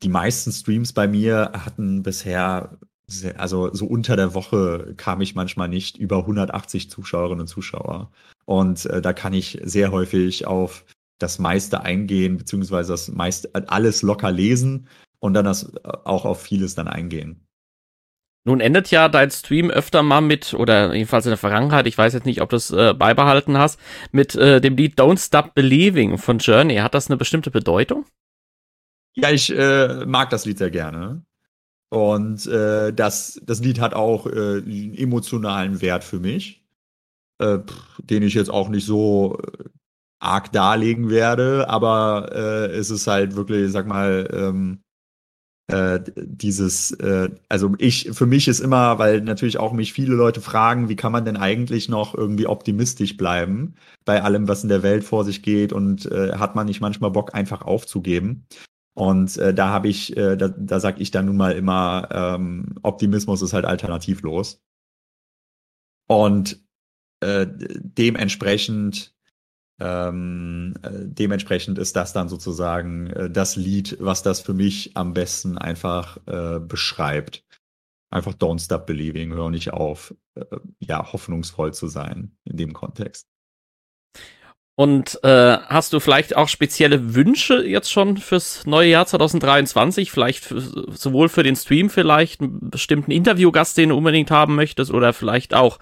die 0.02 0.08
meisten 0.08 0.52
Streams 0.52 0.92
bei 0.92 1.08
mir 1.08 1.52
hatten 1.54 2.02
bisher, 2.02 2.78
sehr, 3.06 3.38
also 3.40 3.72
so 3.72 3.86
unter 3.86 4.16
der 4.16 4.34
Woche 4.34 4.94
kam 4.96 5.20
ich 5.20 5.34
manchmal 5.34 5.68
nicht 5.68 5.98
über 5.98 6.18
180 6.18 6.90
Zuschauerinnen 6.90 7.42
und 7.42 7.46
Zuschauer. 7.46 8.10
Und 8.44 8.86
äh, 8.86 9.00
da 9.00 9.12
kann 9.12 9.32
ich 9.32 9.60
sehr 9.62 9.92
häufig 9.92 10.46
auf 10.46 10.84
das 11.18 11.38
meiste 11.38 11.82
eingehen, 11.82 12.36
beziehungsweise 12.36 12.92
das 12.92 13.08
meiste, 13.08 13.50
alles 13.68 14.02
locker 14.02 14.30
lesen 14.30 14.88
und 15.20 15.34
dann 15.34 15.44
das 15.44 15.72
äh, 15.74 15.80
auch 16.04 16.24
auf 16.24 16.42
vieles 16.42 16.74
dann 16.74 16.88
eingehen. 16.88 17.46
Nun 18.46 18.60
endet 18.60 18.90
ja 18.90 19.08
dein 19.08 19.30
Stream 19.30 19.70
öfter 19.70 20.02
mal 20.02 20.20
mit, 20.20 20.52
oder 20.52 20.94
jedenfalls 20.94 21.24
in 21.24 21.30
der 21.30 21.38
Vergangenheit, 21.38 21.86
ich 21.86 21.96
weiß 21.96 22.12
jetzt 22.12 22.26
nicht, 22.26 22.42
ob 22.42 22.50
du 22.50 22.56
es 22.56 22.70
äh, 22.70 22.92
beibehalten 22.92 23.56
hast, 23.56 23.80
mit 24.12 24.34
äh, 24.34 24.60
dem 24.60 24.76
Lied 24.76 25.00
Don't 25.00 25.18
Stop 25.18 25.54
Believing 25.54 26.18
von 26.18 26.38
Journey. 26.38 26.76
Hat 26.76 26.94
das 26.94 27.08
eine 27.08 27.16
bestimmte 27.16 27.50
Bedeutung? 27.50 28.04
Ja, 29.14 29.30
ich 29.30 29.50
äh, 29.50 30.04
mag 30.04 30.28
das 30.28 30.44
Lied 30.44 30.58
sehr 30.58 30.70
gerne. 30.70 31.24
Und 31.88 32.46
äh, 32.46 32.92
das, 32.92 33.40
das 33.44 33.60
Lied 33.60 33.80
hat 33.80 33.94
auch 33.94 34.26
äh, 34.26 34.58
einen 34.58 34.94
emotionalen 34.94 35.80
Wert 35.80 36.04
für 36.04 36.18
mich, 36.18 36.66
äh, 37.38 37.60
den 37.98 38.22
ich 38.22 38.34
jetzt 38.34 38.50
auch 38.50 38.68
nicht 38.68 38.84
so 38.84 39.38
äh, 39.40 39.64
arg 40.24 40.52
darlegen 40.52 41.10
werde, 41.10 41.68
aber 41.68 42.30
äh, 42.32 42.66
es 42.72 42.90
ist 42.90 43.06
halt 43.06 43.36
wirklich, 43.36 43.70
sag 43.72 43.86
mal, 43.86 44.28
ähm, 44.32 44.80
äh, 45.66 46.00
dieses, 46.16 46.90
äh, 46.92 47.30
also 47.48 47.74
ich, 47.78 48.10
für 48.12 48.26
mich 48.26 48.48
ist 48.48 48.60
immer, 48.60 48.98
weil 48.98 49.22
natürlich 49.22 49.58
auch 49.58 49.72
mich 49.72 49.94
viele 49.94 50.14
Leute 50.14 50.40
fragen, 50.42 50.88
wie 50.88 50.96
kann 50.96 51.12
man 51.12 51.24
denn 51.24 51.38
eigentlich 51.38 51.88
noch 51.88 52.14
irgendwie 52.14 52.46
optimistisch 52.46 53.16
bleiben 53.16 53.74
bei 54.04 54.22
allem, 54.22 54.46
was 54.46 54.62
in 54.62 54.68
der 54.68 54.82
Welt 54.82 55.04
vor 55.04 55.24
sich 55.24 55.42
geht 55.42 55.72
und 55.72 56.04
äh, 56.12 56.32
hat 56.36 56.54
man 56.54 56.66
nicht 56.66 56.80
manchmal 56.82 57.10
Bock, 57.12 57.34
einfach 57.34 57.62
aufzugeben? 57.62 58.46
Und 58.94 59.38
äh, 59.38 59.54
da 59.54 59.70
habe 59.70 59.88
ich, 59.88 60.16
äh, 60.16 60.36
da, 60.36 60.48
da 60.48 60.80
sage 60.80 61.02
ich 61.02 61.10
dann 61.10 61.26
nun 61.26 61.36
mal 61.36 61.52
immer, 61.52 62.08
ähm, 62.12 62.76
Optimismus 62.82 63.42
ist 63.42 63.52
halt 63.54 63.64
alternativlos. 63.64 64.60
Und 66.06 66.62
äh, 67.20 67.46
dementsprechend 67.48 69.14
Ähm, 69.80 70.74
äh, 70.82 70.90
dementsprechend 70.92 71.78
ist 71.78 71.96
das 71.96 72.12
dann 72.12 72.28
sozusagen 72.28 73.08
äh, 73.08 73.30
das 73.30 73.56
Lied, 73.56 73.96
was 74.00 74.22
das 74.22 74.40
für 74.40 74.54
mich 74.54 74.96
am 74.96 75.14
besten 75.14 75.58
einfach 75.58 76.18
äh, 76.26 76.60
beschreibt. 76.60 77.44
Einfach 78.10 78.34
Don't 78.34 78.64
Stop 78.64 78.86
Believing, 78.86 79.32
hör 79.32 79.50
nicht 79.50 79.72
auf, 79.72 80.14
äh, 80.36 80.44
ja, 80.78 81.12
hoffnungsvoll 81.12 81.74
zu 81.74 81.88
sein 81.88 82.36
in 82.44 82.56
dem 82.56 82.72
Kontext. 82.72 83.26
Und 84.76 85.22
äh, 85.22 85.58
hast 85.68 85.92
du 85.92 86.00
vielleicht 86.00 86.36
auch 86.36 86.48
spezielle 86.48 87.14
Wünsche 87.14 87.64
jetzt 87.64 87.92
schon 87.92 88.16
fürs 88.16 88.66
neue 88.66 88.90
Jahr 88.90 89.06
2023? 89.06 90.10
Vielleicht 90.10 90.44
für, 90.44 90.60
sowohl 90.60 91.28
für 91.28 91.44
den 91.44 91.54
Stream 91.54 91.90
vielleicht 91.90 92.40
einen 92.40 92.70
bestimmten 92.70 93.12
Interviewgast, 93.12 93.76
den 93.76 93.90
du 93.90 93.96
unbedingt 93.96 94.32
haben 94.32 94.56
möchtest, 94.56 94.90
oder 94.90 95.12
vielleicht 95.12 95.54
auch, 95.54 95.78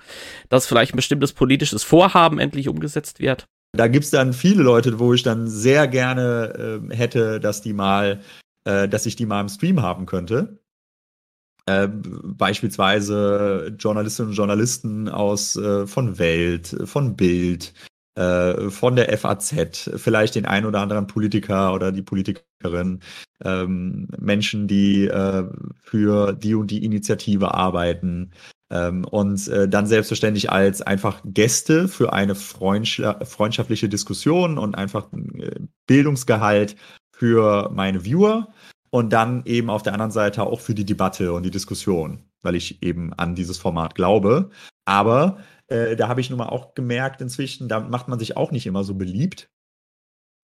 dass 0.51 0.66
vielleicht 0.66 0.93
ein 0.93 0.97
bestimmtes 0.97 1.32
politisches 1.32 1.84
Vorhaben 1.84 2.38
endlich 2.38 2.68
umgesetzt 2.68 3.18
wird? 3.18 3.47
Da 3.75 3.89
gibt's 3.89 4.11
dann 4.11 4.35
viele 4.35 4.62
Leute, 4.62 4.99
wo 4.99 5.14
ich 5.14 5.23
dann 5.23 5.49
sehr 5.49 5.89
gerne 5.89 6.81
äh, 6.91 6.95
hätte, 6.95 7.41
dass 7.41 7.62
die 7.62 7.73
mal, 7.73 8.20
äh, 8.64 8.87
dass 8.87 9.07
ich 9.07 9.16
die 9.16 9.25
mal 9.25 9.41
im 9.41 9.49
Stream 9.49 9.81
haben 9.81 10.05
könnte. 10.05 10.59
Äh, 11.66 11.89
beispielsweise 11.89 13.75
Journalistinnen 13.79 14.31
und 14.31 14.37
Journalisten 14.37 15.09
aus 15.09 15.57
äh, 15.57 15.87
von 15.87 16.18
Welt, 16.18 16.77
von 16.85 17.16
Bild, 17.16 17.73
äh, 18.14 18.68
von 18.68 18.95
der 18.95 19.16
FAZ, 19.16 19.91
vielleicht 19.97 20.35
den 20.35 20.45
ein 20.45 20.66
oder 20.66 20.81
anderen 20.81 21.07
Politiker 21.07 21.73
oder 21.73 21.93
die 21.93 22.03
Politikerin, 22.03 23.01
ähm, 23.43 24.09
Menschen, 24.18 24.68
die 24.68 25.07
äh, 25.07 25.45
für 25.81 26.35
die 26.35 26.55
und 26.55 26.70
die 26.70 26.85
Initiative 26.85 27.55
arbeiten, 27.55 28.33
ähm, 28.73 29.05
und 29.05 29.47
äh, 29.49 29.68
dann 29.68 29.87
selbstverständlich 29.87 30.51
als 30.51 30.81
einfach 30.81 31.20
Gäste 31.25 31.89
für 31.89 32.12
eine 32.12 32.35
freundschaftliche 32.35 33.89
Diskussion 33.89 34.59
und 34.59 34.75
einfach 34.75 35.12
äh, 35.12 35.61
Bildungsgehalt 35.87 36.77
für 37.14 37.70
meine 37.73 38.05
Viewer 38.05 38.49
und 38.91 39.12
dann 39.12 39.43
eben 39.45 39.68
auf 39.68 39.83
der 39.83 39.93
anderen 39.93 40.11
Seite 40.11 40.43
auch 40.43 40.61
für 40.61 40.75
die 40.75 40.87
Debatte 40.87 41.35
und 41.35 41.43
die 41.45 41.51
Diskussion, 41.51 42.25
weil 42.43 42.55
ich 42.55 42.83
eben 42.83 43.12
an 43.12 43.35
dieses 43.35 43.59
Format 43.59 43.95
glaube. 43.95 44.51
Aber 44.87 45.39
äh, 45.68 45.95
da 45.95 46.09
habe 46.09 46.23
ich 46.23 46.31
nun 46.31 46.39
mal 46.39 46.49
auch 46.49 46.75
gemerkt 46.75 47.20
inzwischen, 47.20 47.68
da 47.68 47.81
macht 47.81 48.09
man 48.09 48.18
sich 48.18 48.39
auch 48.39 48.53
nicht 48.53 48.66
immer 48.66 48.85
so 48.85 48.95
beliebt. 48.95 49.51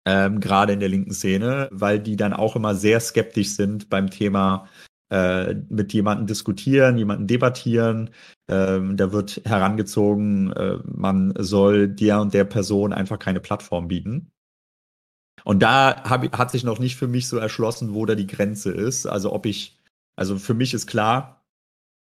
Ähm, 0.07 0.41
gerade 0.41 0.75
in 0.75 0.81
der 0.81 0.89
linken 0.89 1.13
Szene, 1.13 1.69
weil 1.71 1.99
die 1.99 2.17
dann 2.17 2.33
auch 2.33 2.57
immer 2.57 2.75
sehr 2.75 3.01
skeptisch 3.01 3.51
sind 3.51 3.89
beim 3.91 4.11
Thema 4.11 4.69
äh, 5.11 5.55
mit 5.69 5.93
jemandem 5.93 6.27
diskutieren, 6.27 6.99
jemanden 6.99 7.27
debattieren. 7.27 8.11
Ähm, 8.49 8.97
da 8.97 9.13
wird 9.13 9.43
herangezogen, 9.45 10.53
äh, 10.53 10.79
man 10.85 11.33
soll 11.39 11.89
der 11.89 12.21
und 12.21 12.35
der 12.35 12.45
Person 12.45 12.93
einfach 12.93 13.19
keine 13.19 13.41
Plattform 13.41 13.89
bieten. 13.89 14.31
Und 15.45 15.63
da 15.63 16.03
hab, 16.05 16.37
hat 16.37 16.51
sich 16.51 16.65
noch 16.65 16.79
nicht 16.79 16.97
für 16.97 17.09
mich 17.09 17.29
so 17.29 17.39
erschlossen, 17.39 17.95
wo 17.95 18.05
da 18.05 18.15
die 18.15 18.27
Grenze 18.27 18.71
ist. 18.71 19.07
Also 19.07 19.33
ob 19.33 19.47
ich, 19.47 19.79
also 20.17 20.37
für 20.39 20.55
mich 20.55 20.75
ist 20.75 20.87
klar, 20.87 21.47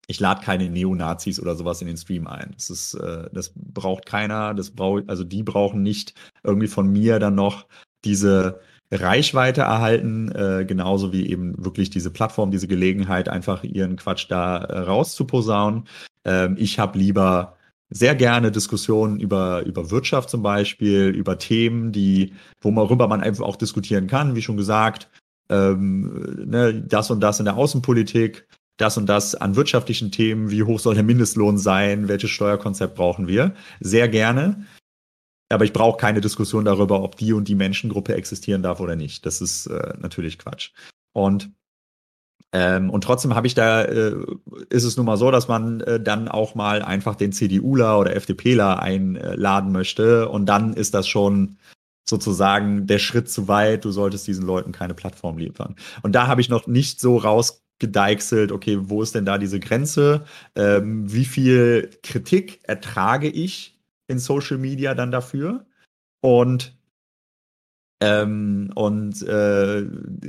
ich 0.07 0.21
lade 0.21 0.45
keine 0.45 0.69
Neonazis 0.69 1.41
oder 1.41 1.57
sowas 1.57 1.81
in 1.81 1.87
den 1.87 1.97
Stream 1.97 2.27
ein. 2.27 2.53
Das 2.55 2.71
ist, 2.71 2.95
äh, 2.95 3.29
das 3.33 3.53
braucht 3.57 4.07
keiner. 4.07 4.55
Das 4.55 4.71
braucht, 4.71 5.09
also 5.09 5.25
die 5.25 5.43
brauchen 5.43 5.83
nicht 5.83 6.15
irgendwie 6.43 6.69
von 6.69 6.93
mir 6.93 7.19
dann 7.19 7.35
noch 7.35 7.67
diese 8.05 8.61
Reichweite 8.95 9.63
erhalten, 9.63 10.31
äh, 10.33 10.65
genauso 10.65 11.13
wie 11.13 11.29
eben 11.29 11.65
wirklich 11.65 11.91
diese 11.91 12.11
Plattform, 12.11 12.51
diese 12.51 12.69
Gelegenheit, 12.69 13.29
einfach 13.29 13.65
ihren 13.65 13.97
Quatsch 13.97 14.27
da 14.29 14.59
äh, 14.59 14.79
rauszuposaunen. 14.81 15.85
Ähm, 16.25 16.57
ich 16.59 16.79
habe 16.79 16.99
lieber 16.99 17.57
sehr 17.91 18.15
gerne 18.15 18.51
Diskussionen 18.51 19.21
über, 19.21 19.63
über 19.65 19.91
Wirtschaft 19.91 20.31
zum 20.31 20.43
Beispiel, 20.43 21.09
über 21.09 21.39
Themen, 21.39 21.93
die, 21.93 22.33
worüber 22.61 23.09
man 23.09 23.21
einfach 23.21 23.45
auch 23.45 23.57
diskutieren 23.57 24.07
kann, 24.07 24.35
wie 24.35 24.43
schon 24.43 24.57
gesagt, 24.57 25.11
ähm, 25.49 26.45
ne, 26.47 26.75
das 26.75 27.11
und 27.11 27.21
das 27.21 27.39
in 27.39 27.45
der 27.45 27.57
Außenpolitik, 27.57 28.47
das 28.77 28.97
und 28.97 29.07
das 29.07 29.35
an 29.35 29.55
wirtschaftlichen 29.55 30.11
Themen, 30.11 30.51
wie 30.51 30.65
hoch 30.65 30.81
soll 30.81 30.95
der 30.95 31.05
Mindestlohn 31.05 31.59
sein, 31.59 32.09
welches 32.09 32.31
Steuerkonzept 32.31 32.97
brauchen 32.97 33.29
wir. 33.29 33.55
Sehr 33.81 34.09
gerne. 34.09 34.67
Aber 35.51 35.65
ich 35.65 35.73
brauche 35.73 35.99
keine 35.99 36.21
Diskussion 36.21 36.65
darüber, 36.65 37.03
ob 37.03 37.17
die 37.17 37.33
und 37.33 37.49
die 37.49 37.55
Menschengruppe 37.55 38.15
existieren 38.15 38.63
darf 38.63 38.81
oder 38.81 38.97
nicht. 38.97 39.27
Das 39.27 39.41
ist 39.41 39.67
äh, 39.67 39.95
natürlich 39.99 40.39
Quatsch. 40.39 40.73
Und 41.13 41.51
ähm, 42.55 42.89
und 42.89 43.03
trotzdem 43.03 43.35
habe 43.35 43.49
ich 43.49 43.55
da, 43.55 43.83
äh, 43.83 44.15
ist 44.71 44.85
es 44.85 44.97
nun 44.97 45.07
mal 45.07 45.17
so, 45.17 45.33
dass 45.33 45.49
man 45.49 45.81
äh, 45.81 46.01
dann 46.01 46.29
auch 46.29 46.55
mal 46.55 46.83
einfach 46.83 47.17
den 47.17 47.33
CDUler 47.33 47.99
oder 47.99 48.15
FDPler 48.15 48.81
einladen 48.81 49.73
möchte. 49.73 50.29
Und 50.29 50.47
dann 50.47 50.73
ist 50.73 50.95
das 50.95 51.09
schon 51.09 51.57
sozusagen 52.09 52.87
der 52.87 53.01
Schritt 53.01 53.29
zu 53.29 53.49
weit. 53.49 53.85
Du 53.85 53.91
solltest 53.91 54.29
diesen 54.29 54.47
Leuten 54.47 54.71
keine 54.71 54.95
Plattform 54.95 55.37
liefern. 55.37 55.75
Und 56.03 56.13
da 56.15 56.29
habe 56.29 56.41
ich 56.41 56.49
noch 56.49 56.69
nicht 56.69 57.01
so 57.01 57.17
rausgedeichselt, 57.17 58.53
okay, 58.53 58.79
wo 58.83 59.03
ist 59.03 59.17
denn 59.17 59.27
da 59.27 59.37
diese 59.37 59.59
Grenze? 59.59 60.25
Ähm, 60.55 61.13
wie 61.13 61.25
viel 61.25 61.91
Kritik 62.05 62.61
ertrage 62.63 63.29
ich 63.29 63.74
in 64.07 64.19
Social 64.19 64.59
Media 64.59 64.95
dann 64.95 65.11
dafür. 65.11 65.67
Und 66.21 66.77
ähm, 68.01 68.71
und 68.75 69.23
äh, 69.23 69.87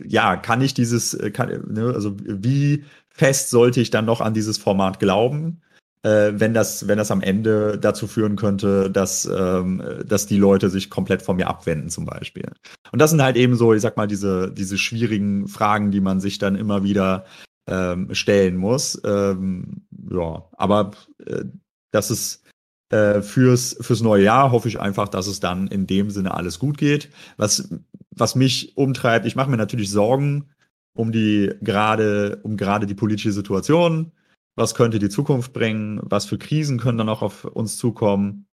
ja, 0.08 0.38
kann 0.38 0.62
ich 0.62 0.74
dieses, 0.74 1.14
äh, 1.14 1.32
kann, 1.32 1.64
ne, 1.68 1.92
also 1.94 2.16
wie 2.20 2.86
fest 3.10 3.50
sollte 3.50 3.82
ich 3.82 3.90
dann 3.90 4.06
noch 4.06 4.22
an 4.22 4.34
dieses 4.34 4.58
Format 4.58 5.00
glauben, 5.00 5.62
äh, 6.04 6.34
wenn 6.36 6.54
das, 6.54 6.88
wenn 6.88 6.98
das 6.98 7.12
am 7.12 7.22
Ende 7.22 7.78
dazu 7.80 8.08
führen 8.08 8.36
könnte, 8.36 8.92
dass, 8.92 9.26
ähm, 9.26 9.84
dass 10.06 10.28
die 10.28 10.38
Leute 10.38 10.70
sich 10.70 10.90
komplett 10.90 11.22
von 11.22 11.36
mir 11.38 11.48
abwenden, 11.48 11.90
zum 11.90 12.06
Beispiel. 12.06 12.50
Und 12.92 13.00
das 13.02 13.10
sind 13.10 13.24
halt 13.24 13.36
eben 13.36 13.56
so, 13.56 13.74
ich 13.74 13.82
sag 13.82 13.98
mal, 13.98 14.08
diese, 14.08 14.52
diese 14.52 14.78
schwierigen 14.78 15.48
Fragen, 15.48 15.92
die 15.92 16.02
man 16.02 16.20
sich 16.20 16.38
dann 16.38 16.56
immer 16.56 16.84
wieder 16.84 17.26
ähm, 17.68 18.14
stellen 18.14 18.56
muss. 18.56 19.02
Ähm, 19.04 19.88
ja, 20.12 20.48
aber 20.54 20.92
äh, 21.26 21.46
das 21.92 22.12
ist 22.12 22.45
äh, 22.90 23.22
fürs, 23.22 23.78
fürs 23.82 24.02
neue 24.02 24.24
Jahr 24.24 24.52
hoffe 24.52 24.68
ich 24.68 24.80
einfach, 24.80 25.08
dass 25.08 25.28
es 25.28 25.40
dann 25.40 25.68
in 25.68 25.88
dem 25.88 26.10
Sinne 26.10 26.34
alles 26.34 26.60
gut 26.60 26.78
geht. 26.78 27.10
Was, 27.38 27.70
was 28.12 28.36
mich 28.36 28.78
umtreibt, 28.78 29.26
ich 29.26 29.36
mache 29.36 29.50
mir 29.50 29.58
natürlich 29.58 29.90
Sorgen 29.90 30.50
um 30.96 31.12
die 31.12 31.54
gerade, 31.62 32.40
um 32.44 32.58
gerade 32.58 32.86
die 32.86 32.96
politische 32.96 33.32
Situation. 33.32 34.12
Was 34.56 34.76
könnte 34.76 35.00
die 35.00 35.10
Zukunft 35.10 35.52
bringen? 35.52 36.00
Was 36.04 36.26
für 36.26 36.38
Krisen 36.38 36.80
können 36.80 36.98
dann 36.98 37.10
auch 37.10 37.22
auf 37.22 37.46
uns 37.46 37.78
zukommen? 37.78 38.48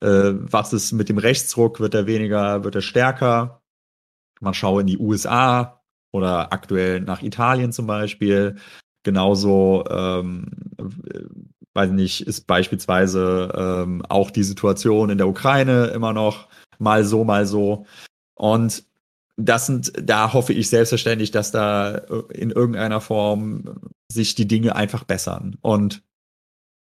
Äh, 0.00 0.32
was 0.34 0.72
ist 0.72 0.92
mit 0.92 1.08
dem 1.08 1.18
Rechtsruck? 1.18 1.80
Wird 1.80 1.94
er 1.94 2.06
weniger, 2.06 2.64
wird 2.64 2.74
er 2.74 2.82
stärker? 2.82 3.62
Man 4.40 4.54
schaue 4.54 4.82
in 4.82 4.86
die 4.86 4.98
USA 4.98 5.82
oder 6.12 6.52
aktuell 6.52 7.00
nach 7.00 7.22
Italien 7.22 7.72
zum 7.72 7.86
Beispiel. 7.86 8.56
Genauso 9.02 9.84
ähm, 9.88 10.50
weiß 11.74 11.90
nicht, 11.90 12.26
ist 12.26 12.46
beispielsweise 12.46 13.52
ähm, 13.56 14.02
auch 14.08 14.30
die 14.30 14.42
Situation 14.42 15.10
in 15.10 15.18
der 15.18 15.28
Ukraine 15.28 15.86
immer 15.88 16.12
noch 16.12 16.48
mal 16.78 17.04
so, 17.04 17.24
mal 17.24 17.46
so. 17.46 17.86
Und 18.34 18.84
das 19.36 19.66
sind, 19.66 19.92
da 20.02 20.32
hoffe 20.32 20.52
ich 20.52 20.68
selbstverständlich, 20.68 21.30
dass 21.30 21.50
da 21.50 21.96
äh, 21.96 22.22
in 22.32 22.50
irgendeiner 22.50 23.00
Form 23.00 23.80
sich 24.10 24.34
die 24.34 24.48
Dinge 24.48 24.76
einfach 24.76 25.04
bessern. 25.04 25.56
Und 25.60 26.02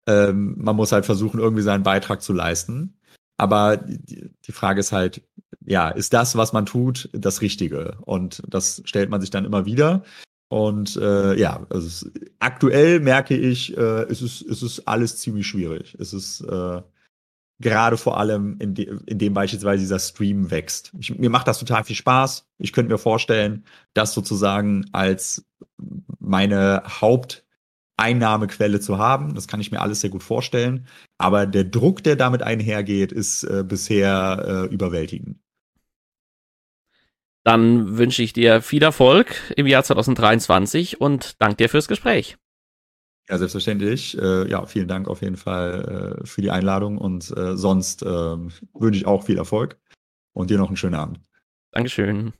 ähm, 0.08 0.56
man 0.58 0.76
muss 0.76 0.92
halt 0.92 1.06
versuchen, 1.06 1.40
irgendwie 1.40 1.64
seinen 1.64 1.84
Beitrag 1.84 2.22
zu 2.22 2.34
leisten. 2.34 2.98
Aber 3.38 3.78
die, 3.78 4.30
die 4.46 4.52
Frage 4.52 4.80
ist 4.80 4.92
halt, 4.92 5.22
ja, 5.66 5.90
ist 5.90 6.14
das, 6.14 6.36
was 6.36 6.54
man 6.54 6.66
tut, 6.66 7.10
das 7.14 7.42
Richtige? 7.42 7.98
Und 8.02 8.44
das 8.48 8.82
stellt 8.86 9.10
man 9.10 9.22
sich 9.22 9.30
dann 9.30 9.46
immer 9.46 9.66
wieder. 9.66 10.04
Und 10.54 10.98
äh, 10.98 11.34
ja, 11.34 11.66
also 11.72 12.08
aktuell 12.38 13.00
merke 13.00 13.36
ich, 13.36 13.76
äh, 13.76 14.04
es, 14.04 14.22
ist, 14.22 14.44
es 14.44 14.62
ist 14.62 14.88
alles 14.88 15.18
ziemlich 15.18 15.48
schwierig. 15.48 15.98
Es 16.00 16.14
ist 16.14 16.42
äh, 16.42 16.84
gerade 17.60 17.98
vor 17.98 18.20
allem, 18.20 18.58
in, 18.60 18.76
de 18.76 19.00
in 19.08 19.18
dem 19.18 19.34
beispielsweise 19.34 19.82
dieser 19.82 19.98
Stream 19.98 20.52
wächst. 20.52 20.92
Ich, 21.00 21.18
mir 21.18 21.32
macht 21.32 21.48
das 21.48 21.58
total 21.58 21.84
viel 21.86 21.96
Spaß. 21.96 22.48
Ich 22.60 22.72
könnte 22.72 22.92
mir 22.92 23.00
vorstellen, 23.00 23.66
das 23.96 24.14
sozusagen 24.14 24.86
als 24.92 25.44
meine 26.20 26.84
Haupteinnahmequelle 26.86 28.80
zu 28.80 29.00
haben. 29.00 29.34
Das 29.34 29.48
kann 29.48 29.60
ich 29.60 29.72
mir 29.72 29.82
alles 29.82 30.02
sehr 30.02 30.12
gut 30.12 30.22
vorstellen. 30.22 30.86
Aber 31.18 31.48
der 31.48 31.64
Druck, 31.64 32.04
der 32.04 32.16
damit 32.16 32.44
einhergeht, 32.44 33.12
ist 33.12 33.44
äh, 33.44 33.64
bisher 33.68 34.68
äh, 34.70 34.72
überwältigend. 34.72 35.40
Dann 37.44 37.98
wünsche 37.98 38.24
ich 38.24 38.34
dir 38.34 38.62
viel 38.62 38.84
Erfolg 38.84 39.36
im 39.56 39.68
Jahr 39.68 39.84
2023 39.84 41.02
und 41.02 41.42
danke 41.42 41.58
dir 41.58 41.70
fürs 41.70 41.88
Gespräch. 41.88 42.38
Ja, 43.30 43.38
selbstverständlich. 43.38 44.18
Äh, 44.18 44.50
ja, 44.50 44.66
vielen 44.66 44.88
Dank 44.88 45.08
auf 45.08 45.22
jeden 45.22 45.38
Fall 45.38 46.20
äh, 46.22 46.26
für 46.26 46.42
die 46.42 46.52
Einladung 46.52 46.98
und 46.98 47.36
äh, 47.38 47.56
sonst 47.56 48.04
äh, 48.04 48.06
wünsche 48.08 48.98
ich 48.98 49.06
auch 49.06 49.24
viel 49.24 49.38
Erfolg 49.38 49.78
und 50.34 50.50
dir 50.50 50.58
noch 50.58 50.68
einen 50.68 50.78
schönen 50.78 50.96
Abend. 50.96 51.20
Dankeschön. 51.72 52.34